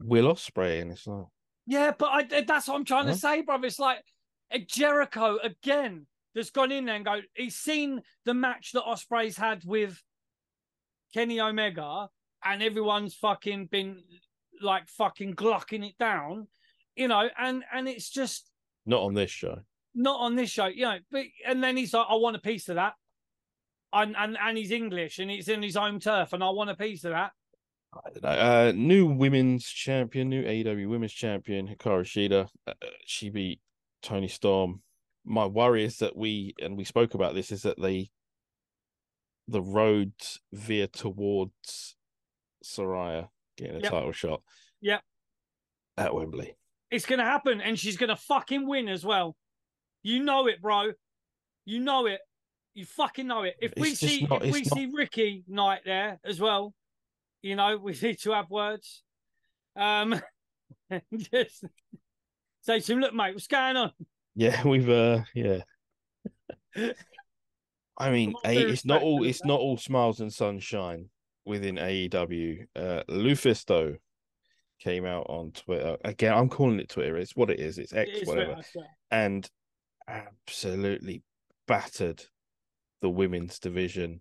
Will 0.00 0.32
Ospreay, 0.34 0.82
and 0.82 0.92
it's 0.92 1.06
like 1.06 1.26
Yeah, 1.66 1.92
but 1.98 2.06
I, 2.32 2.42
that's 2.42 2.68
what 2.68 2.76
I'm 2.76 2.84
trying 2.84 3.06
Huh? 3.06 3.12
to 3.12 3.18
say, 3.18 3.42
brother. 3.42 3.66
It's 3.66 3.78
like 3.78 4.02
a 4.50 4.58
Jericho 4.58 5.38
again 5.42 6.06
that's 6.34 6.50
gone 6.50 6.72
in 6.72 6.84
there 6.86 6.96
and 6.96 7.04
go. 7.04 7.20
He's 7.34 7.56
seen 7.56 8.02
the 8.24 8.34
match 8.34 8.72
that 8.72 8.82
Ospreay's 8.84 9.36
had 9.36 9.62
with 9.64 10.00
Kenny 11.12 11.40
Omega, 11.40 12.08
and 12.44 12.62
everyone's 12.62 13.14
fucking 13.14 13.66
been 13.66 14.02
like 14.60 14.88
fucking 14.88 15.32
glucking 15.32 15.84
it 15.84 15.96
down, 15.98 16.48
you 16.96 17.08
know. 17.08 17.28
And 17.38 17.64
and 17.72 17.88
it's 17.88 18.10
just 18.10 18.50
not 18.86 19.02
on 19.02 19.14
this 19.14 19.30
show. 19.30 19.58
not 19.94 20.20
on 20.20 20.34
this 20.36 20.50
show, 20.50 20.66
you 20.66 20.82
know. 20.84 20.98
But 21.10 21.24
and 21.46 21.62
then 21.62 21.76
he's 21.76 21.94
like, 21.94 22.06
I 22.08 22.14
want 22.16 22.36
a 22.36 22.40
piece 22.40 22.68
of 22.68 22.76
that. 22.76 22.94
And, 23.92 24.16
and 24.18 24.36
and 24.40 24.58
he's 24.58 24.72
English 24.72 25.20
and 25.20 25.30
he's 25.30 25.48
in 25.48 25.62
his 25.62 25.76
home 25.76 26.00
turf, 26.00 26.32
and 26.32 26.42
I 26.42 26.50
want 26.50 26.68
a 26.70 26.74
piece 26.74 27.04
of 27.04 27.12
that. 27.12 27.30
I 28.04 28.10
don't 28.10 28.22
know. 28.22 28.28
Uh, 28.28 28.72
new 28.74 29.06
women's 29.06 29.64
champion, 29.66 30.28
new 30.28 30.42
AEW 30.42 30.88
women's 30.88 31.12
champion, 31.12 31.68
Hikaru 31.68 32.02
Shida. 32.04 32.48
Uh, 32.66 32.72
she 33.06 33.30
beat 33.30 33.60
Toni 34.02 34.28
Storm. 34.28 34.82
My 35.24 35.46
worry 35.46 35.84
is 35.84 35.98
that 35.98 36.16
we, 36.16 36.54
and 36.60 36.76
we 36.76 36.84
spoke 36.84 37.14
about 37.14 37.34
this, 37.34 37.50
is 37.52 37.62
that 37.62 37.80
they, 37.80 38.10
the 39.48 39.62
road 39.62 40.12
veer 40.52 40.86
towards 40.86 41.96
Saraya 42.64 43.28
getting 43.56 43.76
a 43.76 43.80
Yep. 43.80 43.90
title 43.90 44.12
shot. 44.12 44.42
Yep. 44.80 45.02
At 45.96 46.14
Wembley. 46.14 46.56
It's 46.90 47.06
gonna 47.06 47.24
happen, 47.24 47.60
and 47.60 47.78
she's 47.78 47.96
gonna 47.96 48.16
fucking 48.16 48.66
win 48.66 48.88
as 48.88 49.04
well. 49.04 49.36
You 50.02 50.22
know 50.22 50.46
it, 50.48 50.60
bro. 50.60 50.92
You 51.64 51.80
know 51.80 52.06
it. 52.06 52.20
You 52.74 52.84
fucking 52.84 53.26
know 53.26 53.44
it. 53.44 53.54
If 53.60 53.72
we 53.76 53.90
It's 53.90 54.00
just 54.00 54.12
see 54.14 54.26
not- 54.26 54.44
if 54.44 54.52
we 54.52 54.62
not- 54.62 54.74
see 54.76 54.86
Ricky 54.92 55.44
Knight 55.46 55.82
there 55.84 56.20
as 56.24 56.40
well, 56.40 56.74
you 57.44 57.56
know, 57.56 57.76
we 57.76 57.92
need 58.02 58.18
to 58.20 58.32
have 58.32 58.50
words. 58.50 59.02
Um 59.76 60.20
just 61.16 61.64
say 62.62 62.80
to 62.80 62.92
him, 62.92 63.00
look, 63.00 63.14
mate, 63.14 63.34
what's 63.34 63.46
going 63.46 63.76
on? 63.76 63.92
Yeah, 64.34 64.62
we've 64.66 64.88
uh 64.88 65.20
yeah. 65.34 65.60
I 67.96 68.10
mean, 68.10 68.32
Come 68.32 68.40
on, 68.44 68.50
a, 68.50 68.68
it's 68.68 68.84
not 68.84 69.02
all 69.02 69.24
it's 69.24 69.40
that. 69.42 69.48
not 69.48 69.60
all 69.60 69.76
smiles 69.76 70.20
and 70.20 70.32
sunshine 70.32 71.10
within 71.44 71.76
AEW. 71.76 72.66
Uh 72.74 73.02
Lufisto 73.08 73.98
came 74.80 75.04
out 75.04 75.26
on 75.28 75.52
Twitter. 75.52 75.96
Again, 76.04 76.32
I'm 76.32 76.48
calling 76.48 76.80
it 76.80 76.88
Twitter. 76.88 77.16
It's 77.16 77.36
what 77.36 77.50
it 77.50 77.60
is. 77.60 77.78
It's 77.78 77.92
X, 77.92 78.10
It 78.10 78.22
is 78.22 78.28
whatever. 78.28 78.56
And 79.10 79.48
absolutely 80.08 81.22
battered 81.66 82.22
the 83.00 83.10
women's 83.10 83.58
division 83.58 84.20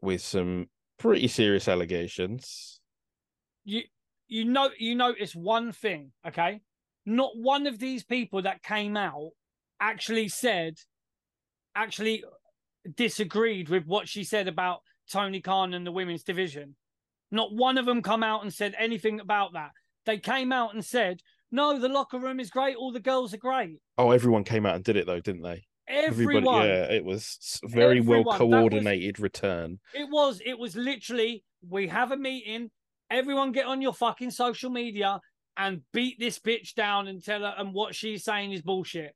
with 0.00 0.20
some 0.20 0.68
pretty 1.02 1.26
serious 1.26 1.66
allegations. 1.66 2.80
you 3.64 3.82
you 4.28 4.44
know 4.44 4.70
you 4.78 4.94
notice 4.94 5.34
one 5.34 5.72
thing, 5.72 6.12
okay? 6.26 6.60
Not 7.04 7.32
one 7.34 7.66
of 7.66 7.78
these 7.80 8.04
people 8.04 8.42
that 8.42 8.62
came 8.62 8.96
out 8.96 9.30
actually 9.80 10.28
said 10.28 10.74
actually 11.74 12.22
disagreed 12.96 13.68
with 13.68 13.84
what 13.84 14.08
she 14.08 14.22
said 14.22 14.46
about 14.46 14.80
Tony 15.10 15.40
Khan 15.40 15.74
and 15.74 15.84
the 15.84 15.90
women's 15.92 16.22
division. 16.22 16.76
Not 17.32 17.52
one 17.52 17.78
of 17.78 17.86
them 17.86 18.02
come 18.02 18.22
out 18.22 18.42
and 18.42 18.54
said 18.54 18.74
anything 18.78 19.18
about 19.18 19.54
that. 19.54 19.70
They 20.06 20.18
came 20.18 20.52
out 20.52 20.72
and 20.72 20.84
said, 20.84 21.20
"No, 21.50 21.80
the 21.80 21.88
locker 21.88 22.20
room 22.20 22.38
is 22.38 22.50
great. 22.50 22.76
All 22.76 22.92
the 22.92 23.00
girls 23.00 23.34
are 23.34 23.38
great." 23.38 23.78
Oh, 23.98 24.12
everyone 24.12 24.44
came 24.44 24.64
out 24.66 24.76
and 24.76 24.84
did 24.84 24.96
it 24.96 25.06
though, 25.06 25.20
didn't 25.20 25.42
they? 25.42 25.64
Everyone. 25.88 26.66
yeah, 26.66 26.84
it 26.84 27.04
was 27.04 27.60
very 27.64 28.00
well. 28.00 28.20
That 28.20 28.26
was- 28.26 28.38
coordinated 28.38 29.20
return. 29.20 29.80
It 29.94 30.08
was. 30.10 30.40
It 30.44 30.58
was 30.58 30.76
literally. 30.76 31.44
We 31.68 31.88
have 31.88 32.12
a 32.12 32.16
meeting. 32.16 32.70
Everyone 33.10 33.52
get 33.52 33.66
on 33.66 33.82
your 33.82 33.92
fucking 33.92 34.30
social 34.30 34.70
media 34.70 35.20
and 35.56 35.82
beat 35.92 36.18
this 36.18 36.38
bitch 36.38 36.74
down 36.74 37.08
and 37.08 37.22
tell 37.22 37.40
her 37.42 37.54
and 37.58 37.74
what 37.74 37.94
she's 37.94 38.24
saying 38.24 38.52
is 38.52 38.62
bullshit. 38.62 39.14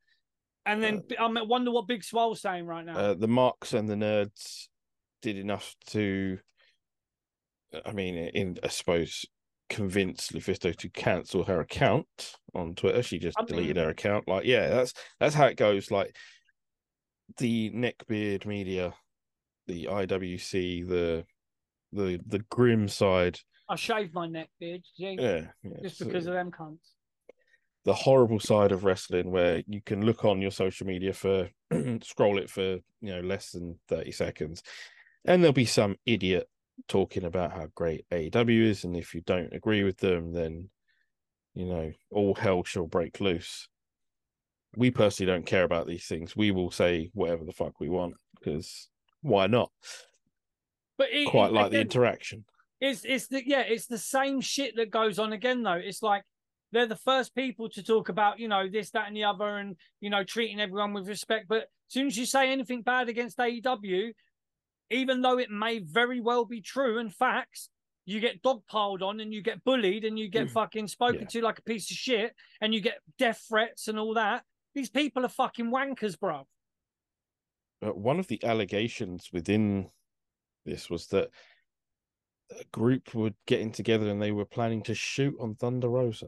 And 0.67 0.83
then 0.83 1.03
I 1.19 1.27
wonder 1.43 1.71
what 1.71 1.87
Big 1.87 2.03
Swole's 2.05 2.43
saying 2.43 2.67
right 2.67 2.85
now. 2.85 2.97
Uh, 2.99 3.15
the 3.15 3.29
marks 3.29 3.73
and 3.73 3.89
the 3.89 3.95
nerds 3.95 4.67
did 5.23 5.39
enough 5.39 5.75
to, 5.91 6.39
I 7.85 7.93
mean, 7.93 8.17
in 8.17 8.59
I 8.63 8.69
suppose, 8.69 9.25
convince 9.71 10.29
Lufisto 10.29 10.75
to 10.77 10.89
cancel 10.91 11.45
her 11.45 11.61
account 11.61 12.07
on 12.55 12.75
Twitter. 12.75 13.03
She 13.03 13.19
just 13.19 13.39
I 13.39 13.43
mean- 13.43 13.47
deleted 13.49 13.77
her 13.77 13.89
account. 13.91 14.29
Like, 14.29 14.45
yeah, 14.45 14.69
that's 14.69 14.93
that's 15.21 15.35
how 15.35 15.47
it 15.47 15.57
goes. 15.57 15.91
Like 15.91 16.15
the 17.39 17.71
neckbeard 17.71 18.47
media, 18.47 18.95
the 19.67 19.85
IWC, 19.87 20.89
the 20.89 21.25
the 21.93 22.21
the 22.27 22.41
grim 22.51 22.89
side. 22.89 23.41
I 23.69 23.77
shaved 23.77 24.15
my 24.15 24.27
neck, 24.27 24.49
see? 24.61 24.83
Yeah, 24.97 25.11
yeah, 25.19 25.43
Just 25.83 25.99
so 25.99 26.05
because 26.05 26.27
of 26.27 26.35
them 26.35 26.51
cunts. 26.53 26.93
the 27.85 27.95
horrible 27.95 28.39
side 28.39 28.71
of 28.71 28.85
wrestling 28.85 29.31
where 29.31 29.63
you 29.67 29.81
can 29.81 30.05
look 30.07 30.25
on 30.25 30.41
your 30.41 30.53
social 30.53 30.87
media 30.87 31.13
for 31.13 31.49
scroll 32.03 32.39
it 32.39 32.49
for 32.49 32.63
you 33.01 33.13
know 33.15 33.21
less 33.21 33.51
than 33.51 33.79
30 33.89 34.13
seconds 34.13 34.63
and 35.25 35.43
there'll 35.43 35.53
be 35.53 35.65
some 35.65 35.97
idiot 36.07 36.49
talking 36.89 37.25
about 37.25 37.53
how 37.53 37.67
great 37.75 38.05
AEW 38.13 38.63
is 38.63 38.85
and 38.85 38.97
if 38.97 39.15
you 39.15 39.21
don't 39.23 39.53
agree 39.53 39.83
with 39.83 39.99
them 39.99 40.33
then 40.33 40.69
you 41.55 41.65
know 41.67 41.93
all 42.13 42.35
hell 42.35 42.63
shall 42.63 42.87
break 42.87 43.21
loose 43.21 43.69
we 44.77 44.91
personally 44.91 45.31
don't 45.33 45.47
care 45.47 45.65
about 45.65 45.87
these 45.87 46.07
things 46.07 46.37
we 46.37 46.51
will 46.51 46.71
say 46.71 47.11
whatever 47.15 47.45
the 47.45 47.53
fuck 47.53 47.81
we 47.81 47.89
want 47.89 48.15
because 48.39 48.89
why 49.23 49.47
not 49.47 49.71
But 50.99 51.09
it, 51.11 51.29
quite 51.29 51.49
it- 51.49 51.55
like 51.55 51.71
the 51.73 51.81
interaction 51.81 52.45
It's 52.81 53.05
it's 53.05 53.27
the 53.29 53.43
yeah, 53.47 53.63
it's 53.63 53.87
the 53.87 53.99
same 53.99 54.41
shit 54.41 54.77
that 54.77 54.91
goes 54.91 55.19
on 55.19 55.33
again 55.33 55.63
though. 55.63 55.81
It's 55.83 56.03
like 56.03 56.23
they're 56.73 56.87
the 56.87 56.97
first 56.97 57.35
people 57.35 57.71
to 57.71 57.83
talk 57.83 58.11
about, 58.11 58.39
you 58.39 58.49
know, 58.49 58.69
this, 58.69 58.91
that, 58.91 59.07
and 59.07 59.17
the 59.17 59.25
other, 59.25 59.57
and 59.57 59.77
you 60.01 60.11
know, 60.11 60.25
treating 60.25 60.61
everyone 60.61 60.93
with 60.93 61.09
respect. 61.09 61.47
But 61.49 61.63
as 61.63 61.93
soon 61.95 62.07
as 62.07 62.19
you 62.19 62.27
say 62.27 62.53
anything 62.53 62.83
bad 62.83 63.09
against 63.09 63.39
AEW, 63.39 64.13
even 64.91 65.23
though 65.23 65.39
it 65.39 65.51
may 65.51 65.79
very 65.79 66.21
well 66.21 66.45
be 66.45 66.61
true 66.61 66.99
and 66.99 67.11
facts, 67.15 67.71
you 68.05 68.21
get 68.21 68.43
dogpiled 68.43 69.01
on 69.03 69.21
and 69.21 69.33
you 69.33 69.41
get 69.43 69.65
bullied 69.65 70.05
and 70.05 70.19
you 70.19 70.29
get 70.29 70.49
mm. 70.49 70.51
fucking 70.51 70.89
spoken 70.89 71.23
Yeah. 71.23 71.29
to 71.29 71.43
like 71.43 71.59
a 71.59 71.63
piece 71.63 71.91
of 71.91 71.97
shit 71.97 72.35
and 72.61 72.75
you 72.75 72.81
get 72.81 72.99
death 73.19 73.43
threats 73.49 73.89
and 73.89 73.99
all 73.99 74.15
that. 74.15 74.45
These 74.77 74.91
people 74.91 75.25
are 75.25 75.31
fucking 75.31 75.71
wankers, 75.71 76.21
bro. 76.21 76.47
Uh, 77.83 77.93
one 77.93 78.19
of 78.19 78.27
the 78.27 78.45
allegations 78.45 79.31
within 79.33 79.89
this 80.67 80.91
was 80.91 81.07
that 81.07 81.31
a 82.51 82.63
group 82.73 83.15
were 83.15 83.31
getting 83.47 83.73
together 83.73 84.11
and 84.11 84.21
they 84.21 84.33
were 84.33 84.45
planning 84.45 84.83
to 84.83 84.95
shoot 84.95 85.35
on 85.41 85.55
Thunder 85.55 85.89
Rosa. 85.89 86.27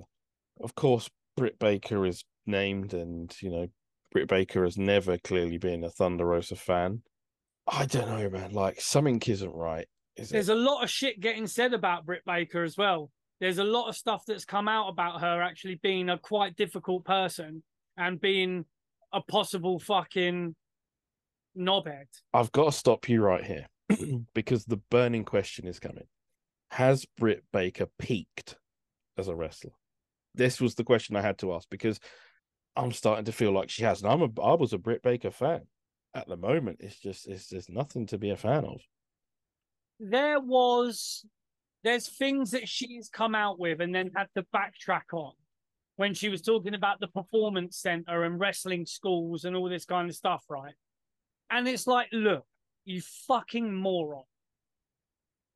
Of 0.63 0.75
course, 0.75 1.11
Britt 1.37 1.59
Baker 1.59 2.07
is 2.07 2.25
named, 2.47 2.95
and 2.95 3.37
you 3.43 3.51
know, 3.51 3.69
Britt 4.13 4.29
Baker 4.29 4.65
has 4.65 4.79
never 4.79 5.19
clearly 5.19 5.59
been 5.59 5.85
a 5.85 5.91
Thunder 5.91 6.25
Rosa 6.25 6.57
fan. 6.57 7.03
I 7.67 7.85
don't 7.85 8.09
know, 8.09 8.31
man. 8.31 8.53
Like 8.53 8.81
something 8.81 9.21
isn't 9.27 9.55
right. 9.55 9.87
Is 10.17 10.31
There's 10.31 10.49
it? 10.49 10.57
a 10.57 10.59
lot 10.59 10.83
of 10.83 10.89
shit 10.89 11.21
getting 11.21 11.47
said 11.47 11.75
about 11.75 12.07
Britt 12.07 12.25
Baker 12.25 12.65
as 12.65 12.79
well. 12.79 13.11
There's 13.41 13.59
a 13.59 13.65
lot 13.65 13.91
of 13.91 13.95
stuff 13.95 14.23
that's 14.27 14.47
come 14.47 14.69
out 14.69 14.89
about 14.89 15.21
her 15.21 15.43
actually 15.43 15.79
being 15.83 16.09
a 16.09 16.17
quite 16.17 16.57
difficult 16.57 17.05
person 17.05 17.63
and 17.99 18.21
being 18.21 18.65
a 19.13 19.21
possible 19.21 19.79
fucking 19.79 20.55
knobhead. 21.57 22.07
I've 22.33 22.53
got 22.53 22.67
to 22.67 22.73
stop 22.73 23.09
you 23.09 23.23
right 23.23 23.45
here 23.45 23.67
because 24.35 24.65
the 24.65 24.81
burning 24.91 25.25
question 25.25 25.67
is 25.67 25.81
coming. 25.81 26.07
Has 26.71 27.07
Britt 27.17 27.45
Baker 27.53 27.87
peaked 27.99 28.57
as 29.17 29.29
a 29.29 29.35
wrestler? 29.35 29.73
This 30.35 30.61
was 30.61 30.75
the 30.75 30.85
question 30.85 31.17
I 31.17 31.23
had 31.23 31.39
to 31.39 31.53
ask 31.55 31.69
because 31.71 31.99
I'm 32.77 32.93
starting 32.93 33.25
to 33.25 33.33
feel 33.33 33.53
like 33.53 33.71
she 33.71 33.83
has. 33.83 34.03
And 34.03 34.13
I'm 34.13 34.23
a 34.23 34.41
I 34.41 34.55
was 34.55 34.73
a 34.73 34.79
Britt 34.79 35.03
Baker 35.03 35.31
fan. 35.31 35.63
At 36.15 36.29
the 36.29 36.37
moment, 36.37 36.79
it's 36.81 36.99
just 36.99 37.27
it's 37.27 37.49
just 37.49 37.71
nothing 37.71 38.07
to 38.07 38.19
be 38.19 38.31
a 38.31 38.37
fan 38.37 38.65
of. 38.65 38.81
There 40.01 40.39
was, 40.39 41.27
there's 41.83 42.09
things 42.09 42.53
that 42.53 42.69
she's 42.69 43.09
come 43.09 43.35
out 43.35 43.59
with 43.59 43.81
and 43.81 43.93
then 43.93 44.13
had 44.15 44.29
to 44.37 44.47
backtrack 44.55 45.13
on 45.13 45.33
when 45.99 46.15
she 46.15 46.29
was 46.29 46.43
talking 46.43 46.75
about 46.75 47.01
the 47.01 47.09
performance 47.09 47.77
center 47.77 48.23
and 48.23 48.39
wrestling 48.39 48.87
schools 48.87 49.45
and 49.45 49.57
all 49.57 49.69
this 49.69 49.85
kind 49.85 50.09
of 50.09 50.15
stuff, 50.15 50.45
right? 50.49 50.75
And 51.51 51.67
it's 51.67 51.89
like, 51.89 52.07
look, 52.13 52.47
you 52.85 53.01
fucking 53.27 53.75
moron. 53.75 54.23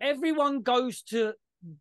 Everyone 0.01 0.63
goes 0.63 1.03
to 1.05 1.35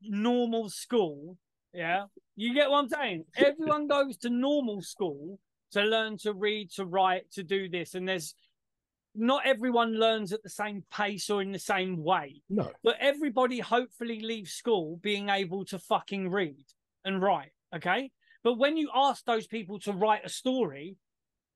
normal 0.03 0.69
school. 0.69 1.37
Yeah. 1.73 2.03
You 2.35 2.53
get 2.53 2.69
what 2.69 2.83
I'm 2.83 2.89
saying? 2.89 3.25
Everyone 3.35 3.87
goes 3.87 4.17
to 4.17 4.29
normal 4.29 4.83
school 4.83 5.39
to 5.71 5.81
learn 5.81 6.19
to 6.19 6.33
read, 6.33 6.69
to 6.73 6.85
write, 6.85 7.31
to 7.31 7.41
do 7.41 7.67
this. 7.67 7.95
And 7.95 8.07
there's 8.07 8.35
not 9.15 9.41
everyone 9.43 9.99
learns 9.99 10.33
at 10.33 10.43
the 10.43 10.49
same 10.49 10.83
pace 10.91 11.31
or 11.31 11.41
in 11.41 11.51
the 11.51 11.57
same 11.57 12.03
way, 12.03 12.43
No, 12.47 12.71
but 12.83 12.97
everybody 12.99 13.57
hopefully 13.57 14.19
leaves 14.19 14.51
school 14.51 14.99
being 15.01 15.29
able 15.29 15.65
to 15.65 15.79
fucking 15.79 16.29
read 16.29 16.65
and 17.03 17.23
write. 17.23 17.53
Okay. 17.75 18.11
But 18.43 18.57
when 18.57 18.77
you 18.77 18.89
ask 18.93 19.23
those 19.25 19.47
people 19.47 19.79
to 19.81 19.93
write 19.93 20.25
a 20.25 20.29
story, 20.29 20.97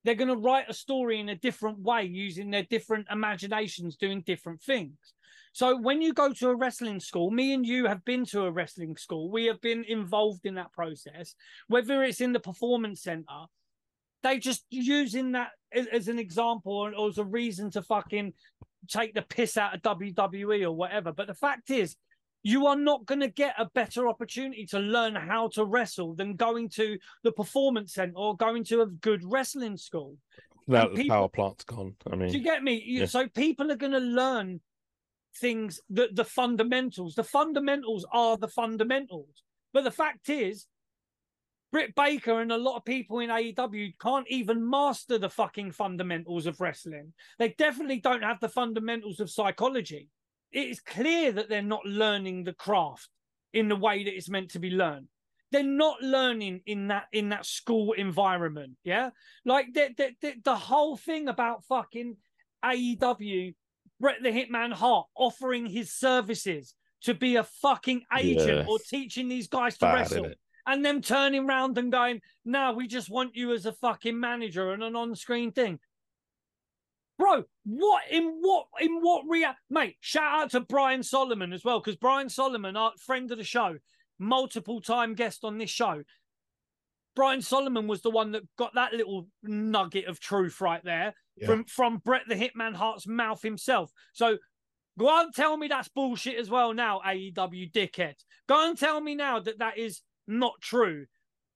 They're 0.06 0.14
going 0.14 0.28
to 0.28 0.36
write 0.36 0.66
a 0.68 0.72
story 0.72 1.18
in 1.18 1.30
a 1.30 1.34
different 1.34 1.80
way 1.80 2.04
using 2.04 2.48
their 2.48 2.62
different 2.62 3.08
imaginations, 3.10 3.96
doing 3.96 4.20
different 4.20 4.62
things. 4.62 4.96
So 5.52 5.76
when 5.76 6.00
you 6.00 6.14
go 6.14 6.32
to 6.32 6.50
a 6.50 6.54
wrestling 6.54 7.00
school, 7.00 7.32
me 7.32 7.54
and 7.54 7.66
you 7.66 7.86
have 7.86 8.04
been 8.04 8.24
to 8.26 8.44
a 8.44 8.52
wrestling 8.52 8.96
school. 8.96 9.32
We 9.32 9.46
have 9.46 9.60
been 9.60 9.82
involved 9.82 10.46
in 10.46 10.54
that 10.54 10.72
process, 10.72 11.34
whether 11.66 12.04
it's 12.04 12.20
in 12.20 12.32
the 12.32 12.38
performance 12.38 13.02
center. 13.02 13.46
They 14.22 14.38
just 14.38 14.64
using 14.70 15.32
that 15.32 15.50
as, 15.72 16.06
an 16.06 16.20
example 16.20 16.72
or 16.72 17.08
as 17.08 17.18
a 17.18 17.24
reason 17.24 17.72
to 17.72 17.82
fucking 17.82 18.32
take 18.88 19.12
the 19.12 19.22
piss 19.22 19.56
out 19.56 19.74
of 19.74 19.82
WWE 19.82 20.62
or 20.62 20.72
whatever. 20.72 21.10
But 21.10 21.26
the 21.26 21.34
fact 21.34 21.70
is, 21.70 21.96
you 22.46 22.68
are 22.68 22.76
not 22.76 23.04
going 23.06 23.18
to 23.18 23.26
get 23.26 23.56
a 23.58 23.68
better 23.74 24.06
opportunity 24.06 24.64
to 24.64 24.78
learn 24.78 25.16
how 25.16 25.48
to 25.48 25.64
wrestle 25.64 26.14
than 26.14 26.36
going 26.36 26.68
to 26.68 26.96
the 27.24 27.32
performance 27.32 27.94
center 27.94 28.12
or 28.14 28.36
going 28.36 28.62
to 28.62 28.82
a 28.82 28.86
good 28.86 29.24
wrestling 29.24 29.76
school. 29.76 30.16
Now 30.68 30.86
the 30.86 30.94
people- 30.94 31.16
power 31.16 31.28
plant's 31.28 31.64
gone. 31.64 31.96
I 32.08 32.14
mean, 32.14 32.30
Do 32.30 32.38
you 32.38 32.44
get 32.44 32.62
me? 32.62 32.80
Yeah. 32.86 33.06
So 33.06 33.26
people 33.26 33.72
are 33.72 33.76
going 33.76 33.94
to 33.94 33.98
learn 33.98 34.60
things, 35.40 35.80
the, 35.90 36.08
the 36.12 36.24
fundamentals. 36.24 37.16
The 37.16 37.24
fundamentals 37.24 38.06
are 38.12 38.36
the 38.36 38.46
fundamentals. 38.46 39.42
But 39.72 39.82
the 39.82 39.90
fact 39.90 40.28
is, 40.28 40.66
Britt 41.72 41.96
Baker 41.96 42.40
and 42.40 42.52
a 42.52 42.56
lot 42.56 42.76
of 42.76 42.84
people 42.84 43.18
in 43.18 43.30
AEW 43.30 43.94
can't 44.00 44.26
even 44.28 44.70
master 44.70 45.18
the 45.18 45.28
fucking 45.28 45.72
fundamentals 45.72 46.46
of 46.46 46.60
wrestling. 46.60 47.12
They 47.40 47.56
definitely 47.58 47.98
don't 47.98 48.22
have 48.22 48.38
the 48.38 48.48
fundamentals 48.48 49.18
of 49.18 49.30
psychology. 49.32 50.10
It 50.56 50.70
is 50.70 50.80
clear 50.80 51.32
that 51.32 51.50
they're 51.50 51.60
not 51.60 51.84
learning 51.84 52.44
the 52.44 52.54
craft 52.54 53.10
in 53.52 53.68
the 53.68 53.76
way 53.76 54.04
that 54.04 54.14
it's 54.16 54.30
meant 54.30 54.52
to 54.52 54.58
be 54.58 54.70
learned. 54.70 55.06
They're 55.52 55.62
not 55.62 56.00
learning 56.00 56.62
in 56.64 56.88
that 56.88 57.08
in 57.12 57.28
that 57.28 57.44
school 57.44 57.92
environment. 57.92 58.72
Yeah, 58.82 59.10
like 59.44 59.66
the 59.74 59.90
the, 59.98 60.08
the, 60.22 60.32
the 60.42 60.56
whole 60.56 60.96
thing 60.96 61.28
about 61.28 61.66
fucking 61.66 62.16
AEW, 62.64 63.54
Bret 64.00 64.22
the 64.22 64.30
Hitman 64.30 64.72
Hart 64.72 65.08
offering 65.14 65.66
his 65.66 65.92
services 65.92 66.74
to 67.02 67.12
be 67.12 67.36
a 67.36 67.44
fucking 67.44 68.04
agent 68.18 68.48
Yeah. 68.48 68.64
or 68.66 68.78
teaching 68.78 69.28
these 69.28 69.48
guys 69.48 69.74
to 69.78 69.84
bad, 69.84 69.94
wrestle 69.94 70.30
and 70.66 70.82
them 70.82 71.02
turning 71.02 71.46
around 71.46 71.76
and 71.76 71.92
going, 71.92 72.22
"Now 72.46 72.72
we 72.72 72.86
just 72.86 73.10
want 73.10 73.36
you 73.36 73.52
as 73.52 73.66
a 73.66 73.72
fucking 73.72 74.18
manager 74.18 74.72
and 74.72 74.82
an 74.82 74.96
on-screen 74.96 75.52
thing." 75.52 75.80
Bro, 77.18 77.44
what 77.64 78.02
in 78.10 78.38
what 78.40 78.66
in 78.80 79.00
what 79.00 79.24
rea 79.26 79.48
mate? 79.70 79.96
Shout 80.00 80.42
out 80.42 80.50
to 80.50 80.60
Brian 80.60 81.02
Solomon 81.02 81.52
as 81.52 81.64
well, 81.64 81.80
because 81.80 81.96
Brian 81.96 82.28
Solomon, 82.28 82.76
our 82.76 82.92
friend 82.98 83.30
of 83.30 83.38
the 83.38 83.44
show, 83.44 83.76
multiple 84.18 84.80
time 84.80 85.14
guest 85.14 85.44
on 85.44 85.58
this 85.58 85.70
show. 85.70 86.02
Brian 87.14 87.40
Solomon 87.40 87.86
was 87.86 88.02
the 88.02 88.10
one 88.10 88.32
that 88.32 88.42
got 88.56 88.74
that 88.74 88.92
little 88.92 89.26
nugget 89.42 90.04
of 90.06 90.20
truth 90.20 90.60
right 90.60 90.84
there 90.84 91.14
Yeah. 91.36 91.46
from 91.46 91.64
from 91.64 91.96
Bret 92.04 92.24
the 92.28 92.34
Hitman 92.34 92.74
Hart's 92.74 93.06
mouth 93.06 93.40
himself. 93.40 93.90
So 94.12 94.36
go 94.98 95.22
and 95.22 95.34
tell 95.34 95.56
me 95.56 95.68
that's 95.68 95.88
bullshit 95.88 96.36
as 96.36 96.50
well 96.50 96.74
now, 96.74 97.00
AEW 97.04 97.72
dickhead. 97.72 98.16
Go 98.46 98.68
and 98.68 98.76
tell 98.78 99.00
me 99.00 99.14
now 99.14 99.40
that 99.40 99.60
that 99.60 99.78
is 99.78 100.02
not 100.26 100.60
true. 100.60 101.06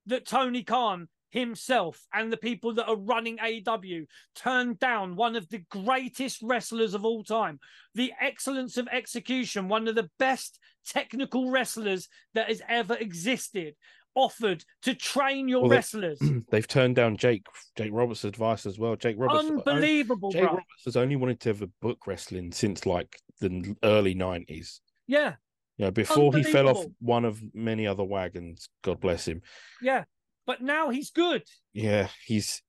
That 0.07 0.27
Tony 0.27 0.63
Khan 0.63 1.09
himself 1.31 2.01
and 2.13 2.33
the 2.33 2.37
people 2.37 2.75
that 2.75 2.89
are 2.89 2.97
running 2.97 3.39
AEW 3.39 4.07
turned 4.35 4.79
down 4.79 5.17
one 5.17 5.37
of 5.37 5.49
the 5.49 5.65
greatest 5.71 6.41
wrestlers 6.43 6.95
of 6.95 7.05
all 7.05 7.25
time. 7.25 7.59
The 7.95 8.13
excellence 8.21 8.77
of 8.77 8.89
execution, 8.89 9.69
one 9.69 9.89
of 9.89 9.95
the 9.95 10.11
best 10.19 10.59
technical 10.87 11.51
wrestlers 11.51 12.09
that 12.35 12.49
has 12.49 12.63
ever 12.69 12.95
existed, 12.95 13.75
offered 14.17 14.65
to 14.83 14.95
train 14.95 15.49
your 15.49 15.63
Well, 15.63 15.71
wrestlers. 15.71 16.19
They've 16.51 16.67
turned 16.67 16.97
down 16.97 17.17
Jake 17.17 17.47
Jake 17.77 17.91
Roberts' 17.93 18.25
advice 18.25 18.67
as 18.67 18.79
well. 18.79 18.97
Jake 18.97 19.17
Roberts, 19.19 19.49
uh, 19.49 19.53
Unbelievable, 19.55 20.33
Jake 20.33 20.43
bro. 20.43 20.51
Roberts 20.51 20.85
has 20.85 20.97
only 20.97 21.17
wanted 21.17 21.41
to 21.41 21.51
have 21.51 21.63
a 21.63 21.71
book 21.81 22.07
wrestling 22.07 22.51
since 22.51 22.87
like 22.87 23.17
the 23.41 23.77
early 23.85 24.15
nineties. 24.15 24.81
Yeah, 25.07 25.35
You 25.77 25.87
know, 25.87 25.91
before 25.93 26.35
he 26.37 26.43
fell 26.43 26.69
off 26.69 26.85
one 27.01 27.25
of 27.25 27.41
many 27.55 27.87
other 27.87 28.05
wagons. 28.05 28.69
God 28.83 29.01
bless 29.01 29.27
him. 29.27 29.43
yeah. 29.81 30.05
But 30.51 30.63
now 30.63 30.91
he's 30.91 31.13
good. 31.13 31.45
Yeah, 31.73 32.09
he's 32.27 32.61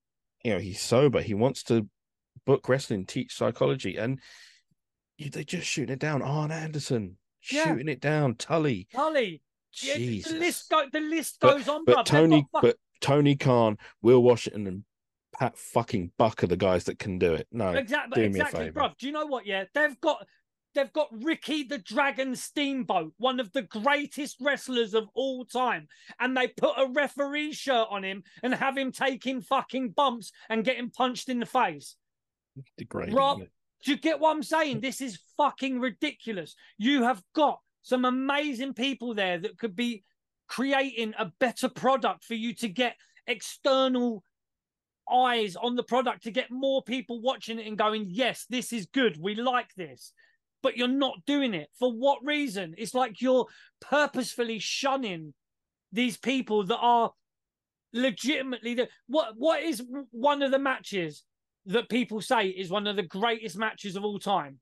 you 0.43 0.53
know 0.53 0.59
he's 0.59 0.79
sober. 0.79 1.19
He 1.19 1.33
wants 1.33 1.63
to 1.63 1.89
book 2.45 2.69
wrestling, 2.69 3.07
teach 3.07 3.33
psychology, 3.33 3.97
and 3.97 4.19
they're 5.17 5.43
just 5.43 5.65
shooting 5.65 5.91
it 5.93 5.97
down. 5.97 6.21
Arn 6.21 6.51
Anderson 6.51 7.17
Yeah. 7.51 7.63
shooting 7.63 7.89
it 7.89 7.99
down. 7.99 8.35
Tully, 8.35 8.87
Tully. 8.93 9.41
Yeah, 9.81 9.95
Jesus. 9.95 10.31
the 10.31 10.37
list 10.37 10.69
go, 10.69 10.85
the 10.93 10.99
list 10.99 11.37
But- 11.41 11.57
goes 11.57 11.67
on, 11.67 11.83
but. 11.85 12.05
Tony, 12.05 12.45
but 12.61 12.77
Tony 12.99 13.35
Khan, 13.35 13.79
Will 14.03 14.21
Washington, 14.21 14.67
and 14.67 14.83
Pat 15.33 15.57
fucking 15.57 16.11
Buck 16.19 16.43
are 16.43 16.47
the 16.47 16.57
guys 16.57 16.83
that 16.83 16.99
can 16.99 17.17
do 17.17 17.33
it. 17.33 17.47
No, 17.51 17.69
exactly, 17.71 18.21
do 18.21 18.29
me 18.29 18.39
a 18.39 18.43
exactly, 18.43 18.65
favour. 18.65 18.79
bruv. 18.79 18.97
Do 18.99 19.07
you 19.07 19.11
know 19.11 19.25
what? 19.25 19.47
Yeah, 19.47 19.63
they've 19.73 19.99
got 20.01 20.27
they've 20.73 20.91
got 20.93 21.09
Ricky 21.11 21.63
the 21.63 21.77
Dragon 21.77 22.35
Steamboat, 22.35 23.13
one 23.17 23.39
of 23.39 23.51
the 23.51 23.63
greatest 23.63 24.37
wrestlers 24.41 24.93
of 24.93 25.07
all 25.13 25.45
time, 25.45 25.87
and 26.19 26.35
they 26.35 26.47
put 26.47 26.77
a 26.77 26.87
referee 26.87 27.53
shirt 27.53 27.87
on 27.89 28.03
him 28.03 28.23
and 28.43 28.53
have 28.53 28.77
him 28.77 28.91
taking 28.91 29.41
fucking 29.41 29.91
bumps 29.91 30.31
and 30.49 30.63
getting 30.63 30.89
punched 30.89 31.29
in 31.29 31.39
the 31.39 31.45
face. 31.45 31.95
degrading. 32.77 33.15
Rob- 33.15 33.41
Do 33.83 33.91
you 33.91 33.97
get 33.97 34.19
what 34.19 34.35
I'm 34.35 34.43
saying? 34.43 34.81
This 34.81 35.01
is 35.01 35.19
fucking 35.37 35.79
ridiculous. 35.79 36.55
You 36.77 37.03
have 37.03 37.21
got 37.33 37.59
some 37.81 38.05
amazing 38.05 38.73
people 38.73 39.13
there 39.13 39.39
that 39.39 39.57
could 39.57 39.75
be 39.75 40.03
creating 40.47 41.13
a 41.17 41.31
better 41.39 41.69
product 41.69 42.23
for 42.23 42.35
you 42.35 42.53
to 42.55 42.67
get 42.67 42.95
external 43.27 44.23
eyes 45.11 45.55
on 45.55 45.75
the 45.75 45.83
product 45.83 46.23
to 46.23 46.31
get 46.31 46.51
more 46.51 46.83
people 46.83 47.21
watching 47.21 47.59
it 47.59 47.67
and 47.67 47.77
going, 47.77 48.05
yes, 48.07 48.45
this 48.49 48.71
is 48.71 48.85
good. 48.87 49.17
We 49.19 49.35
like 49.35 49.73
this. 49.75 50.13
But 50.63 50.77
you're 50.77 50.87
not 50.87 51.25
doing 51.25 51.53
it. 51.53 51.69
For 51.79 51.91
what 51.91 52.19
reason? 52.23 52.75
It's 52.77 52.93
like 52.93 53.21
you're 53.21 53.47
purposefully 53.79 54.59
shunning 54.59 55.33
these 55.91 56.17
people 56.17 56.65
that 56.65 56.77
are 56.77 57.11
legitimately 57.93 58.73
the 58.73 58.87
what 59.07 59.33
what 59.35 59.61
is 59.61 59.83
one 60.11 60.41
of 60.41 60.51
the 60.51 60.59
matches 60.59 61.23
that 61.65 61.89
people 61.89 62.21
say 62.21 62.47
is 62.47 62.69
one 62.69 62.87
of 62.87 62.95
the 62.95 63.03
greatest 63.03 63.57
matches 63.57 63.95
of 63.95 64.03
all 64.03 64.19
time. 64.19 64.59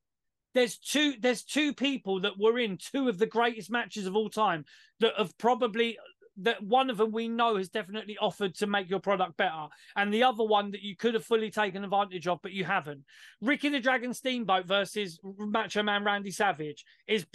There's 0.55 0.77
two 0.77 1.13
there's 1.19 1.43
two 1.43 1.73
people 1.73 2.21
that 2.21 2.39
were 2.39 2.59
in 2.59 2.77
two 2.77 3.07
of 3.07 3.17
the 3.17 3.27
greatest 3.27 3.69
matches 3.69 4.07
of 4.07 4.15
all 4.15 4.29
time 4.29 4.65
that 4.99 5.13
have 5.17 5.37
probably 5.37 5.97
that 6.41 6.63
one 6.63 6.89
of 6.89 6.97
them 6.97 7.11
we 7.11 7.27
know 7.27 7.57
has 7.57 7.69
definitely 7.69 8.17
offered 8.19 8.55
to 8.55 8.67
make 8.67 8.89
your 8.89 8.99
product 8.99 9.37
better, 9.37 9.67
and 9.95 10.13
the 10.13 10.23
other 10.23 10.43
one 10.43 10.71
that 10.71 10.81
you 10.81 10.95
could 10.95 11.13
have 11.13 11.25
fully 11.25 11.51
taken 11.51 11.83
advantage 11.83 12.27
of, 12.27 12.39
but 12.41 12.51
you 12.51 12.63
haven't. 12.65 13.03
Ricky 13.41 13.69
the 13.69 13.79
Dragon 13.79 14.13
Steamboat 14.13 14.65
versus 14.65 15.19
Macho 15.23 15.83
Man 15.83 16.03
Randy 16.03 16.31
Savage 16.31 16.85
is 17.07 17.25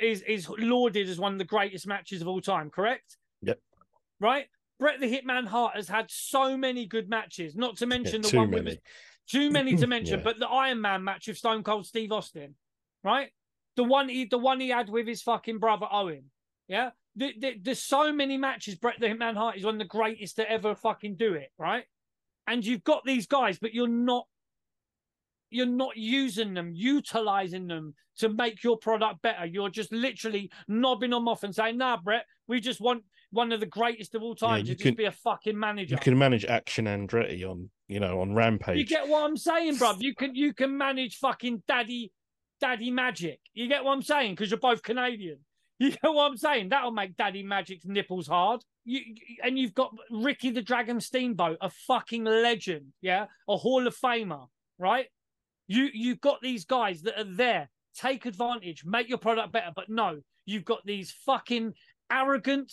is 0.00 0.22
is 0.22 0.48
lauded 0.48 1.08
as 1.08 1.18
one 1.18 1.32
of 1.32 1.38
the 1.38 1.44
greatest 1.44 1.86
matches 1.86 2.22
of 2.22 2.28
all 2.28 2.40
time, 2.40 2.70
correct? 2.70 3.16
Yep. 3.42 3.58
Right? 4.20 4.46
Bret 4.78 5.00
the 5.00 5.06
Hitman 5.06 5.46
Hart 5.46 5.76
has 5.76 5.88
had 5.88 6.10
so 6.10 6.56
many 6.56 6.86
good 6.86 7.08
matches, 7.08 7.54
not 7.54 7.76
to 7.78 7.84
Yeah, 7.84 7.88
mention 7.88 8.22
the 8.22 8.28
too 8.28 8.36
one 8.38 8.50
with 8.50 8.78
too 9.28 9.50
many 9.50 9.76
to 9.76 9.86
mention, 9.86 10.18
Yeah. 10.18 10.24
but 10.24 10.38
the 10.38 10.48
Iron 10.48 10.80
Man 10.80 11.04
match 11.04 11.28
with 11.28 11.38
Stone 11.38 11.62
Cold 11.62 11.86
Steve 11.86 12.10
Austin, 12.12 12.56
right? 13.04 13.30
The 13.76 13.84
one 13.84 14.08
he 14.08 14.24
the 14.24 14.38
one 14.38 14.60
he 14.60 14.68
had 14.70 14.88
with 14.88 15.06
his 15.06 15.22
fucking 15.22 15.58
brother 15.58 15.86
Owen. 15.90 16.30
Yeah. 16.68 16.90
The, 17.16 17.32
the, 17.38 17.54
there's 17.60 17.82
so 17.82 18.12
many 18.12 18.36
matches. 18.38 18.76
Bret 18.76 18.98
the 18.98 19.06
Hitman 19.06 19.36
Hart 19.36 19.56
is 19.56 19.64
one 19.64 19.74
of 19.74 19.78
the 19.78 19.84
greatest 19.84 20.36
to 20.36 20.50
ever 20.50 20.74
fucking 20.74 21.16
do 21.16 21.34
it, 21.34 21.50
right? 21.58 21.84
And 22.46 22.64
you've 22.64 22.84
got 22.84 23.04
these 23.04 23.26
guys, 23.26 23.58
but 23.58 23.74
you're 23.74 23.88
not 23.88 24.26
you're 25.50 25.66
not 25.66 25.96
using 25.96 26.54
them, 26.54 26.72
utilizing 26.74 27.66
them 27.66 27.94
to 28.16 28.30
make 28.30 28.64
your 28.64 28.78
product 28.78 29.20
better. 29.20 29.44
You're 29.44 29.68
just 29.68 29.92
literally 29.92 30.50
knobbing 30.66 31.10
them 31.10 31.28
off 31.28 31.42
and 31.42 31.54
saying, 31.54 31.76
nah, 31.76 31.98
Bret, 31.98 32.24
we 32.48 32.58
just 32.58 32.80
want 32.80 33.04
one 33.30 33.52
of 33.52 33.60
the 33.60 33.66
greatest 33.66 34.14
of 34.14 34.22
all 34.22 34.34
time 34.34 34.60
you 34.60 34.64
to 34.64 34.74
just 34.74 34.82
can- 34.82 34.94
be 34.94 35.04
a 35.04 35.12
fucking 35.12 35.58
manager. 35.58 35.94
You 35.94 36.00
can 36.00 36.18
manage 36.18 36.44
Action 36.44 36.86
Andretti 36.86 37.48
on 37.48 37.70
you 37.88 38.00
know 38.00 38.20
on 38.20 38.34
Rampage. 38.34 38.78
You 38.78 38.86
get 38.86 39.06
what 39.08 39.24
I'm 39.24 39.36
saying, 39.36 39.76
bruv? 39.76 40.00
You 40.00 40.14
can 40.14 40.34
you 40.34 40.54
can 40.54 40.76
manage 40.76 41.16
fucking 41.16 41.62
daddy 41.68 42.12
daddy 42.60 42.90
magic. 42.90 43.40
You 43.54 43.68
get 43.68 43.84
what 43.84 43.92
I'm 43.92 44.02
saying? 44.02 44.32
Because 44.32 44.50
you're 44.50 44.60
both 44.60 44.82
Canadian. 44.82 45.38
You 45.82 45.92
know 46.04 46.12
what 46.12 46.30
I'm 46.30 46.36
saying? 46.36 46.68
That'll 46.68 46.92
make 46.92 47.16
daddy 47.16 47.42
magic's 47.42 47.84
nipples 47.84 48.28
hard. 48.28 48.62
You 48.84 49.00
and 49.42 49.58
you've 49.58 49.74
got 49.74 49.92
Ricky 50.12 50.50
the 50.50 50.62
Dragon 50.62 51.00
Steamboat, 51.00 51.58
a 51.60 51.70
fucking 51.70 52.22
legend, 52.22 52.92
yeah, 53.00 53.26
a 53.48 53.56
Hall 53.56 53.84
of 53.88 53.96
Famer, 53.96 54.46
right? 54.78 55.06
You 55.66 55.88
you've 55.92 56.20
got 56.20 56.40
these 56.40 56.64
guys 56.64 57.02
that 57.02 57.18
are 57.18 57.36
there. 57.36 57.68
Take 57.96 58.26
advantage, 58.26 58.84
make 58.84 59.08
your 59.08 59.18
product 59.18 59.50
better. 59.50 59.72
But 59.74 59.88
no, 59.88 60.20
you've 60.46 60.64
got 60.64 60.86
these 60.86 61.10
fucking 61.26 61.74
arrogant, 62.12 62.72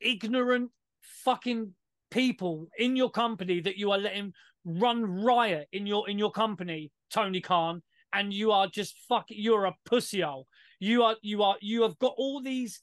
ignorant, 0.00 0.70
fucking 1.02 1.74
people 2.10 2.68
in 2.78 2.96
your 2.96 3.10
company 3.10 3.60
that 3.60 3.76
you 3.76 3.90
are 3.90 3.98
letting 3.98 4.32
run 4.64 5.04
riot 5.04 5.68
in 5.72 5.86
your 5.86 6.08
in 6.08 6.18
your 6.18 6.30
company, 6.30 6.90
Tony 7.10 7.42
Khan, 7.42 7.82
and 8.14 8.32
you 8.32 8.50
are 8.50 8.66
just 8.66 8.96
fucking 9.10 9.36
you're 9.38 9.66
a 9.66 9.74
pussy 9.84 10.20
pussyhole. 10.20 10.46
You 10.78 11.04
are 11.04 11.16
you 11.22 11.42
are 11.42 11.56
you 11.60 11.82
have 11.82 11.98
got 11.98 12.14
all 12.16 12.42
these 12.42 12.80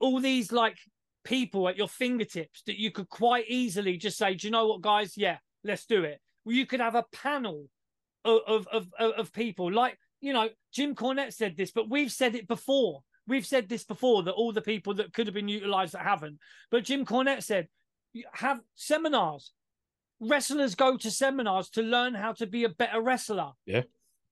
all 0.00 0.20
these 0.20 0.52
like 0.52 0.76
people 1.24 1.68
at 1.68 1.76
your 1.76 1.88
fingertips 1.88 2.62
that 2.66 2.78
you 2.78 2.90
could 2.90 3.08
quite 3.08 3.44
easily 3.48 3.96
just 3.96 4.18
say, 4.18 4.34
Do 4.34 4.46
you 4.46 4.50
know 4.50 4.66
what, 4.66 4.80
guys? 4.80 5.16
Yeah, 5.16 5.38
let's 5.64 5.86
do 5.86 6.04
it. 6.04 6.20
where 6.44 6.56
you 6.56 6.66
could 6.66 6.80
have 6.80 6.94
a 6.94 7.04
panel 7.12 7.66
of 8.24 8.40
of 8.46 8.88
of, 8.98 9.12
of 9.12 9.32
people 9.32 9.72
like 9.72 9.98
you 10.20 10.32
know 10.32 10.48
Jim 10.72 10.94
Cornette 10.94 11.34
said 11.34 11.56
this, 11.56 11.70
but 11.70 11.88
we've 11.90 12.12
said 12.12 12.34
it 12.34 12.48
before. 12.48 13.02
We've 13.26 13.46
said 13.46 13.68
this 13.68 13.84
before 13.84 14.22
that 14.22 14.32
all 14.32 14.52
the 14.52 14.62
people 14.62 14.94
that 14.94 15.12
could 15.12 15.26
have 15.26 15.34
been 15.34 15.48
utilized 15.48 15.92
that 15.92 16.02
haven't. 16.02 16.38
But 16.70 16.84
Jim 16.84 17.04
Cornette 17.04 17.42
said, 17.42 17.68
have 18.32 18.60
seminars. 18.74 19.52
Wrestlers 20.20 20.74
go 20.74 20.96
to 20.96 21.10
seminars 21.10 21.68
to 21.70 21.82
learn 21.82 22.14
how 22.14 22.32
to 22.32 22.46
be 22.46 22.64
a 22.64 22.68
better 22.68 23.00
wrestler. 23.00 23.50
Yeah. 23.66 23.82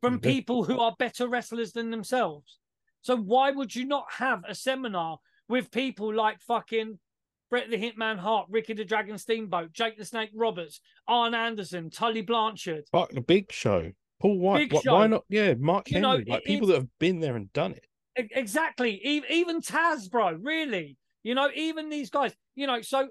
From 0.00 0.14
mm-hmm. 0.14 0.30
people 0.30 0.64
who 0.64 0.78
are 0.78 0.94
better 0.98 1.28
wrestlers 1.28 1.72
than 1.72 1.90
themselves. 1.90 2.58
So 3.00 3.16
why 3.16 3.50
would 3.50 3.74
you 3.74 3.86
not 3.86 4.06
have 4.18 4.42
a 4.46 4.54
seminar 4.54 5.18
with 5.48 5.70
people 5.70 6.12
like 6.12 6.40
fucking 6.40 6.98
Bret 7.50 7.70
the 7.70 7.76
Hitman 7.76 8.18
Hart, 8.18 8.46
Ricky 8.50 8.74
the 8.74 8.84
Dragon 8.84 9.18
Steamboat, 9.18 9.72
Jake 9.72 9.96
the 9.96 10.04
Snake 10.04 10.30
Roberts, 10.34 10.80
Arn 11.06 11.34
Anderson, 11.34 11.90
Tully 11.90 12.22
Blanchard. 12.22 12.84
Fuck 12.90 13.10
the 13.10 13.20
big 13.20 13.52
show. 13.52 13.92
Paul 14.20 14.38
White. 14.38 14.72
Why, 14.72 14.80
why, 14.84 15.06
not? 15.06 15.24
Yeah, 15.28 15.54
Mark 15.54 15.90
you 15.90 16.00
Henry. 16.00 16.24
Know, 16.24 16.32
like 16.32 16.44
people 16.44 16.68
that 16.68 16.78
have 16.78 16.98
been 16.98 17.20
there 17.20 17.36
and 17.36 17.52
done 17.52 17.72
it. 17.72 17.84
Exactly. 18.32 19.00
Even 19.04 19.60
Taz, 19.60 20.10
bro. 20.10 20.32
Really. 20.32 20.96
You 21.22 21.34
know, 21.34 21.50
even 21.54 21.90
these 21.90 22.10
guys. 22.10 22.34
You 22.54 22.66
know, 22.66 22.80
so 22.80 23.08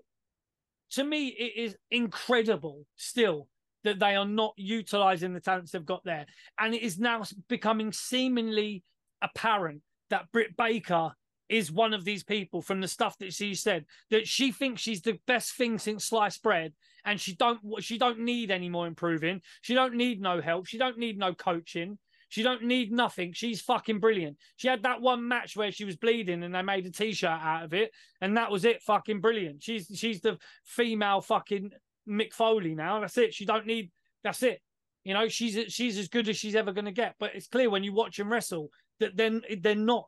to 0.91 1.03
me, 1.03 1.27
it 1.27 1.53
is 1.55 1.77
incredible 1.91 2.85
still 2.95 3.47
that 3.85 3.99
they 3.99 4.15
are 4.15 4.25
not 4.25 4.53
utilizing 4.57 5.33
the 5.33 5.39
talents 5.39 5.71
they've 5.71 5.85
got 5.85 6.03
there, 6.03 6.25
and 6.59 6.75
it 6.75 6.81
is 6.81 6.99
now 6.99 7.23
becoming 7.47 7.91
seemingly 7.93 8.83
apparent 9.21 9.81
that 10.09 10.31
Britt 10.31 10.55
Baker 10.57 11.13
is 11.49 11.71
one 11.71 11.93
of 11.93 12.03
these 12.03 12.23
people 12.23 12.61
from 12.61 12.81
the 12.81 12.87
stuff 12.87 13.17
that 13.19 13.33
she 13.33 13.53
said 13.53 13.85
that 14.09 14.27
she 14.27 14.51
thinks 14.51 14.81
she's 14.81 15.01
the 15.01 15.19
best 15.27 15.53
thing 15.55 15.77
since 15.77 16.05
sliced 16.05 16.41
bread 16.41 16.73
and 17.05 17.21
she 17.21 17.35
don't 17.35 17.59
she 17.79 17.97
don't 17.97 18.19
need 18.19 18.49
any 18.49 18.67
more 18.67 18.87
improving. 18.87 19.41
She 19.61 19.75
don't 19.75 19.93
need 19.93 20.21
no 20.21 20.41
help. 20.41 20.65
She 20.65 20.77
don't 20.77 20.97
need 20.97 21.17
no 21.17 21.33
coaching. 21.33 21.99
She 22.29 22.41
don't 22.41 22.63
need 22.63 22.91
nothing. 22.91 23.33
She's 23.33 23.61
fucking 23.61 23.99
brilliant. 23.99 24.37
She 24.55 24.67
had 24.67 24.83
that 24.83 25.01
one 25.01 25.27
match 25.27 25.55
where 25.55 25.71
she 25.71 25.85
was 25.85 25.95
bleeding 25.95 26.43
and 26.43 26.55
they 26.55 26.63
made 26.63 26.85
a 26.87 26.91
t-shirt 26.91 27.29
out 27.29 27.63
of 27.63 27.73
it 27.73 27.91
and 28.21 28.37
that 28.37 28.51
was 28.51 28.65
it. 28.65 28.81
Fucking 28.81 29.21
brilliant. 29.21 29.61
She's 29.61 29.87
she's 29.93 30.21
the 30.21 30.37
female 30.63 31.21
fucking 31.21 31.71
mick 32.07 32.33
foley 32.33 32.75
now 32.75 32.99
that's 32.99 33.17
it 33.17 33.33
she 33.33 33.45
don't 33.45 33.65
need 33.65 33.91
that's 34.23 34.43
it 34.43 34.61
you 35.03 35.13
know 35.13 35.27
she's 35.27 35.71
she's 35.73 35.97
as 35.97 36.07
good 36.07 36.29
as 36.29 36.37
she's 36.37 36.55
ever 36.55 36.71
going 36.71 36.85
to 36.85 36.91
get 36.91 37.15
but 37.19 37.35
it's 37.35 37.47
clear 37.47 37.69
when 37.69 37.83
you 37.83 37.93
watch 37.93 38.17
them 38.17 38.31
wrestle 38.31 38.69
that 38.99 39.17
then 39.17 39.41
they're 39.61 39.75
not 39.75 40.07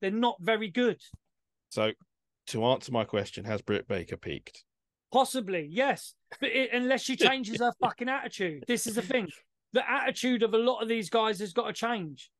they're 0.00 0.10
not 0.10 0.36
very 0.40 0.68
good. 0.68 1.00
So, 1.70 1.92
to 2.48 2.64
answer 2.64 2.92
my 2.92 3.04
question, 3.04 3.44
has 3.44 3.62
Britt 3.62 3.86
Baker 3.86 4.16
peaked? 4.16 4.64
Possibly, 5.12 5.68
yes. 5.70 6.14
But 6.40 6.50
it, 6.50 6.70
unless 6.72 7.02
she 7.02 7.16
changes 7.16 7.60
her 7.60 7.72
fucking 7.80 8.08
attitude, 8.08 8.64
this 8.66 8.86
is 8.86 8.94
the 8.94 9.02
thing. 9.02 9.28
The 9.72 9.88
attitude 9.88 10.42
of 10.42 10.54
a 10.54 10.58
lot 10.58 10.80
of 10.80 10.88
these 10.88 11.10
guys 11.10 11.38
has 11.40 11.52
got 11.52 11.66
to 11.66 11.72
change. 11.72 12.30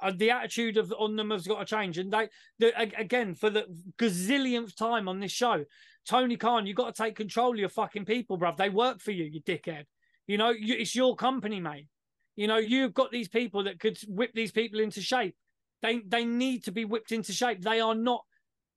Uh, 0.00 0.12
the 0.16 0.30
attitude 0.30 0.76
of 0.76 0.94
on 0.96 1.16
them 1.16 1.30
has 1.30 1.46
got 1.46 1.58
to 1.58 1.64
change. 1.64 1.98
And 1.98 2.12
they, 2.12 2.28
the, 2.58 2.72
again, 2.78 3.34
for 3.34 3.50
the 3.50 3.66
gazillionth 3.98 4.76
time 4.76 5.08
on 5.08 5.18
this 5.18 5.32
show, 5.32 5.64
Tony 6.08 6.36
Khan, 6.36 6.66
you 6.66 6.74
got 6.74 6.94
to 6.94 7.02
take 7.02 7.16
control 7.16 7.52
of 7.52 7.58
your 7.58 7.68
fucking 7.68 8.06
people, 8.06 8.38
bruv. 8.38 8.56
They 8.56 8.70
work 8.70 9.00
for 9.00 9.10
you, 9.10 9.24
you 9.24 9.42
dickhead. 9.42 9.84
You 10.26 10.38
know, 10.38 10.50
you, 10.50 10.74
it's 10.74 10.94
your 10.94 11.14
company, 11.14 11.60
mate. 11.60 11.86
You 12.34 12.46
know, 12.46 12.56
you've 12.56 12.94
got 12.94 13.10
these 13.10 13.28
people 13.28 13.64
that 13.64 13.78
could 13.78 13.98
whip 14.08 14.30
these 14.34 14.52
people 14.52 14.80
into 14.80 15.02
shape. 15.02 15.36
They 15.82 16.00
they 16.06 16.24
need 16.24 16.64
to 16.64 16.72
be 16.72 16.84
whipped 16.84 17.12
into 17.12 17.32
shape. 17.32 17.60
They 17.60 17.80
are 17.80 17.94
not. 17.94 18.24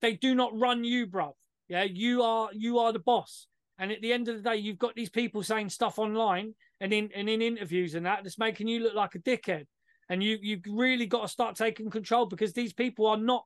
They 0.02 0.14
do 0.14 0.34
not 0.34 0.58
run 0.58 0.84
you, 0.84 1.06
bruv. 1.06 1.32
Yeah, 1.68 1.84
you 1.84 2.22
are 2.22 2.50
you 2.52 2.78
are 2.78 2.92
the 2.92 2.98
boss. 2.98 3.46
And 3.78 3.90
at 3.90 4.02
the 4.02 4.12
end 4.12 4.28
of 4.28 4.36
the 4.36 4.50
day, 4.50 4.56
you've 4.56 4.78
got 4.78 4.94
these 4.94 5.10
people 5.10 5.42
saying 5.42 5.70
stuff 5.70 5.98
online 5.98 6.54
and 6.80 6.92
in 6.92 7.08
and 7.14 7.28
in 7.28 7.40
interviews 7.40 7.94
and 7.94 8.04
that 8.04 8.24
that's 8.24 8.38
making 8.38 8.68
you 8.68 8.80
look 8.82 8.94
like 8.94 9.14
a 9.14 9.20
dickhead. 9.20 9.64
And 10.10 10.22
you 10.22 10.38
you've 10.42 10.62
really 10.68 11.06
got 11.06 11.22
to 11.22 11.28
start 11.28 11.56
taking 11.56 11.88
control 11.88 12.26
because 12.26 12.52
these 12.52 12.74
people 12.74 13.06
are 13.06 13.16
not 13.16 13.44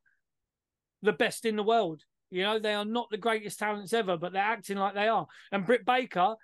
the 1.02 1.12
best 1.12 1.44
in 1.44 1.54
the 1.54 1.62
world. 1.62 2.02
You 2.30 2.42
know, 2.42 2.58
they 2.58 2.74
are 2.74 2.84
not 2.84 3.08
the 3.10 3.18
greatest 3.18 3.58
talents 3.58 3.92
ever, 3.92 4.16
but 4.16 4.32
they're 4.32 4.42
acting 4.42 4.78
like 4.78 4.94
they 4.94 5.08
are. 5.08 5.26
And 5.52 5.64
Britt 5.64 5.84
Baker, 5.84 6.34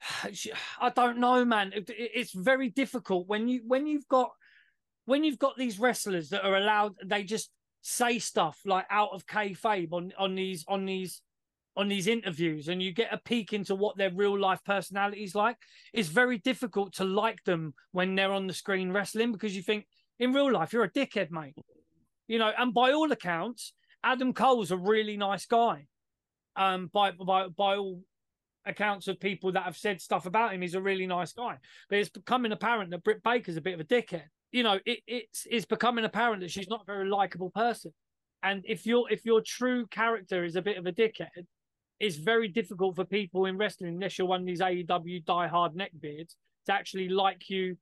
I 0.80 0.90
don't 0.90 1.18
know, 1.18 1.44
man. 1.44 1.72
It's 1.74 2.32
very 2.32 2.70
difficult 2.70 3.28
when 3.28 3.48
you 3.48 3.62
when 3.66 3.86
you've 3.86 4.08
got 4.08 4.30
when 5.04 5.24
you've 5.24 5.38
got 5.38 5.56
these 5.56 5.78
wrestlers 5.78 6.30
that 6.30 6.44
are 6.44 6.56
allowed, 6.56 6.94
they 7.04 7.24
just 7.24 7.50
say 7.82 8.18
stuff 8.18 8.58
like 8.66 8.86
out 8.90 9.10
of 9.12 9.26
kayfabe 9.26 9.92
on 9.92 10.12
on 10.18 10.34
these 10.34 10.64
on 10.68 10.84
these 10.84 11.22
on 11.76 11.88
these 11.88 12.08
interviews, 12.08 12.68
and 12.68 12.82
you 12.82 12.92
get 12.92 13.12
a 13.12 13.20
peek 13.24 13.52
into 13.52 13.74
what 13.74 13.96
their 13.96 14.10
real 14.10 14.38
life 14.38 14.60
personality 14.64 15.22
is 15.22 15.34
like. 15.34 15.56
It's 15.92 16.08
very 16.08 16.38
difficult 16.38 16.94
to 16.94 17.04
like 17.04 17.42
them 17.44 17.74
when 17.92 18.14
they're 18.14 18.32
on 18.32 18.46
the 18.46 18.52
screen 18.52 18.92
wrestling 18.92 19.32
because 19.32 19.54
you 19.54 19.62
think 19.62 19.86
in 20.18 20.32
real 20.32 20.52
life 20.52 20.72
you're 20.72 20.84
a 20.84 20.90
dickhead, 20.90 21.30
mate. 21.30 21.54
You 22.26 22.38
know, 22.38 22.52
and 22.56 22.74
by 22.74 22.92
all 22.92 23.10
accounts, 23.10 23.72
Adam 24.02 24.32
Cole's 24.32 24.70
a 24.70 24.76
really 24.76 25.16
nice 25.16 25.46
guy. 25.46 25.86
Um, 26.56 26.90
by 26.92 27.12
by 27.12 27.48
by 27.48 27.76
all 27.76 28.02
accounts 28.66 29.08
of 29.08 29.18
people 29.18 29.52
that 29.52 29.64
have 29.64 29.76
said 29.76 30.00
stuff 30.00 30.26
about 30.26 30.52
him, 30.52 30.62
he's 30.62 30.74
a 30.74 30.80
really 30.80 31.06
nice 31.06 31.32
guy. 31.32 31.56
But 31.88 31.98
it's 31.98 32.10
becoming 32.10 32.52
apparent 32.52 32.90
that 32.90 33.04
Britt 33.04 33.22
Baker's 33.22 33.56
a 33.56 33.60
bit 33.60 33.74
of 33.74 33.80
a 33.80 33.84
dickhead 33.84 34.24
you 34.52 34.62
know, 34.62 34.78
it, 34.84 35.00
it's 35.06 35.46
it's 35.50 35.66
becoming 35.66 36.04
apparent 36.04 36.40
that 36.40 36.50
she's 36.50 36.68
not 36.68 36.82
a 36.82 36.84
very 36.84 37.08
likable 37.08 37.50
person. 37.50 37.92
And 38.42 38.64
if 38.66 38.86
your 38.86 39.10
if 39.10 39.24
your 39.24 39.42
true 39.44 39.86
character 39.86 40.44
is 40.44 40.56
a 40.56 40.62
bit 40.62 40.76
of 40.76 40.86
a 40.86 40.92
dickhead, 40.92 41.46
it's 41.98 42.16
very 42.16 42.48
difficult 42.48 42.96
for 42.96 43.04
people 43.04 43.46
in 43.46 43.56
wrestling, 43.56 43.94
unless 43.94 44.18
you're 44.18 44.26
one 44.26 44.40
of 44.40 44.46
these 44.46 44.60
AEW 44.60 45.24
diehard 45.24 45.74
neckbeards, 45.74 46.34
to 46.66 46.72
actually 46.72 47.08
like 47.08 47.48
you 47.48 47.76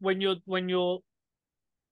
when 0.00 0.20
you're 0.20 0.36
when 0.44 0.68
you're 0.68 1.00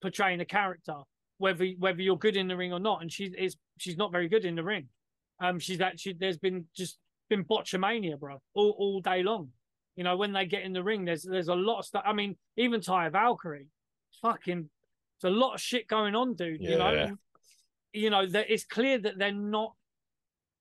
portraying 0.02 0.40
a 0.40 0.44
character, 0.44 0.96
whether 1.40 1.66
whether 1.78 2.02
you're 2.02 2.18
good 2.18 2.36
in 2.36 2.48
the 2.48 2.56
ring 2.56 2.72
or 2.72 2.78
not. 2.78 3.00
And 3.00 3.10
she 3.10 3.24
is 3.24 3.56
she's 3.78 3.96
not 3.96 4.12
very 4.12 4.28
good 4.28 4.44
in 4.44 4.54
the 4.54 4.62
ring. 4.62 4.88
Um, 5.40 5.58
she's 5.58 5.80
actually 5.80 6.16
there's 6.20 6.38
been 6.38 6.66
just 6.76 6.98
been 7.28 7.44
botchamania, 7.44 8.18
bro, 8.18 8.40
all, 8.54 8.76
all 8.78 9.00
day 9.00 9.22
long. 9.22 9.48
You 9.96 10.04
know, 10.04 10.16
when 10.16 10.32
they 10.32 10.44
get 10.44 10.62
in 10.62 10.72
the 10.72 10.82
ring, 10.82 11.04
there's 11.04 11.22
there's 11.22 11.48
a 11.48 11.54
lot 11.54 11.78
of 11.78 11.86
stuff. 11.86 12.02
I 12.06 12.12
mean, 12.12 12.36
even 12.56 12.80
Taya 12.80 13.10
Valkyrie, 13.10 13.68
fucking 14.20 14.68
there's 15.20 15.34
a 15.34 15.36
lot 15.36 15.54
of 15.54 15.60
shit 15.60 15.88
going 15.88 16.14
on, 16.14 16.34
dude. 16.34 16.60
Yeah. 16.60 16.70
You 16.70 16.78
know, 16.78 17.16
you 17.92 18.10
know 18.10 18.26
that 18.26 18.50
it's 18.50 18.64
clear 18.64 18.98
that 18.98 19.18
they're 19.18 19.32
not 19.32 19.74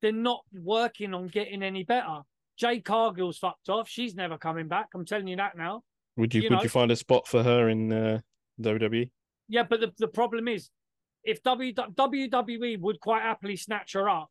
they're 0.02 0.12
not 0.14 0.42
working 0.54 1.14
on 1.14 1.28
getting 1.28 1.62
any 1.62 1.84
better. 1.84 2.22
Jade 2.58 2.86
Cargill's 2.86 3.38
fucked 3.38 3.70
off. 3.70 3.90
She's 3.90 4.16
never 4.16 4.38
coming 4.38 4.68
back. 4.68 4.88
I'm 4.96 5.06
telling 5.06 5.28
you 5.28 5.38
that 5.38 5.58
now. 5.58 5.84
Would 6.18 6.34
you, 6.34 6.42
you 6.42 6.50
would 6.50 6.58
know? 6.58 6.64
you 6.64 6.70
find 6.70 6.92
a 6.92 6.96
spot 6.96 7.28
for 7.28 7.44
her 7.44 7.70
in 7.70 7.94
uh, 7.94 8.20
WWE? 8.62 9.10
Yeah, 9.50 9.64
but 9.70 9.82
the, 9.82 9.92
the 9.98 10.08
problem 10.08 10.48
is, 10.48 10.70
if 11.24 11.44
w, 11.44 11.74
WWE 11.74 12.80
would 12.80 13.00
quite 13.00 13.24
happily 13.24 13.58
snatch 13.58 13.94
her 13.94 14.08
up, 14.08 14.30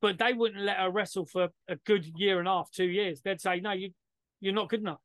but 0.00 0.18
they 0.18 0.32
wouldn't 0.32 0.64
let 0.64 0.78
her 0.78 0.90
wrestle 0.90 1.26
for 1.26 1.48
a 1.68 1.76
good 1.86 2.06
year 2.16 2.38
and 2.38 2.48
a 2.48 2.50
half, 2.50 2.70
two 2.70 2.88
years. 2.88 3.20
They'd 3.22 3.40
say, 3.40 3.60
no, 3.60 3.72
you 3.72 3.90
you're 4.40 4.54
not 4.54 4.68
good 4.68 4.80
enough. 4.80 5.00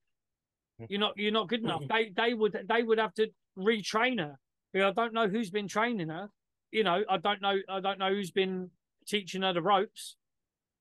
You're 0.89 0.99
not 0.99 1.13
you're 1.17 1.31
not 1.31 1.47
good 1.47 1.63
enough. 1.63 1.83
They 1.89 2.11
they 2.15 2.33
would 2.33 2.57
they 2.67 2.83
would 2.83 2.97
have 2.97 3.13
to 3.15 3.27
retrain 3.57 4.19
her. 4.19 4.37
I 4.73 4.91
don't 4.91 5.13
know 5.13 5.27
who's 5.27 5.49
been 5.49 5.67
training 5.67 6.09
her. 6.09 6.29
You 6.71 6.83
know, 6.83 7.03
I 7.09 7.17
don't 7.17 7.41
know. 7.41 7.57
I 7.69 7.79
don't 7.81 7.99
know 7.99 8.09
who's 8.09 8.31
been 8.31 8.69
teaching 9.07 9.41
her 9.41 9.53
the 9.53 9.61
ropes. 9.61 10.15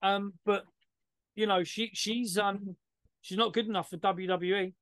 Um, 0.03 0.35
but 0.47 0.65
you 1.35 1.47
know, 1.47 1.65
she 1.65 1.91
she's 1.93 2.39
um 2.39 2.77
she's 3.21 3.39
not 3.39 3.53
good 3.53 3.67
enough 3.67 3.91
for 3.91 3.97
WWE. 3.97 4.73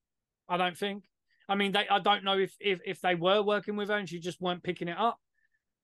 I 0.49 0.57
don't 0.57 0.77
think. 0.77 1.05
I 1.49 1.55
mean, 1.55 1.73
they. 1.73 1.89
I 1.89 1.99
don't 1.99 2.25
know 2.25 2.39
if 2.39 2.55
if 2.61 2.81
if 2.85 3.01
they 3.01 3.15
were 3.15 3.43
working 3.43 3.77
with 3.77 3.89
her 3.89 3.97
and 3.97 4.09
she 4.09 4.19
just 4.21 4.41
weren't 4.41 4.63
picking 4.63 4.89
it 4.89 4.99
up. 4.99 5.19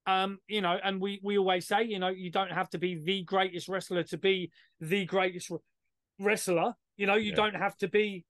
Um, 0.06 0.38
you 0.46 0.60
know, 0.60 0.78
and 0.82 1.00
we 1.00 1.20
we 1.22 1.38
always 1.38 1.66
say, 1.66 1.84
you 1.84 1.98
know, 1.98 2.08
you 2.08 2.30
don't 2.30 2.52
have 2.52 2.68
to 2.70 2.78
be 2.78 3.00
the 3.02 3.22
greatest 3.22 3.68
wrestler 3.68 4.02
to 4.04 4.18
be 4.18 4.50
the 4.80 5.06
greatest 5.06 5.50
wrestler. 6.18 6.74
You 6.96 7.06
know, 7.06 7.16
you 7.16 7.30
yeah. 7.30 7.36
don't 7.36 7.56
have 7.56 7.76
to 7.78 7.88
be 7.88 8.24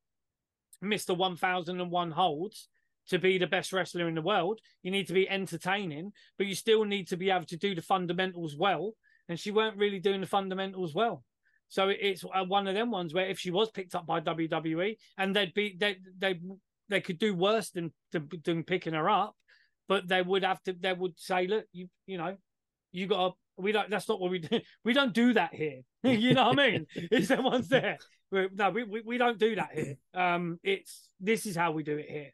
Mister 0.81 1.15
One 1.15 1.37
Thousand 1.37 1.81
and 1.81 1.91
One 1.91 2.13
holds 2.13 2.69
to 3.09 3.19
be 3.19 3.37
the 3.39 3.47
best 3.47 3.73
wrestler 3.73 4.09
in 4.09 4.15
the 4.15 4.23
world. 4.23 4.61
You 4.83 4.91
need 4.91 5.09
to 5.09 5.13
be 5.13 5.29
entertaining, 5.29 6.13
but 6.39 6.47
you 6.47 6.55
still 6.55 6.85
need 6.85 7.09
to 7.09 7.17
be 7.17 7.31
able 7.31 7.47
to 7.47 7.57
do 7.57 7.75
the 7.75 7.83
fundamentals 7.83 8.57
well. 8.57 8.93
And 9.29 9.39
she 9.39 9.51
weren't 9.51 9.77
really 9.77 9.99
doing 9.99 10.21
the 10.21 10.27
fundamentals 10.27 10.95
well. 10.95 11.25
So 11.69 11.89
it's 11.89 12.25
uh, 12.25 12.45
one 12.45 12.69
of 12.69 12.75
them 12.75 12.91
ones 12.91 13.13
where 13.13 13.27
if 13.27 13.39
she 13.39 13.51
was 13.51 13.71
picked 13.71 13.95
up 13.95 14.07
by 14.07 14.21
WWE 14.21 14.97
and 15.19 15.35
they'd 15.35 15.55
be 15.55 15.77
they 15.79 15.97
they 16.19 16.39
they 16.89 17.01
could 17.01 17.19
do 17.19 17.35
worse 17.35 17.71
than 17.71 17.93
than 18.13 18.63
picking 18.65 18.95
her 18.95 19.09
up, 19.09 19.35
but 19.89 20.09
they 20.09 20.23
would 20.23 20.45
have 20.45 20.63
to 20.65 20.73
they 20.73 20.93
would 20.93 21.19
say, 21.19 21.47
look, 21.47 21.65
you 21.73 21.89
you 22.07 22.19
know, 22.19 22.37
you 22.93 23.07
got 23.07 23.29
to 23.29 23.35
we 23.57 23.73
don't 23.73 23.91
that's 23.91 24.09
not 24.09 24.21
what 24.21 24.31
we 24.31 24.41
do. 24.41 24.61
We 24.85 24.93
don't 24.93 25.15
do 25.15 25.33
that 25.35 25.55
here. 25.55 25.81
you 26.03 26.35
know 26.35 26.49
what 26.49 26.59
I 26.59 26.71
mean? 26.71 26.87
If 26.95 27.27
someone's 27.27 27.69
there. 27.69 27.99
no, 28.33 28.71
we, 28.71 28.85
we, 28.85 29.03
we 29.03 29.19
don't 29.19 29.39
do 29.39 29.55
that 29.57 29.71
here. 29.75 29.97
Um, 30.13 30.59
it's 30.63 31.09
this 31.21 31.47
is 31.47 31.57
how 31.57 31.73
we 31.73 31.83
do 31.83 31.97
it 31.97 32.09
here. 32.09 32.31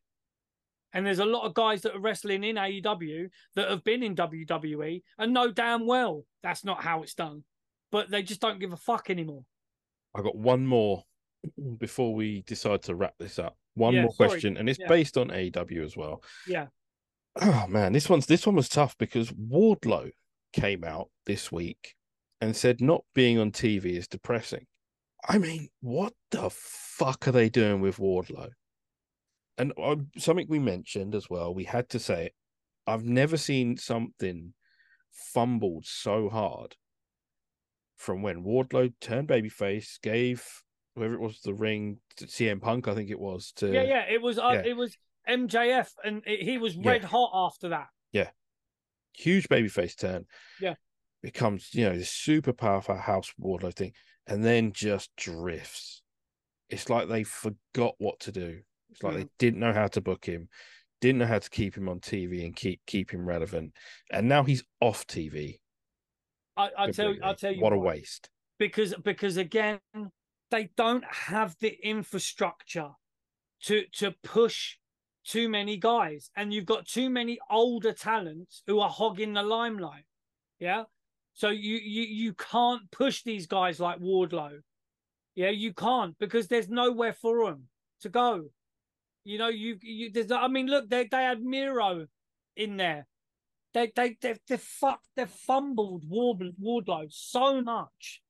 And 0.93 1.07
there's 1.07 1.21
a 1.21 1.25
lot 1.25 1.47
of 1.47 1.55
guys 1.55 1.83
that 1.83 1.95
are 1.95 2.01
wrestling 2.01 2.43
in 2.43 2.57
AEW 2.57 3.29
that 3.55 3.71
have 3.71 3.85
been 3.85 4.03
in 4.03 4.17
WWE 4.17 5.03
and 5.19 5.33
know 5.33 5.53
damn 5.53 5.87
well 5.87 6.25
that's 6.43 6.65
not 6.65 6.83
how 6.83 7.03
it's 7.03 7.15
done. 7.15 7.45
But 7.93 8.11
they 8.11 8.23
just 8.23 8.41
don't 8.41 8.61
give 8.61 8.73
a 8.73 8.77
fuck 8.77 9.11
anymore. 9.11 9.45
I 10.15 10.23
got 10.23 10.37
one 10.37 10.67
more 10.67 11.05
before 11.79 12.15
we 12.15 12.43
decide 12.47 12.83
to 12.83 12.95
wrap 12.95 13.15
this 13.19 13.39
up, 13.39 13.57
one 13.75 13.95
Yeah, 13.95 14.03
more 14.03 14.13
sorry. 14.15 14.29
question, 14.31 14.57
and 14.57 14.69
it's 14.69 14.79
Yeah. 14.79 14.89
based 14.89 15.17
on 15.17 15.31
AEW 15.31 15.83
as 15.85 15.97
well. 15.97 16.23
Yeah. 16.47 16.67
Oh 17.41 17.67
man, 17.69 17.93
this 17.93 18.09
one's 18.09 18.27
this 18.27 18.45
one 18.45 18.57
was 18.57 18.69
tough 18.69 18.99
because 18.99 19.31
Wardlow 19.31 20.11
came 20.53 20.83
out 20.83 21.11
this 21.27 21.53
week 21.53 21.95
and 22.41 22.57
said 22.57 22.81
not 22.81 23.05
being 23.15 23.39
on 23.39 23.53
TV 23.53 23.97
is 23.97 24.09
depressing. 24.09 24.67
I 25.29 25.39
mean, 25.39 25.69
what 25.81 26.13
the 26.33 26.51
fuck 26.51 27.29
are 27.29 27.33
they 27.33 27.49
doing 27.49 27.81
with 27.81 27.99
Wardlow? 27.99 28.51
And 29.59 29.73
uh, 29.79 29.97
something 30.19 30.47
we 30.49 30.59
mentioned 30.59 31.15
as 31.15 31.31
well, 31.31 31.55
we 31.55 31.65
had 31.65 31.89
to 31.91 32.01
say 32.01 32.27
it. 32.27 32.35
I've 32.87 33.05
never 33.05 33.37
seen 33.37 33.77
something 33.77 34.55
fumbled 35.13 35.87
so 35.87 36.29
hard 36.31 36.75
from 37.97 38.23
when 38.23 38.43
Wardlow 38.43 38.93
turned 39.01 39.29
babyface, 39.29 40.01
gave 40.03 40.45
whoever 40.97 41.15
it 41.15 41.21
was 41.21 41.41
the 41.41 41.55
ring 41.55 41.99
to 42.17 42.27
CM 42.27 42.61
Punk, 42.61 42.89
I 42.89 42.95
think 42.95 43.11
it 43.11 43.21
was 43.21 43.53
to 43.57 43.73
Yeah, 43.73 43.83
yeah. 43.83 44.05
It 44.11 44.21
was 44.21 44.39
uh, 44.39 44.51
Yeah. 44.55 44.71
it 44.71 44.77
was 44.77 44.97
MJF, 45.29 45.89
and 46.05 46.23
it, 46.27 46.43
he 46.43 46.59
was 46.59 46.75
Yeah. 46.77 46.91
red 46.91 47.05
hot 47.05 47.31
after 47.35 47.69
that. 47.71 47.89
Yeah, 48.13 48.31
huge 49.13 49.49
babyface 49.49 49.97
turn. 49.97 50.27
Yeah. 50.61 50.75
Becomes, 51.23 51.75
you 51.75 51.85
know, 51.85 51.95
this 51.97 52.11
super 52.11 52.53
powerful 52.53 52.97
house 52.97 53.33
Wardlow 53.41 53.75
thing, 53.75 53.93
and 54.27 54.45
then 54.45 54.73
just 54.73 55.11
drifts. 55.17 56.03
It's 56.69 56.89
like 56.89 57.09
they 57.09 57.25
forgot 57.25 57.95
what 57.99 58.21
to 58.21 58.33
do. 58.33 58.61
It's 58.91 59.03
like 59.03 59.15
they 59.17 59.27
didn't 59.39 59.61
know 59.61 59.73
how 59.73 59.87
to 59.89 60.01
book 60.01 60.25
him, 60.25 60.49
didn't 61.01 61.19
know 61.19 61.27
how 61.27 61.39
to 61.39 61.51
keep 61.51 61.77
him 61.77 61.89
on 61.89 62.01
TV 62.01 62.45
and 62.45 62.57
keep 62.57 62.81
keep 62.87 63.11
him 63.11 63.25
relevant. 63.27 63.73
And 64.11 64.29
now 64.29 64.43
he's 64.45 64.65
off 64.81 65.07
TV. 65.07 65.61
I, 66.57 66.71
I 66.77 66.91
tell. 66.91 67.15
I 67.23 67.35
tell 67.35 67.53
you 67.53 67.61
what 67.61 67.73
a 67.73 67.79
waste. 67.79 68.31
because 68.59 68.95
because 69.05 69.37
again 69.37 69.79
they 70.51 70.71
don't 70.77 71.05
have 71.05 71.57
the 71.61 71.77
infrastructure 71.83 72.91
to 73.63 73.85
to 73.95 74.13
push 74.23 74.77
too 75.25 75.49
many 75.49 75.77
guys. 75.77 76.31
And 76.37 76.53
you've 76.53 76.67
got 76.67 76.87
too 76.87 77.11
many 77.11 77.39
older 77.51 77.93
talents 77.93 78.63
who 78.67 78.81
are 78.81 78.91
hogging 78.91 79.35
the 79.35 79.43
limelight. 79.43 80.05
Yeah? 80.59 80.85
So 81.35 81.49
you 81.49 81.77
you 81.77 82.03
you 82.03 82.35
can't 82.35 82.91
push 82.91 83.23
these 83.23 83.47
guys 83.47 83.81
like 83.81 84.01
wardlow. 84.01 84.61
Yeah 85.35 85.51
you 85.51 85.73
can't 85.73 86.19
because 86.19 86.49
there's 86.49 86.69
nowhere 86.69 87.13
for 87.13 87.47
them 87.47 87.69
to 88.03 88.09
go. 88.09 88.45
You 89.25 89.39
know 89.39 89.49
you 89.49 89.79
you 89.83 90.11
there's 90.11 90.33
i 90.33 90.49
mean 90.49 90.67
look 90.67 90.89
they 90.89 91.07
they 91.11 91.23
had 91.23 91.43
miro 91.43 92.07
in 92.57 92.77
there. 92.77 93.07
They 93.73 93.93
they 93.95 94.17
they 94.21 94.37
they 94.49 94.57
fucked 94.57 95.07
they 95.17 95.27
fumbled 95.27 96.05
Ward, 96.09 96.43
wardlow 96.61 97.07
so 97.11 97.63
much 97.63 98.21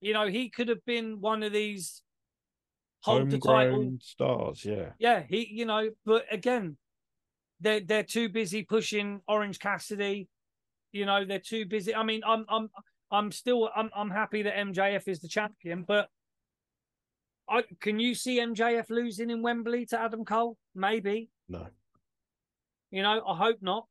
you 0.00 0.12
know, 0.12 0.26
he 0.26 0.48
could 0.48 0.68
have 0.68 0.84
been 0.84 1.20
one 1.20 1.42
of 1.42 1.52
these 1.52 2.02
hold. 3.02 3.30
Homegrown 3.30 3.98
stars, 4.02 4.64
yeah. 4.64 4.90
Yeah, 4.98 5.22
he, 5.28 5.48
you 5.50 5.66
know, 5.66 5.90
but 6.04 6.24
again, 6.30 6.76
they're 7.60 7.80
they're 7.80 8.02
too 8.02 8.28
busy 8.28 8.62
pushing 8.62 9.20
Orange 9.28 9.58
Cassidy. 9.58 10.28
You 10.92 11.06
know, 11.06 11.24
they're 11.24 11.38
too 11.38 11.66
busy. 11.66 11.94
I 11.94 12.02
mean, 12.02 12.22
I'm 12.26 12.44
I'm 12.48 12.68
I'm 13.10 13.32
still 13.32 13.70
I'm 13.74 13.90
I'm 13.94 14.10
happy 14.10 14.42
that 14.42 14.56
MJF 14.56 15.06
is 15.06 15.20
the 15.20 15.28
champion, 15.28 15.84
but 15.86 16.08
I 17.48 17.64
can 17.80 17.98
you 17.98 18.14
see 18.14 18.38
MJF 18.38 18.90
losing 18.90 19.30
in 19.30 19.42
Wembley 19.42 19.86
to 19.86 20.00
Adam 20.00 20.24
Cole? 20.24 20.56
Maybe. 20.74 21.28
No. 21.48 21.66
You 22.90 23.02
know, 23.02 23.22
I 23.26 23.36
hope 23.36 23.58
not. 23.60 23.86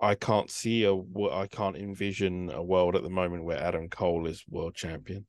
I 0.00 0.14
can't 0.14 0.50
see 0.50 0.84
a 0.84 0.94
I 0.94 1.46
can't 1.46 1.76
envision 1.76 2.50
a 2.50 2.62
world 2.62 2.94
at 2.94 3.02
the 3.02 3.10
moment 3.10 3.44
where 3.44 3.58
Adam 3.58 3.88
Cole 3.88 4.26
is 4.26 4.44
world 4.48 4.74
champion. 4.74 5.26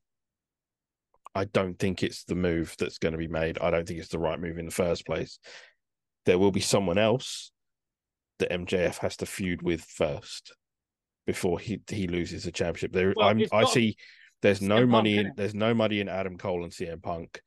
I 1.33 1.45
don't 1.45 1.77
think 1.77 2.03
it's 2.03 2.23
the 2.23 2.35
move 2.35 2.75
that's 2.77 2.97
going 2.97 3.11
to 3.11 3.17
be 3.17 3.27
made. 3.27 3.59
I 3.59 3.69
don't 3.69 3.87
think 3.87 3.99
it's 3.99 4.09
the 4.09 4.19
right 4.19 4.39
move 4.39 4.57
in 4.57 4.65
the 4.65 4.71
first 4.71 5.05
place. 5.05 5.39
There 6.25 6.39
will 6.39 6.51
be 6.51 6.59
someone 6.59 6.97
else 6.97 7.51
that 8.39 8.51
MJF 8.51 8.97
has 8.97 9.17
to 9.17 9.25
feud 9.25 9.61
with 9.61 9.81
first 9.81 10.53
before 11.25 11.59
he 11.59 11.81
he 11.87 12.07
loses 12.07 12.43
the 12.43 12.51
championship. 12.51 12.93
There, 12.93 13.13
Well, 13.15 13.27
I'm, 13.27 13.43
I 13.51 13.65
see. 13.65 13.95
There's 14.41 14.61
no 14.61 14.77
CM 14.77 14.79
Punk, 14.79 14.89
money 14.89 15.17
in. 15.17 15.31
There's 15.35 15.55
no 15.55 15.73
money 15.73 15.99
in 15.99 16.09
Adam 16.09 16.37
Cole 16.37 16.63
and 16.63 16.71
CM 16.71 17.01
Punk. 17.01 17.41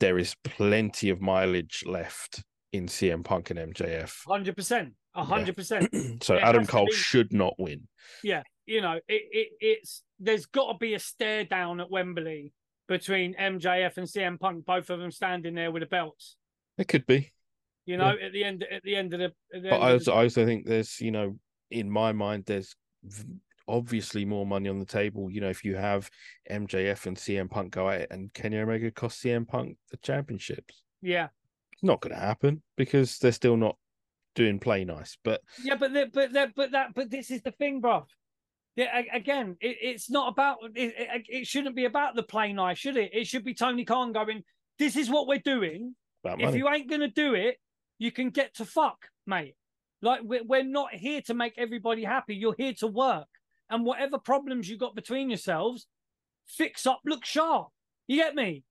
There 0.00 0.18
is 0.18 0.34
plenty 0.44 1.10
of 1.10 1.20
mileage 1.20 1.84
left 1.86 2.42
in 2.72 2.86
CM 2.86 3.24
Punk 3.24 3.50
and 3.50 3.74
MJF. 3.74 4.26
Hundred 4.26 4.56
percent. 4.56 4.94
A 5.18 5.24
hundred 5.24 5.56
percent. 5.56 5.88
so 6.22 6.34
It 6.36 6.42
Adam 6.42 6.64
Cole 6.66 6.86
be- 6.86 6.92
should 6.92 7.32
not 7.32 7.54
win. 7.58 7.88
Yeah, 8.22 8.42
you 8.66 8.80
know, 8.80 8.94
it, 8.94 9.02
it 9.08 9.48
it's 9.60 10.02
there's 10.20 10.46
got 10.46 10.72
to 10.72 10.78
be 10.78 10.94
a 10.94 10.98
stare 10.98 11.44
down 11.44 11.80
at 11.80 11.90
Wembley 11.90 12.52
between 12.86 13.34
MJF 13.34 13.96
and 13.98 14.06
CM 14.06 14.38
Punk, 14.40 14.64
both 14.64 14.90
of 14.90 14.98
them 15.00 15.10
standing 15.10 15.54
there 15.54 15.70
with 15.70 15.82
the 15.82 15.86
belts. 15.86 16.36
It 16.78 16.88
could 16.88 17.04
be, 17.06 17.32
You 17.84 17.96
know, 17.96 18.14
at 18.22 18.32
the 18.32 18.44
end 18.44 18.64
at 18.70 18.82
the 18.84 18.94
end 18.96 19.12
of 19.12 19.20
the. 19.20 19.32
The 19.50 19.70
but 19.70 19.80
I 19.80 19.92
also, 19.92 20.12
the- 20.12 20.16
I 20.18 20.22
also 20.22 20.46
think 20.46 20.66
there's, 20.66 21.00
you 21.00 21.10
know, 21.10 21.36
in 21.70 21.90
my 21.90 22.12
mind, 22.12 22.44
there's 22.46 22.74
v- 23.02 23.24
obviously 23.66 24.24
more 24.24 24.46
money 24.46 24.68
on 24.68 24.78
the 24.78 24.86
table. 24.86 25.30
You 25.30 25.40
know, 25.40 25.50
if 25.50 25.64
you 25.64 25.74
have 25.76 26.08
MJF 26.50 27.06
and 27.06 27.16
CM 27.16 27.50
Punk 27.50 27.72
go 27.72 27.88
at 27.90 28.02
it, 28.02 28.08
and 28.12 28.32
Kenny 28.32 28.56
Omega 28.58 28.90
cost 28.92 29.22
CM 29.22 29.46
Punk 29.46 29.76
the 29.90 29.96
championships, 29.98 30.82
yeah, 31.02 31.28
it's 31.72 31.82
not 31.82 32.00
going 32.00 32.14
to 32.14 32.20
happen 32.20 32.62
because 32.76 33.18
they're 33.18 33.32
still 33.32 33.56
not 33.56 33.76
doing 34.38 34.60
play 34.60 34.84
nice. 34.84 35.18
But 35.24 35.42
yeah, 35.62 35.74
but 35.74 35.92
the, 35.92 36.08
but 36.12 36.32
that 36.32 36.54
but 36.54 36.70
that 36.70 36.94
but 36.94 37.10
this 37.10 37.30
is 37.30 37.42
the 37.42 37.50
thing, 37.50 37.80
bro. 37.80 38.06
Yeah, 38.76 39.02
again, 39.12 39.56
it, 39.60 39.76
it's 39.82 40.08
not 40.08 40.32
about 40.32 40.58
it, 40.76 40.94
it. 40.96 41.22
It 41.28 41.46
shouldn't 41.46 41.74
be 41.74 41.84
about 41.84 42.14
the 42.14 42.22
play 42.22 42.52
nice, 42.52 42.78
should 42.78 42.96
it? 42.96 43.10
It 43.12 43.26
should 43.26 43.44
be 43.44 43.54
Tony 43.54 43.84
Khan 43.84 44.12
going. 44.12 44.44
This 44.78 44.94
is 44.96 45.10
what 45.10 45.26
we're 45.26 45.40
doing. 45.44 45.96
if 46.24 46.54
you 46.54 46.68
ain't 46.68 46.88
gonna 46.88 47.08
do 47.08 47.34
it, 47.34 47.56
you 47.98 48.12
can 48.12 48.30
get 48.30 48.54
to 48.54 48.64
fuck, 48.64 49.08
mate. 49.26 49.56
Like 50.00 50.20
we're, 50.22 50.44
we're 50.44 50.62
not 50.62 50.94
here 50.94 51.20
to 51.22 51.34
make 51.34 51.54
everybody 51.58 52.04
happy. 52.04 52.36
You're 52.36 52.54
here 52.56 52.74
to 52.78 52.86
work, 52.86 53.26
and 53.68 53.84
whatever 53.84 54.18
problems 54.18 54.68
you 54.68 54.78
got 54.78 54.94
between 54.94 55.28
yourselves, 55.28 55.88
fix 56.46 56.86
up, 56.86 57.00
look 57.04 57.24
sharp. 57.24 57.68
You 58.06 58.18
get 58.18 58.36
me? 58.36 58.62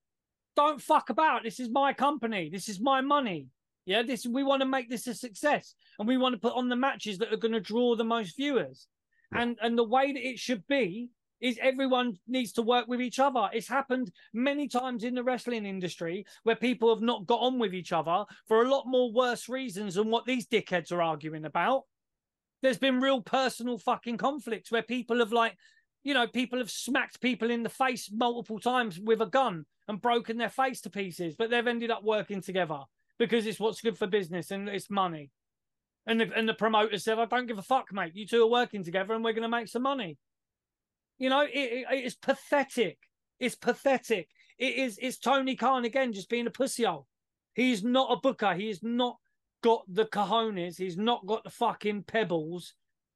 Don't 0.56 0.80
fuck 0.80 1.10
about. 1.10 1.42
This 1.42 1.60
is 1.60 1.68
my 1.68 1.92
company. 1.92 2.48
This 2.50 2.70
is 2.70 2.80
my 2.80 3.02
money. 3.02 3.48
Yeah, 3.88 4.02
this 4.02 4.26
we 4.26 4.42
want 4.42 4.60
to 4.60 4.68
make 4.68 4.90
this 4.90 5.06
a 5.06 5.14
success, 5.14 5.74
and 5.98 6.06
we 6.06 6.18
want 6.18 6.34
to 6.34 6.38
put 6.38 6.52
on 6.52 6.68
the 6.68 6.76
matches 6.76 7.16
that 7.18 7.32
are 7.32 7.38
going 7.38 7.54
to 7.54 7.60
draw 7.60 7.96
the 7.96 8.04
most 8.04 8.36
viewers. 8.36 8.86
Yeah. 9.32 9.40
And 9.40 9.58
and 9.62 9.78
the 9.78 9.84
way 9.84 10.12
that 10.12 10.28
it 10.28 10.38
should 10.38 10.66
be 10.66 11.08
is 11.40 11.58
everyone 11.62 12.18
needs 12.26 12.52
to 12.52 12.62
work 12.62 12.86
with 12.86 13.00
each 13.00 13.18
other. 13.18 13.48
It's 13.50 13.66
happened 13.66 14.12
many 14.34 14.68
times 14.68 15.04
in 15.04 15.14
the 15.14 15.22
wrestling 15.22 15.64
industry 15.64 16.26
where 16.42 16.54
people 16.54 16.94
have 16.94 17.02
not 17.02 17.26
got 17.26 17.40
on 17.40 17.58
with 17.58 17.72
each 17.72 17.92
other 17.92 18.26
for 18.46 18.62
a 18.62 18.68
lot 18.68 18.84
more 18.86 19.10
worse 19.10 19.48
reasons 19.48 19.94
than 19.94 20.10
what 20.10 20.26
these 20.26 20.46
dickheads 20.46 20.92
are 20.92 21.00
arguing 21.00 21.46
about. 21.46 21.84
There's 22.60 22.76
been 22.76 23.00
real 23.00 23.22
personal 23.22 23.78
fucking 23.78 24.18
conflicts 24.18 24.70
where 24.70 24.82
people 24.82 25.20
have 25.20 25.32
like, 25.32 25.56
you 26.02 26.12
know, 26.12 26.26
people 26.26 26.58
have 26.58 26.70
smacked 26.70 27.22
people 27.22 27.50
in 27.50 27.62
the 27.62 27.70
face 27.70 28.10
multiple 28.12 28.58
times 28.58 29.00
with 29.00 29.22
a 29.22 29.26
gun 29.26 29.64
and 29.86 30.02
broken 30.02 30.36
their 30.36 30.50
face 30.50 30.82
to 30.82 30.90
pieces, 30.90 31.36
but 31.38 31.48
they've 31.48 31.66
ended 31.66 31.90
up 31.90 32.04
working 32.04 32.42
together 32.42 32.80
because 33.18 33.46
it's 33.46 33.60
what's 33.60 33.80
good 33.80 33.98
for 33.98 34.06
business 34.06 34.50
and 34.50 34.68
it's 34.68 34.90
money. 34.90 35.30
And 36.06 36.20
the, 36.20 36.30
and 36.34 36.48
the 36.48 36.54
promoter 36.54 36.98
said, 36.98 37.18
I 37.18 37.26
don't 37.26 37.46
give 37.46 37.58
a 37.58 37.62
fuck, 37.62 37.92
mate. 37.92 38.14
You 38.14 38.26
two 38.26 38.42
are 38.42 38.50
working 38.50 38.82
together 38.82 39.14
and 39.14 39.22
we're 39.22 39.32
going 39.32 39.42
to 39.42 39.48
make 39.48 39.68
some 39.68 39.82
money. 39.82 40.16
You 41.18 41.28
know, 41.28 41.42
it, 41.42 41.50
it, 41.52 41.86
it's 41.90 42.14
pathetic. 42.14 42.98
It's 43.38 43.56
pathetic. 43.56 44.28
It 44.58 44.74
is. 44.76 44.98
It's 45.00 45.18
Tony 45.18 45.54
Khan 45.54 45.84
again, 45.84 46.12
just 46.12 46.30
being 46.30 46.46
a 46.46 46.50
pussyhole. 46.50 47.06
He's 47.54 47.82
not 47.84 48.12
a 48.12 48.20
booker. 48.20 48.54
He 48.54 48.66
He's 48.66 48.82
not 48.82 49.16
got 49.62 49.82
the 49.88 50.06
cojones. 50.06 50.76
He's 50.76 50.96
not 50.96 51.26
got 51.26 51.44
the 51.44 51.50
fucking 51.50 52.04
pebbles 52.04 52.74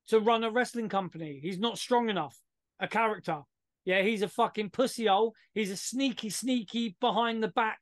to 0.08 0.20
run 0.20 0.44
a 0.44 0.50
wrestling 0.50 0.88
company. 0.88 1.38
He's 1.42 1.58
not 1.58 1.78
strong 1.78 2.10
enough. 2.10 2.36
A 2.80 2.88
character. 2.88 3.42
Yeah, 3.84 4.02
he's 4.02 4.22
a 4.22 4.28
fucking 4.28 4.70
pussyhole. 4.70 5.34
He's 5.54 5.70
a 5.70 5.76
sneaky, 5.76 6.30
sneaky 6.30 6.96
behind 7.00 7.42
the 7.42 7.48
back, 7.48 7.78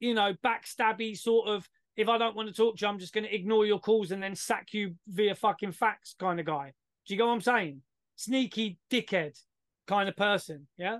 you 0.00 0.14
know, 0.14 0.34
backstabby 0.44 1.16
sort 1.16 1.48
of. 1.48 1.68
If 1.96 2.10
I 2.10 2.18
don't 2.18 2.36
want 2.36 2.48
to 2.50 2.54
talk 2.54 2.76
to 2.76 2.84
you, 2.84 2.88
I'm 2.90 2.98
just 2.98 3.14
going 3.14 3.24
to 3.24 3.34
ignore 3.34 3.64
your 3.64 3.78
calls 3.78 4.10
and 4.10 4.22
then 4.22 4.34
sack 4.34 4.74
you 4.74 4.94
via 5.08 5.34
fucking 5.34 5.72
fax 5.72 6.14
kind 6.18 6.38
of 6.38 6.44
guy. 6.44 6.74
Do 7.06 7.14
you 7.14 7.16
get 7.18 7.24
what 7.24 7.32
I'm 7.32 7.40
saying? 7.40 7.80
Sneaky 8.16 8.76
dickhead 8.90 9.38
kind 9.86 10.06
of 10.06 10.14
person. 10.14 10.66
Yeah. 10.76 10.98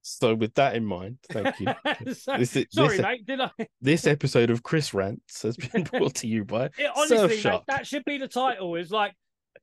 so 0.00 0.36
with 0.36 0.54
that 0.54 0.76
in 0.76 0.84
mind, 0.86 1.18
thank 1.30 1.58
you. 1.58 1.66
So- 2.14 2.36
This 2.38 2.52
sorry, 2.70 2.96
this- 2.96 3.00
mate. 3.00 3.26
Did 3.26 3.40
I? 3.40 3.50
this 3.80 4.06
episode 4.14 4.50
of 4.50 4.62
Chris 4.62 4.94
Rants 4.94 5.42
has 5.42 5.56
been 5.56 5.82
brought 5.82 6.14
to 6.16 6.28
you 6.28 6.44
by 6.44 6.66
It, 6.78 6.90
honestly, 6.96 7.42
mate, 7.50 7.62
that 7.66 7.84
should 7.86 8.04
be 8.04 8.18
the 8.18 8.28
title. 8.28 8.76
Is 8.76 8.92
like, 8.92 9.14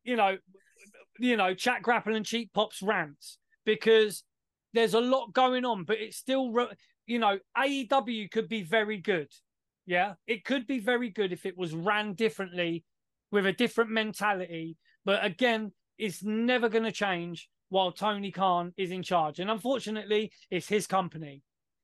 you 0.04 0.18
know, 0.18 0.36
you 1.20 1.38
know, 1.38 1.54
chat 1.54 1.82
grapple 1.84 2.16
and 2.16 2.26
cheap 2.26 2.52
pops 2.54 2.82
rants 2.82 3.38
because 3.66 4.24
there's 4.74 4.94
a 4.94 5.00
lot 5.00 5.32
going 5.32 5.64
on, 5.64 5.86
but 5.86 6.00
it's 6.02 6.18
still, 6.18 6.52
re- 6.52 6.68
you 7.08 7.20
know, 7.20 7.40
AEW 7.58 8.32
could 8.32 8.50
be 8.50 8.64
very 8.64 8.98
good. 8.98 9.32
Yeah, 9.86 10.14
it 10.26 10.46
could 10.46 10.66
be 10.66 10.80
very 10.80 11.10
good 11.10 11.32
if 11.32 11.46
it 11.46 11.58
was 11.58 11.74
ran 11.74 12.14
differently 12.14 12.84
with 13.32 13.46
a 13.46 13.54
different 13.54 13.92
mentality. 13.92 14.78
But 15.04 15.24
again, 15.24 15.72
it's 15.98 16.24
never 16.24 16.70
going 16.70 16.86
to 16.86 16.92
change 16.92 17.50
while 17.70 17.92
Tony 17.92 18.32
Khan 18.32 18.74
is 18.78 18.92
in 18.92 19.04
charge. 19.04 19.40
And 19.40 19.52
unfortunately, 19.52 20.32
it's 20.50 20.68
his 20.68 20.88
company. 20.88 21.44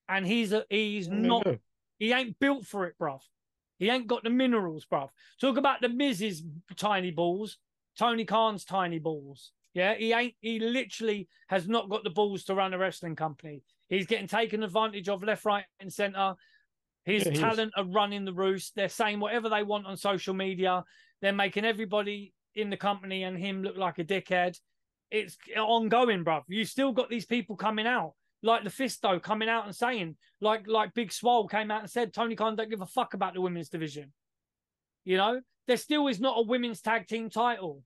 and 0.10 0.26
he's 0.28 0.52
a, 0.52 0.66
he's 0.70 1.08
not 1.10 1.46
he 2.00 2.12
ain't 2.12 2.40
built 2.40 2.66
for 2.66 2.86
it, 2.86 2.96
bruv. 3.00 3.20
He 3.78 3.90
ain't 3.90 4.08
got 4.08 4.24
the 4.24 4.30
minerals, 4.30 4.86
bruv. 4.92 5.10
Talk 5.40 5.58
about 5.58 5.82
the 5.82 5.90
Miz's 5.90 6.44
tiny 6.76 7.12
balls, 7.12 7.58
Tony 7.98 8.26
Khan's 8.26 8.66
tiny 8.66 9.00
balls. 9.00 9.52
Yeah, 9.74 9.96
he 9.96 10.12
ain't. 10.12 10.34
He 10.42 10.60
literally 10.60 11.30
has 11.48 11.68
not 11.68 11.90
got 11.90 12.04
the 12.04 12.10
balls 12.10 12.44
to 12.46 12.56
run 12.56 12.74
a 12.74 12.78
wrestling 12.78 13.16
company. 13.16 13.64
He's 13.92 14.08
getting 14.08 14.28
taken 14.28 14.64
advantage 14.64 15.10
of 15.10 15.22
left, 15.22 15.44
right, 15.44 15.66
and 15.82 15.92
center. 15.92 16.36
His 17.04 17.26
Yeah, 17.26 17.32
he 17.32 17.36
is. 17.36 17.42
talent 17.42 17.74
are 17.76 17.84
running 17.84 18.24
the 18.24 18.34
roost. 18.34 18.74
They're 18.74 18.88
saying 18.88 19.20
whatever 19.20 19.50
they 19.50 19.64
want 19.64 19.86
on 19.86 19.98
social 19.98 20.34
media. 20.34 20.86
They're 21.22 21.34
making 21.34 21.66
everybody 21.66 22.34
in 22.56 22.70
the 22.70 22.78
company 22.78 23.24
and 23.24 23.38
him 23.38 23.64
look 23.64 23.76
like 23.76 24.00
a 24.00 24.06
dickhead. 24.06 24.58
It's 25.12 25.38
ongoing, 25.58 26.24
bruv. 26.24 26.44
You 26.48 26.64
still 26.64 26.94
got 26.94 27.10
these 27.10 27.26
people 27.26 27.58
coming 27.58 27.86
out, 27.86 28.14
like 28.42 28.64
Lufisto 28.64 29.22
coming 29.22 29.50
out 29.50 29.66
and 29.66 29.76
saying, 29.76 30.16
like 30.40 30.68
like 30.68 30.94
Big 30.94 31.12
Swole 31.12 31.50
came 31.50 31.70
out 31.70 31.82
and 31.82 31.90
said, 31.90 32.14
Tony 32.14 32.36
Khan 32.36 32.56
don't 32.56 32.70
give 32.70 32.82
a 32.82 32.86
fuck 32.86 33.14
about 33.14 33.34
the 33.34 33.42
women's 33.42 33.68
division. 33.68 34.14
You 35.04 35.18
know, 35.18 35.42
there 35.68 35.76
still 35.76 36.08
is 36.08 36.22
not 36.22 36.40
a 36.40 36.44
women's 36.44 36.80
tag 36.80 37.08
team 37.08 37.30
title 37.30 37.84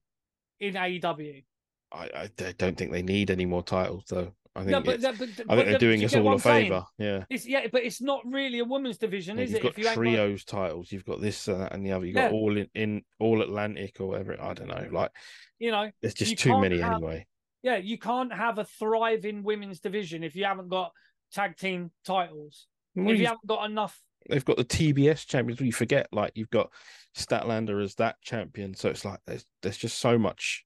in 0.60 0.74
AEW. 0.74 1.44
I 1.90 2.28
don't 2.58 2.78
think 2.78 2.92
they 2.92 3.02
need 3.02 3.32
any 3.32 3.44
more 3.44 3.64
titles 3.64 4.04
though. 4.08 4.32
I 4.56 4.60
think 4.60 4.70
No, 4.70 4.80
but, 4.80 5.00
but, 5.02 5.18
but, 5.18 5.28
I 5.48 5.56
think 5.56 5.68
they're 5.68 5.78
doing 5.78 6.02
us 6.04 6.14
all 6.14 6.32
a 6.34 6.38
favor. 6.38 6.84
Yeah. 6.98 7.24
It's 7.28 7.46
yeah, 7.46 7.66
but 7.70 7.84
it's 7.84 8.00
not 8.00 8.22
really 8.24 8.58
a 8.60 8.64
women's 8.64 8.96
division, 8.98 9.38
is 9.38 9.50
you've 9.50 9.58
it? 9.60 9.62
got 9.62 9.72
If 9.72 9.78
you 9.78 9.84
ain't 9.86 9.94
got- 9.96 10.02
trios 10.02 10.44
titles, 10.44 10.90
you've 10.90 11.04
got 11.04 11.20
this 11.20 11.46
and 11.48 11.60
that 11.60 11.72
and 11.74 11.84
the 11.84 11.92
other. 11.92 12.06
You've 12.06 12.16
got 12.16 12.32
all 12.32 12.56
in, 12.56 12.68
in 12.74 13.02
all 13.20 13.42
Atlantic 13.42 14.00
or 14.00 14.08
whatever. 14.08 14.36
I 14.40 14.54
don't 14.54 14.68
know. 14.68 14.88
Like 14.90 15.10
you 15.58 15.70
know, 15.70 15.90
there's 16.00 16.14
just 16.14 16.38
too 16.38 16.58
many 16.60 16.78
have- 16.80 16.94
anyway. 16.94 17.26
yeah, 17.62 17.76
you 17.76 17.98
can't 17.98 18.32
have 18.32 18.58
a 18.58 18.64
thriving 18.64 19.42
women's 19.42 19.80
division 19.80 20.24
if 20.24 20.34
you 20.34 20.44
haven't 20.44 20.68
got 20.68 20.92
tag 21.32 21.56
team 21.56 21.90
titles. 22.06 22.66
Well, 22.94 23.06
if 23.06 23.10
you 23.10 23.14
you've- 23.16 23.24
haven't 23.26 23.46
got 23.46 23.70
enough, 23.70 24.00
they've 24.28 24.44
got 24.44 24.56
the 24.56 24.64
TBS 24.64 25.26
champions. 25.26 25.60
You 25.60 25.72
forget, 25.72 26.08
like 26.12 26.32
you've 26.34 26.50
got 26.50 26.70
Statlander 27.16 27.82
as 27.82 27.94
that 27.96 28.16
champion. 28.22 28.74
So 28.74 28.88
it's 28.90 29.04
like 29.04 29.20
there's 29.26 29.44
there's 29.62 29.76
just 29.78 29.98
so 29.98 30.18
much. 30.18 30.64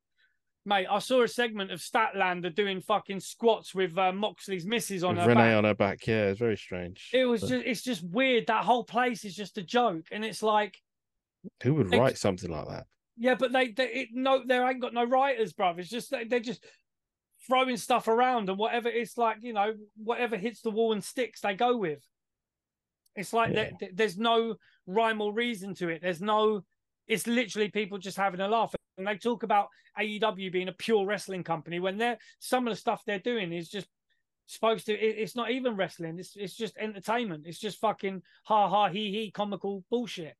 Mate. 0.64 0.86
I 0.90 0.98
saw 0.98 1.22
a 1.22 1.28
segment 1.28 1.70
of 1.70 1.80
Statlander 1.80 2.54
doing 2.54 2.80
fucking 2.80 3.20
squats 3.20 3.74
with 3.74 3.96
uh, 3.98 4.12
Moxley's 4.12 4.66
misses 4.66 5.02
on 5.04 5.14
with 5.16 5.22
her 5.24 5.28
Renee 5.30 5.40
back. 5.42 5.56
on 5.56 5.64
her 5.64 5.74
back, 5.74 6.06
yeah, 6.06 6.26
it's 6.26 6.38
very 6.38 6.56
strange. 6.56 7.11
It 7.12 7.24
was 7.24 7.40
But 7.42 7.48
just, 7.50 7.66
it's 7.66 7.82
just 7.82 8.04
weird. 8.04 8.46
That 8.46 8.64
whole 8.64 8.84
place 8.84 9.24
is 9.24 9.34
just 9.34 9.58
a 9.58 9.62
joke, 9.62 10.06
and 10.12 10.24
it's 10.24 10.42
like, 10.42 10.76
who 11.62 11.74
would 11.74 11.92
write 11.94 12.18
something 12.18 12.50
like 12.50 12.68
that? 12.68 12.86
yeah, 13.16 13.34
but 13.34 13.52
they, 13.52 13.68
they 13.72 13.86
it, 13.88 14.08
no, 14.12 14.42
they 14.46 14.58
ain't 14.58 14.80
got 14.80 14.94
no 14.94 15.04
writers, 15.04 15.52
bruv. 15.52 15.78
It's 15.78 15.90
just 15.90 16.11
they- 16.11 16.24
they're 16.24 16.40
just 16.40 16.64
throwing 17.46 17.76
stuff 17.76 18.08
around, 18.08 18.48
and 18.48 18.58
whatever 18.58 18.88
it's 18.88 19.16
like, 19.16 19.38
you 19.40 19.52
know, 19.52 19.72
whatever 19.96 20.36
hits 20.36 20.61
the 20.62 20.70
wall 20.70 20.92
and 20.92 21.02
sticks, 21.02 21.40
they 21.40 21.54
go 21.54 21.76
with. 21.76 22.00
It's 23.16 23.32
like 23.32 23.54
Yeah. 23.54 23.70
there- 23.80 23.90
there's 23.94 24.18
no 24.18 24.56
rhyme 24.86 25.20
or 25.20 25.32
reason 25.32 25.74
to 25.76 25.88
it. 25.88 26.02
There's 26.02 26.20
no. 26.20 26.64
It's 27.06 27.26
literally 27.26 27.68
people 27.70 27.98
just 27.98 28.16
having 28.16 28.40
a 28.40 28.46
laugh, 28.48 28.74
and 29.01 29.09
they 29.09 29.18
talk 29.18 29.42
about 29.42 29.68
AEW 29.98 30.53
being 30.53 30.68
a 30.68 30.72
pure 30.72 31.05
wrestling 31.05 31.42
company 31.42 31.80
when 31.80 31.98
they're 31.98 32.18
some 32.38 32.66
of 32.66 32.72
the 32.72 32.80
stuff 32.80 33.03
they're 33.05 33.18
doing 33.18 33.53
is 33.53 33.68
just 33.68 33.88
supposed 34.46 34.86
to. 34.86 34.92
It, 34.92 35.18
it's 35.18 35.34
not 35.36 35.51
even 35.51 35.76
wrestling. 35.76 36.18
It's 36.18 36.36
it's 36.36 36.55
just 36.55 36.76
entertainment. 36.78 37.44
It's 37.46 37.59
just 37.59 37.80
fucking 37.80 38.22
ha 38.44 38.68
ha 38.68 38.88
he 38.88 39.11
he 39.11 39.30
comical 39.30 39.84
bullshit. 39.90 40.34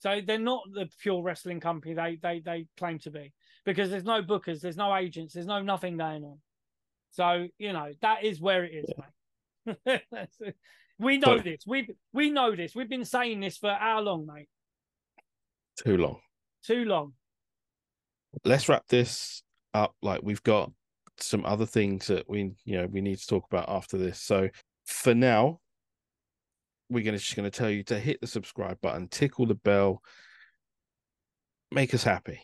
So 0.00 0.20
they're 0.26 0.38
not 0.38 0.64
the 0.72 0.88
pure 1.00 1.22
wrestling 1.22 1.60
company 1.60 1.94
they 1.94 2.18
they 2.20 2.40
they 2.40 2.66
claim 2.76 2.98
to 3.00 3.10
be 3.10 3.32
because 3.64 3.88
there's 3.88 4.04
no 4.04 4.22
bookers, 4.22 4.60
there's 4.60 4.76
no 4.76 4.94
agents, 4.96 5.34
there's 5.34 5.46
no 5.46 5.62
nothing 5.62 5.96
going 5.96 6.24
on. 6.24 6.38
So 7.12 7.46
you 7.58 7.72
know 7.72 7.92
that 8.02 8.24
is 8.24 8.40
where 8.40 8.64
it 8.64 8.84
is, 9.66 9.76
mate. 9.86 10.02
We 10.98 11.18
know 11.18 11.36
But- 11.36 11.44
this. 11.44 11.62
We 11.66 11.88
we 12.12 12.30
know 12.30 12.54
this. 12.54 12.74
We've 12.74 12.88
been 12.88 13.04
saying 13.04 13.40
this 13.40 13.56
for 13.58 13.70
how 13.72 14.00
long, 14.00 14.26
mate? 14.26 14.48
Too 15.82 15.96
long. 15.96 16.20
Too 16.64 16.84
long. 16.84 17.14
Let's 18.44 18.68
wrap 18.68 18.86
this 18.88 19.42
up. 19.74 19.94
Like 20.02 20.20
we've 20.22 20.42
got 20.42 20.70
some 21.18 21.44
other 21.44 21.66
things 21.66 22.06
that 22.08 22.28
we 22.28 22.52
you 22.64 22.78
know 22.78 22.86
we 22.86 23.00
need 23.00 23.18
to 23.18 23.26
talk 23.26 23.44
about 23.50 23.68
after 23.68 23.98
this. 23.98 24.20
So 24.20 24.48
for 24.84 25.14
now, 25.14 25.60
we're 26.88 27.04
gonna 27.04 27.18
just 27.18 27.36
gonna 27.36 27.50
tell 27.50 27.70
you 27.70 27.82
to 27.84 27.98
hit 27.98 28.20
the 28.20 28.26
subscribe 28.26 28.80
button, 28.80 29.08
tickle 29.08 29.46
the 29.46 29.54
bell, 29.54 30.02
make 31.70 31.94
us 31.94 32.04
happy. 32.04 32.40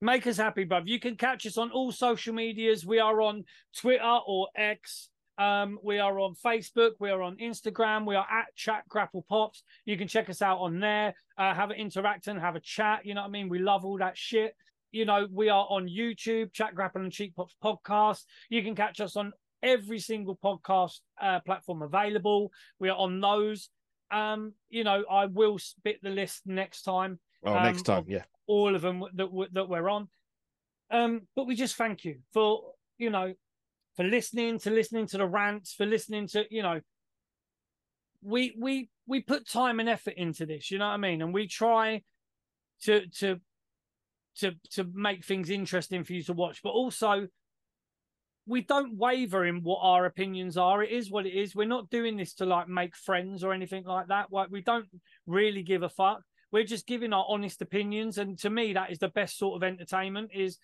Make 0.00 0.26
us 0.26 0.36
happy, 0.36 0.66
bruv. 0.66 0.82
You 0.86 0.98
can 0.98 1.16
catch 1.16 1.46
us 1.46 1.56
on 1.56 1.70
all 1.70 1.92
social 1.92 2.34
medias. 2.34 2.84
We 2.84 2.98
are 2.98 3.22
on 3.22 3.44
Twitter 3.76 4.18
or 4.26 4.48
X. 4.56 5.10
Um, 5.38 5.78
we 5.82 5.98
are 5.98 6.18
on 6.18 6.34
Facebook. 6.34 6.92
We 6.98 7.10
are 7.10 7.22
on 7.22 7.36
Instagram. 7.36 8.04
We 8.04 8.16
are 8.16 8.26
at 8.28 8.54
Chat 8.56 8.82
Grapple 8.88 9.24
Pops. 9.28 9.62
You 9.84 9.96
can 9.96 10.08
check 10.08 10.28
us 10.28 10.42
out 10.42 10.58
on 10.58 10.80
there. 10.80 11.14
Uh, 11.38 11.54
have 11.54 11.70
an 11.70 11.76
interact 11.76 12.26
and 12.26 12.38
have 12.40 12.56
a 12.56 12.60
chat. 12.60 13.06
You 13.06 13.14
know 13.14 13.22
what 13.22 13.28
I 13.28 13.30
mean? 13.30 13.48
We 13.48 13.60
love 13.60 13.84
all 13.84 13.98
that 13.98 14.18
shit. 14.18 14.56
You 14.92 15.06
know, 15.06 15.26
we 15.32 15.48
are 15.48 15.66
on 15.70 15.88
YouTube, 15.88 16.52
Chat 16.52 16.74
Grapple 16.74 17.00
and 17.02 17.10
Cheap 17.12 17.34
Pops 17.34 17.56
podcast. 17.64 18.24
You 18.50 18.62
can 18.62 18.74
catch 18.74 19.00
us 19.00 19.16
on 19.16 19.32
every 19.62 19.98
single 19.98 20.36
podcast 20.36 21.00
uh, 21.20 21.40
platform 21.40 21.82
available. 21.82 22.52
We 22.78 22.90
are 22.90 22.96
on 22.96 23.20
those. 23.20 23.70
Um, 24.10 24.52
you 24.68 24.84
know, 24.84 25.04
I 25.10 25.26
will 25.26 25.58
spit 25.58 26.00
the 26.02 26.10
list 26.10 26.42
next 26.46 26.82
time 26.82 27.18
Oh, 27.44 27.54
next 27.54 27.88
Um, 27.88 28.04
time, 28.04 28.04
yeah. 28.06 28.24
all 28.46 28.74
of 28.76 28.82
them 28.82 29.00
that 29.14 29.24
w- 29.24 29.48
that 29.52 29.68
we're 29.68 29.88
on. 29.88 30.08
Um, 30.90 31.22
but 31.34 31.46
we 31.46 31.56
just 31.56 31.74
thank 31.76 32.04
you 32.04 32.20
for 32.32 32.74
you 32.98 33.08
know 33.10 33.32
for 33.96 34.04
listening 34.04 34.58
to 34.60 34.70
listening 34.70 35.06
to 35.08 35.16
the 35.18 35.26
rants, 35.26 35.72
for 35.72 35.86
listening 35.86 36.26
to 36.28 36.44
you 36.50 36.62
know. 36.62 36.80
We 38.20 38.54
we 38.58 38.90
we 39.06 39.20
put 39.22 39.48
time 39.48 39.80
and 39.80 39.88
effort 39.88 40.14
into 40.16 40.46
this, 40.46 40.70
you 40.70 40.78
know 40.78 40.86
what 40.86 40.94
I 40.94 40.98
mean, 40.98 41.22
and 41.22 41.32
we 41.34 41.48
try 41.48 42.02
to 42.82 43.06
to 43.18 43.40
to 44.40 44.52
to 44.72 44.86
make 44.94 45.24
things 45.24 45.50
interesting 45.50 46.04
for 46.04 46.12
you 46.12 46.22
to 46.24 46.32
watch, 46.32 46.62
but 46.62 46.70
also 46.70 47.26
we 48.46 48.60
don't 48.60 48.96
waver 48.96 49.44
in 49.46 49.62
what 49.62 49.78
our 49.82 50.04
opinions 50.04 50.56
are. 50.56 50.82
It 50.82 50.90
is 50.90 51.10
what 51.10 51.26
it 51.26 51.34
is. 51.34 51.54
We're 51.54 51.66
not 51.66 51.90
doing 51.90 52.16
this 52.16 52.34
to 52.34 52.46
like 52.46 52.68
make 52.68 52.96
friends 52.96 53.44
or 53.44 53.52
anything 53.52 53.84
like 53.84 54.08
that. 54.08 54.32
Like 54.32 54.50
we 54.50 54.62
don't 54.62 54.86
really 55.26 55.62
give 55.62 55.82
a 55.82 55.88
fuck 55.88 56.22
we're 56.52 56.64
just 56.64 56.86
giving 56.86 57.12
our 57.12 57.24
honest 57.28 57.62
opinions 57.62 58.18
and 58.18 58.38
to 58.38 58.50
me 58.50 58.74
that 58.74 58.92
is 58.92 58.98
the 58.98 59.08
best 59.08 59.38
sort 59.38 59.56
of 59.56 59.66
entertainment 59.66 60.30
is 60.32 60.58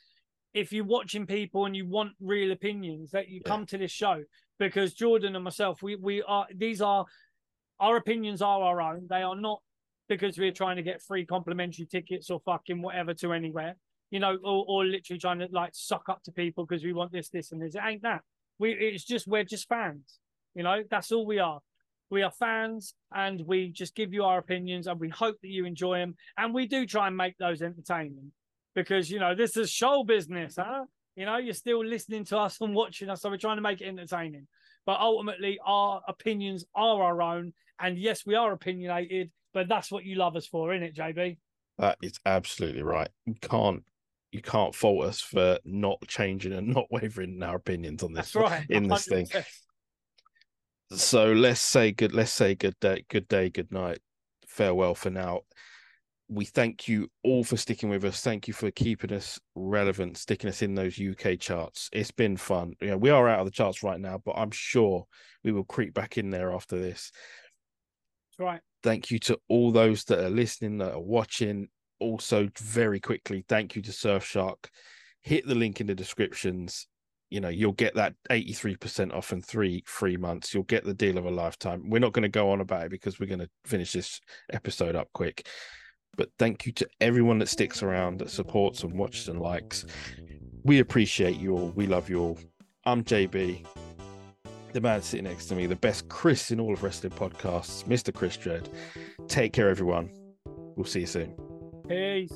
if 0.55 0.73
you're 0.73 0.85
watching 0.85 1.27
people 1.27 1.66
and 1.66 1.75
you 1.75 1.87
want 1.87 2.12
real 2.21 2.53
opinions 2.53 3.11
that 3.11 3.29
you 3.29 3.41
Yeah. 3.45 3.49
come 3.51 3.66
to 3.66 3.79
this 3.79 3.91
show 3.91 4.23
because 4.59 4.95
jordan 4.95 5.35
and 5.35 5.45
myself 5.45 5.83
we 5.83 5.97
we 5.97 6.23
are 6.23 6.47
these 6.55 6.81
are 6.81 7.07
our 7.81 7.97
opinions 7.97 8.43
are 8.43 8.62
our 8.62 8.81
own 8.81 9.07
they 9.09 9.23
are 9.23 9.37
not 9.37 9.62
because 10.09 10.38
we're 10.38 10.52
trying 10.52 10.76
to 10.76 10.82
get 10.82 11.02
free 11.02 11.24
complimentary 11.24 11.86
tickets 11.86 12.30
or 12.30 12.40
fucking 12.40 12.82
whatever 12.82 13.14
to 13.14 13.32
anywhere 13.32 13.76
you 14.11 14.20
know 14.20 14.36
or, 14.42 14.64
or 14.68 14.84
literally 14.84 15.18
trying 15.18 15.38
to 15.38 15.48
like 15.52 15.70
suck 15.72 16.09
up 16.09 16.22
to 16.22 16.32
people 16.32 16.64
because 16.64 16.84
we 16.84 16.92
want 16.92 17.12
this 17.12 17.28
this 17.28 17.52
and 17.52 17.61
this 17.61 17.74
it 17.74 17.82
ain't 17.84 18.02
that 18.02 18.22
we 18.59 18.72
it's 18.72 19.04
just 19.04 19.26
we're 19.26 19.44
just 19.44 19.68
fans 19.68 20.18
you 20.54 20.62
know 20.62 20.82
that's 20.90 21.12
all 21.12 21.26
we 21.26 21.38
are 21.38 21.61
we 22.11 22.22
are 22.22 22.30
fans 22.30 22.94
and 23.14 23.42
we 23.46 23.70
just 23.70 23.94
give 23.94 24.12
you 24.12 24.24
our 24.24 24.38
opinions 24.38 24.86
and 24.86 24.98
we 24.98 25.09
hope 25.09 25.36
that 25.42 25.48
you 25.48 25.66
enjoy 25.66 25.98
them. 25.98 26.14
And 26.36 26.54
we 26.54 26.66
do 26.66 26.86
try 26.86 27.06
and 27.06 27.16
make 27.16 27.36
those 27.38 27.62
entertaining 27.62 28.32
because, 28.74 29.11
you 29.11 29.18
know, 29.18 29.34
this 29.34 29.56
is 29.56 29.70
show 29.70 30.04
business, 30.04 30.56
huh? 30.59 30.84
You 31.16 31.26
know, 31.26 31.36
you're 31.36 31.54
still 31.54 31.84
listening 31.84 32.24
to 32.26 32.38
us 32.38 32.61
and 32.61 32.74
watching 32.74 33.11
us. 33.11 33.22
So 33.22 33.30
we're 33.30 33.38
trying 33.38 33.56
to 33.56 33.62
make 33.62 33.80
it 33.80 33.88
entertaining. 33.88 34.46
But 34.86 35.00
ultimately, 35.00 35.59
our 35.66 36.00
opinions 36.09 36.64
are 36.74 37.02
our 37.02 37.20
own. 37.20 37.52
And 37.80 37.98
yes, 37.98 38.24
we 38.24 38.36
are 38.36 38.52
opinionated, 38.52 39.30
but 39.59 39.68
that's 39.68 39.90
what 39.90 40.04
you 40.04 40.14
love 40.14 40.36
us 40.36 40.46
for, 40.46 40.72
isn't 40.72 40.86
it, 40.86 40.94
JB? 40.94 41.36
That 41.78 41.98
is 42.00 42.20
absolutely 42.24 42.84
right. 42.84 43.09
You 43.26 43.34
can't 43.42 43.82
you 44.30 44.40
can't 44.40 44.72
fault 44.72 45.04
us 45.04 45.20
for 45.20 45.59
not 45.64 45.98
changing 46.06 46.52
and 46.52 46.68
not 46.74 46.84
wavering 46.92 47.32
in 47.32 47.42
our 47.42 47.56
opinions 47.56 48.04
on 48.04 48.12
this 48.12 48.36
right. 48.36 48.64
in 48.70 48.86
this 48.86 49.06
thing. 49.06 49.26
So 50.92 51.32
let's 51.32 51.61
say 51.61 51.90
good 51.90 52.14
let's 52.14 52.30
say 52.30 52.54
good 52.54 52.78
day, 52.78 53.04
good 53.11 53.26
day, 53.26 53.50
good 53.50 53.72
night. 53.72 53.98
Farewell 54.46 54.94
for 54.94 55.11
now. 55.11 55.40
We 56.28 56.44
thank 56.44 56.86
you 56.86 57.09
all 57.24 57.42
for 57.42 57.56
sticking 57.56 57.88
with 57.88 58.04
us. 58.04 58.20
Thank 58.20 58.46
you 58.46 58.54
for 58.54 58.70
keeping 58.70 59.12
us 59.12 59.40
relevant, 59.56 60.18
sticking 60.18 60.50
us 60.50 60.62
in 60.62 60.76
those 60.76 61.00
UK 61.00 61.40
charts. 61.40 61.90
It's 61.92 62.12
been 62.12 62.36
fun. 62.36 62.74
You 62.80 62.90
know, 62.90 62.96
we 62.96 63.11
are 63.11 63.28
out 63.28 63.40
of 63.40 63.46
the 63.46 63.50
charts 63.50 63.82
right 63.82 63.98
now, 63.98 64.22
but 64.24 64.36
I'm 64.36 64.52
sure 64.52 65.06
we 65.42 65.50
will 65.50 65.64
creep 65.64 65.94
back 65.94 66.16
in 66.16 66.30
there 66.30 66.52
after 66.54 66.78
this. 66.78 67.11
That's 68.30 68.46
right. 68.46 68.61
Thank 68.83 69.11
you 69.11 69.18
to 69.20 69.39
all 69.49 69.72
those 69.72 70.05
that 70.05 70.24
are 70.24 70.31
listening 70.31 70.79
that 70.79 70.93
are 70.93 71.01
watching. 71.01 71.68
Also 72.01 72.49
very 72.59 73.01
quickly 73.01 73.45
thank 73.49 73.74
you 73.74 73.83
to 73.83 73.91
surfshark. 73.91 74.66
Hit 75.22 75.47
the 75.47 75.55
link 75.55 75.81
in 75.81 75.87
the 75.87 75.95
descriptions. 75.95 76.87
You 77.31 77.41
know 77.41 77.49
you'll 77.49 77.72
get 77.72 77.95
that 77.97 78.14
83% 78.31 79.12
off 79.12 79.33
in 79.33 79.43
three 79.43 79.83
free 79.87 80.16
months. 80.16 80.55
You'll 80.55 80.62
get 80.62 80.85
the 80.85 80.95
deal 80.95 81.18
of 81.18 81.26
a 81.26 81.31
lifetime. 81.31 81.91
We're 81.91 81.99
not 81.99 82.12
going 82.12 82.22
to 82.22 82.29
go 82.29 82.51
on 82.51 82.61
about 82.61 82.87
it 82.87 82.91
because 82.91 83.18
we're 83.18 83.26
going 83.26 83.41
to 83.41 83.51
finish 83.64 83.93
this 83.93 84.20
episode 84.53 84.97
up 84.97 85.09
quick. 85.12 85.47
But 86.16 86.31
thank 86.39 86.66
you 86.66 86.72
to 86.72 86.89
everyone 87.01 87.39
that 87.41 87.49
sticks 87.49 87.83
around 87.83 88.18
that 88.18 88.31
supports 88.31 88.83
and 88.83 88.99
watches 88.99 89.29
and 89.29 89.41
likes. 89.41 89.85
We 90.64 90.81
appreciate 90.81 91.37
you 91.37 91.55
all. 91.55 91.72
We 91.76 91.87
love 91.87 92.09
you 92.09 92.20
all. 92.20 92.39
I'm 92.85 93.05
jb 93.05 93.66
the 94.79 94.89
man 94.89 95.03
sitting 95.03 95.24
next 95.24 95.47
to 95.47 95.57
me, 95.57 95.66
the 95.66 95.74
best 95.74 96.09
Chris 96.09 96.53
in 96.53 96.61
all 96.61 96.72
of 96.72 96.85
wrestling 96.85 97.12
podcasts, 97.12 97.83
Mr. 97.85 98.14
Chris 98.14 98.37
Dredd. 98.37 98.68
Take 99.26 99.53
care, 99.53 99.68
everyone. 99.68 100.09
We'll 100.76 100.87
see 100.87 101.01
you 101.01 101.07
soon. 101.07 101.35
Peace. 101.89 102.33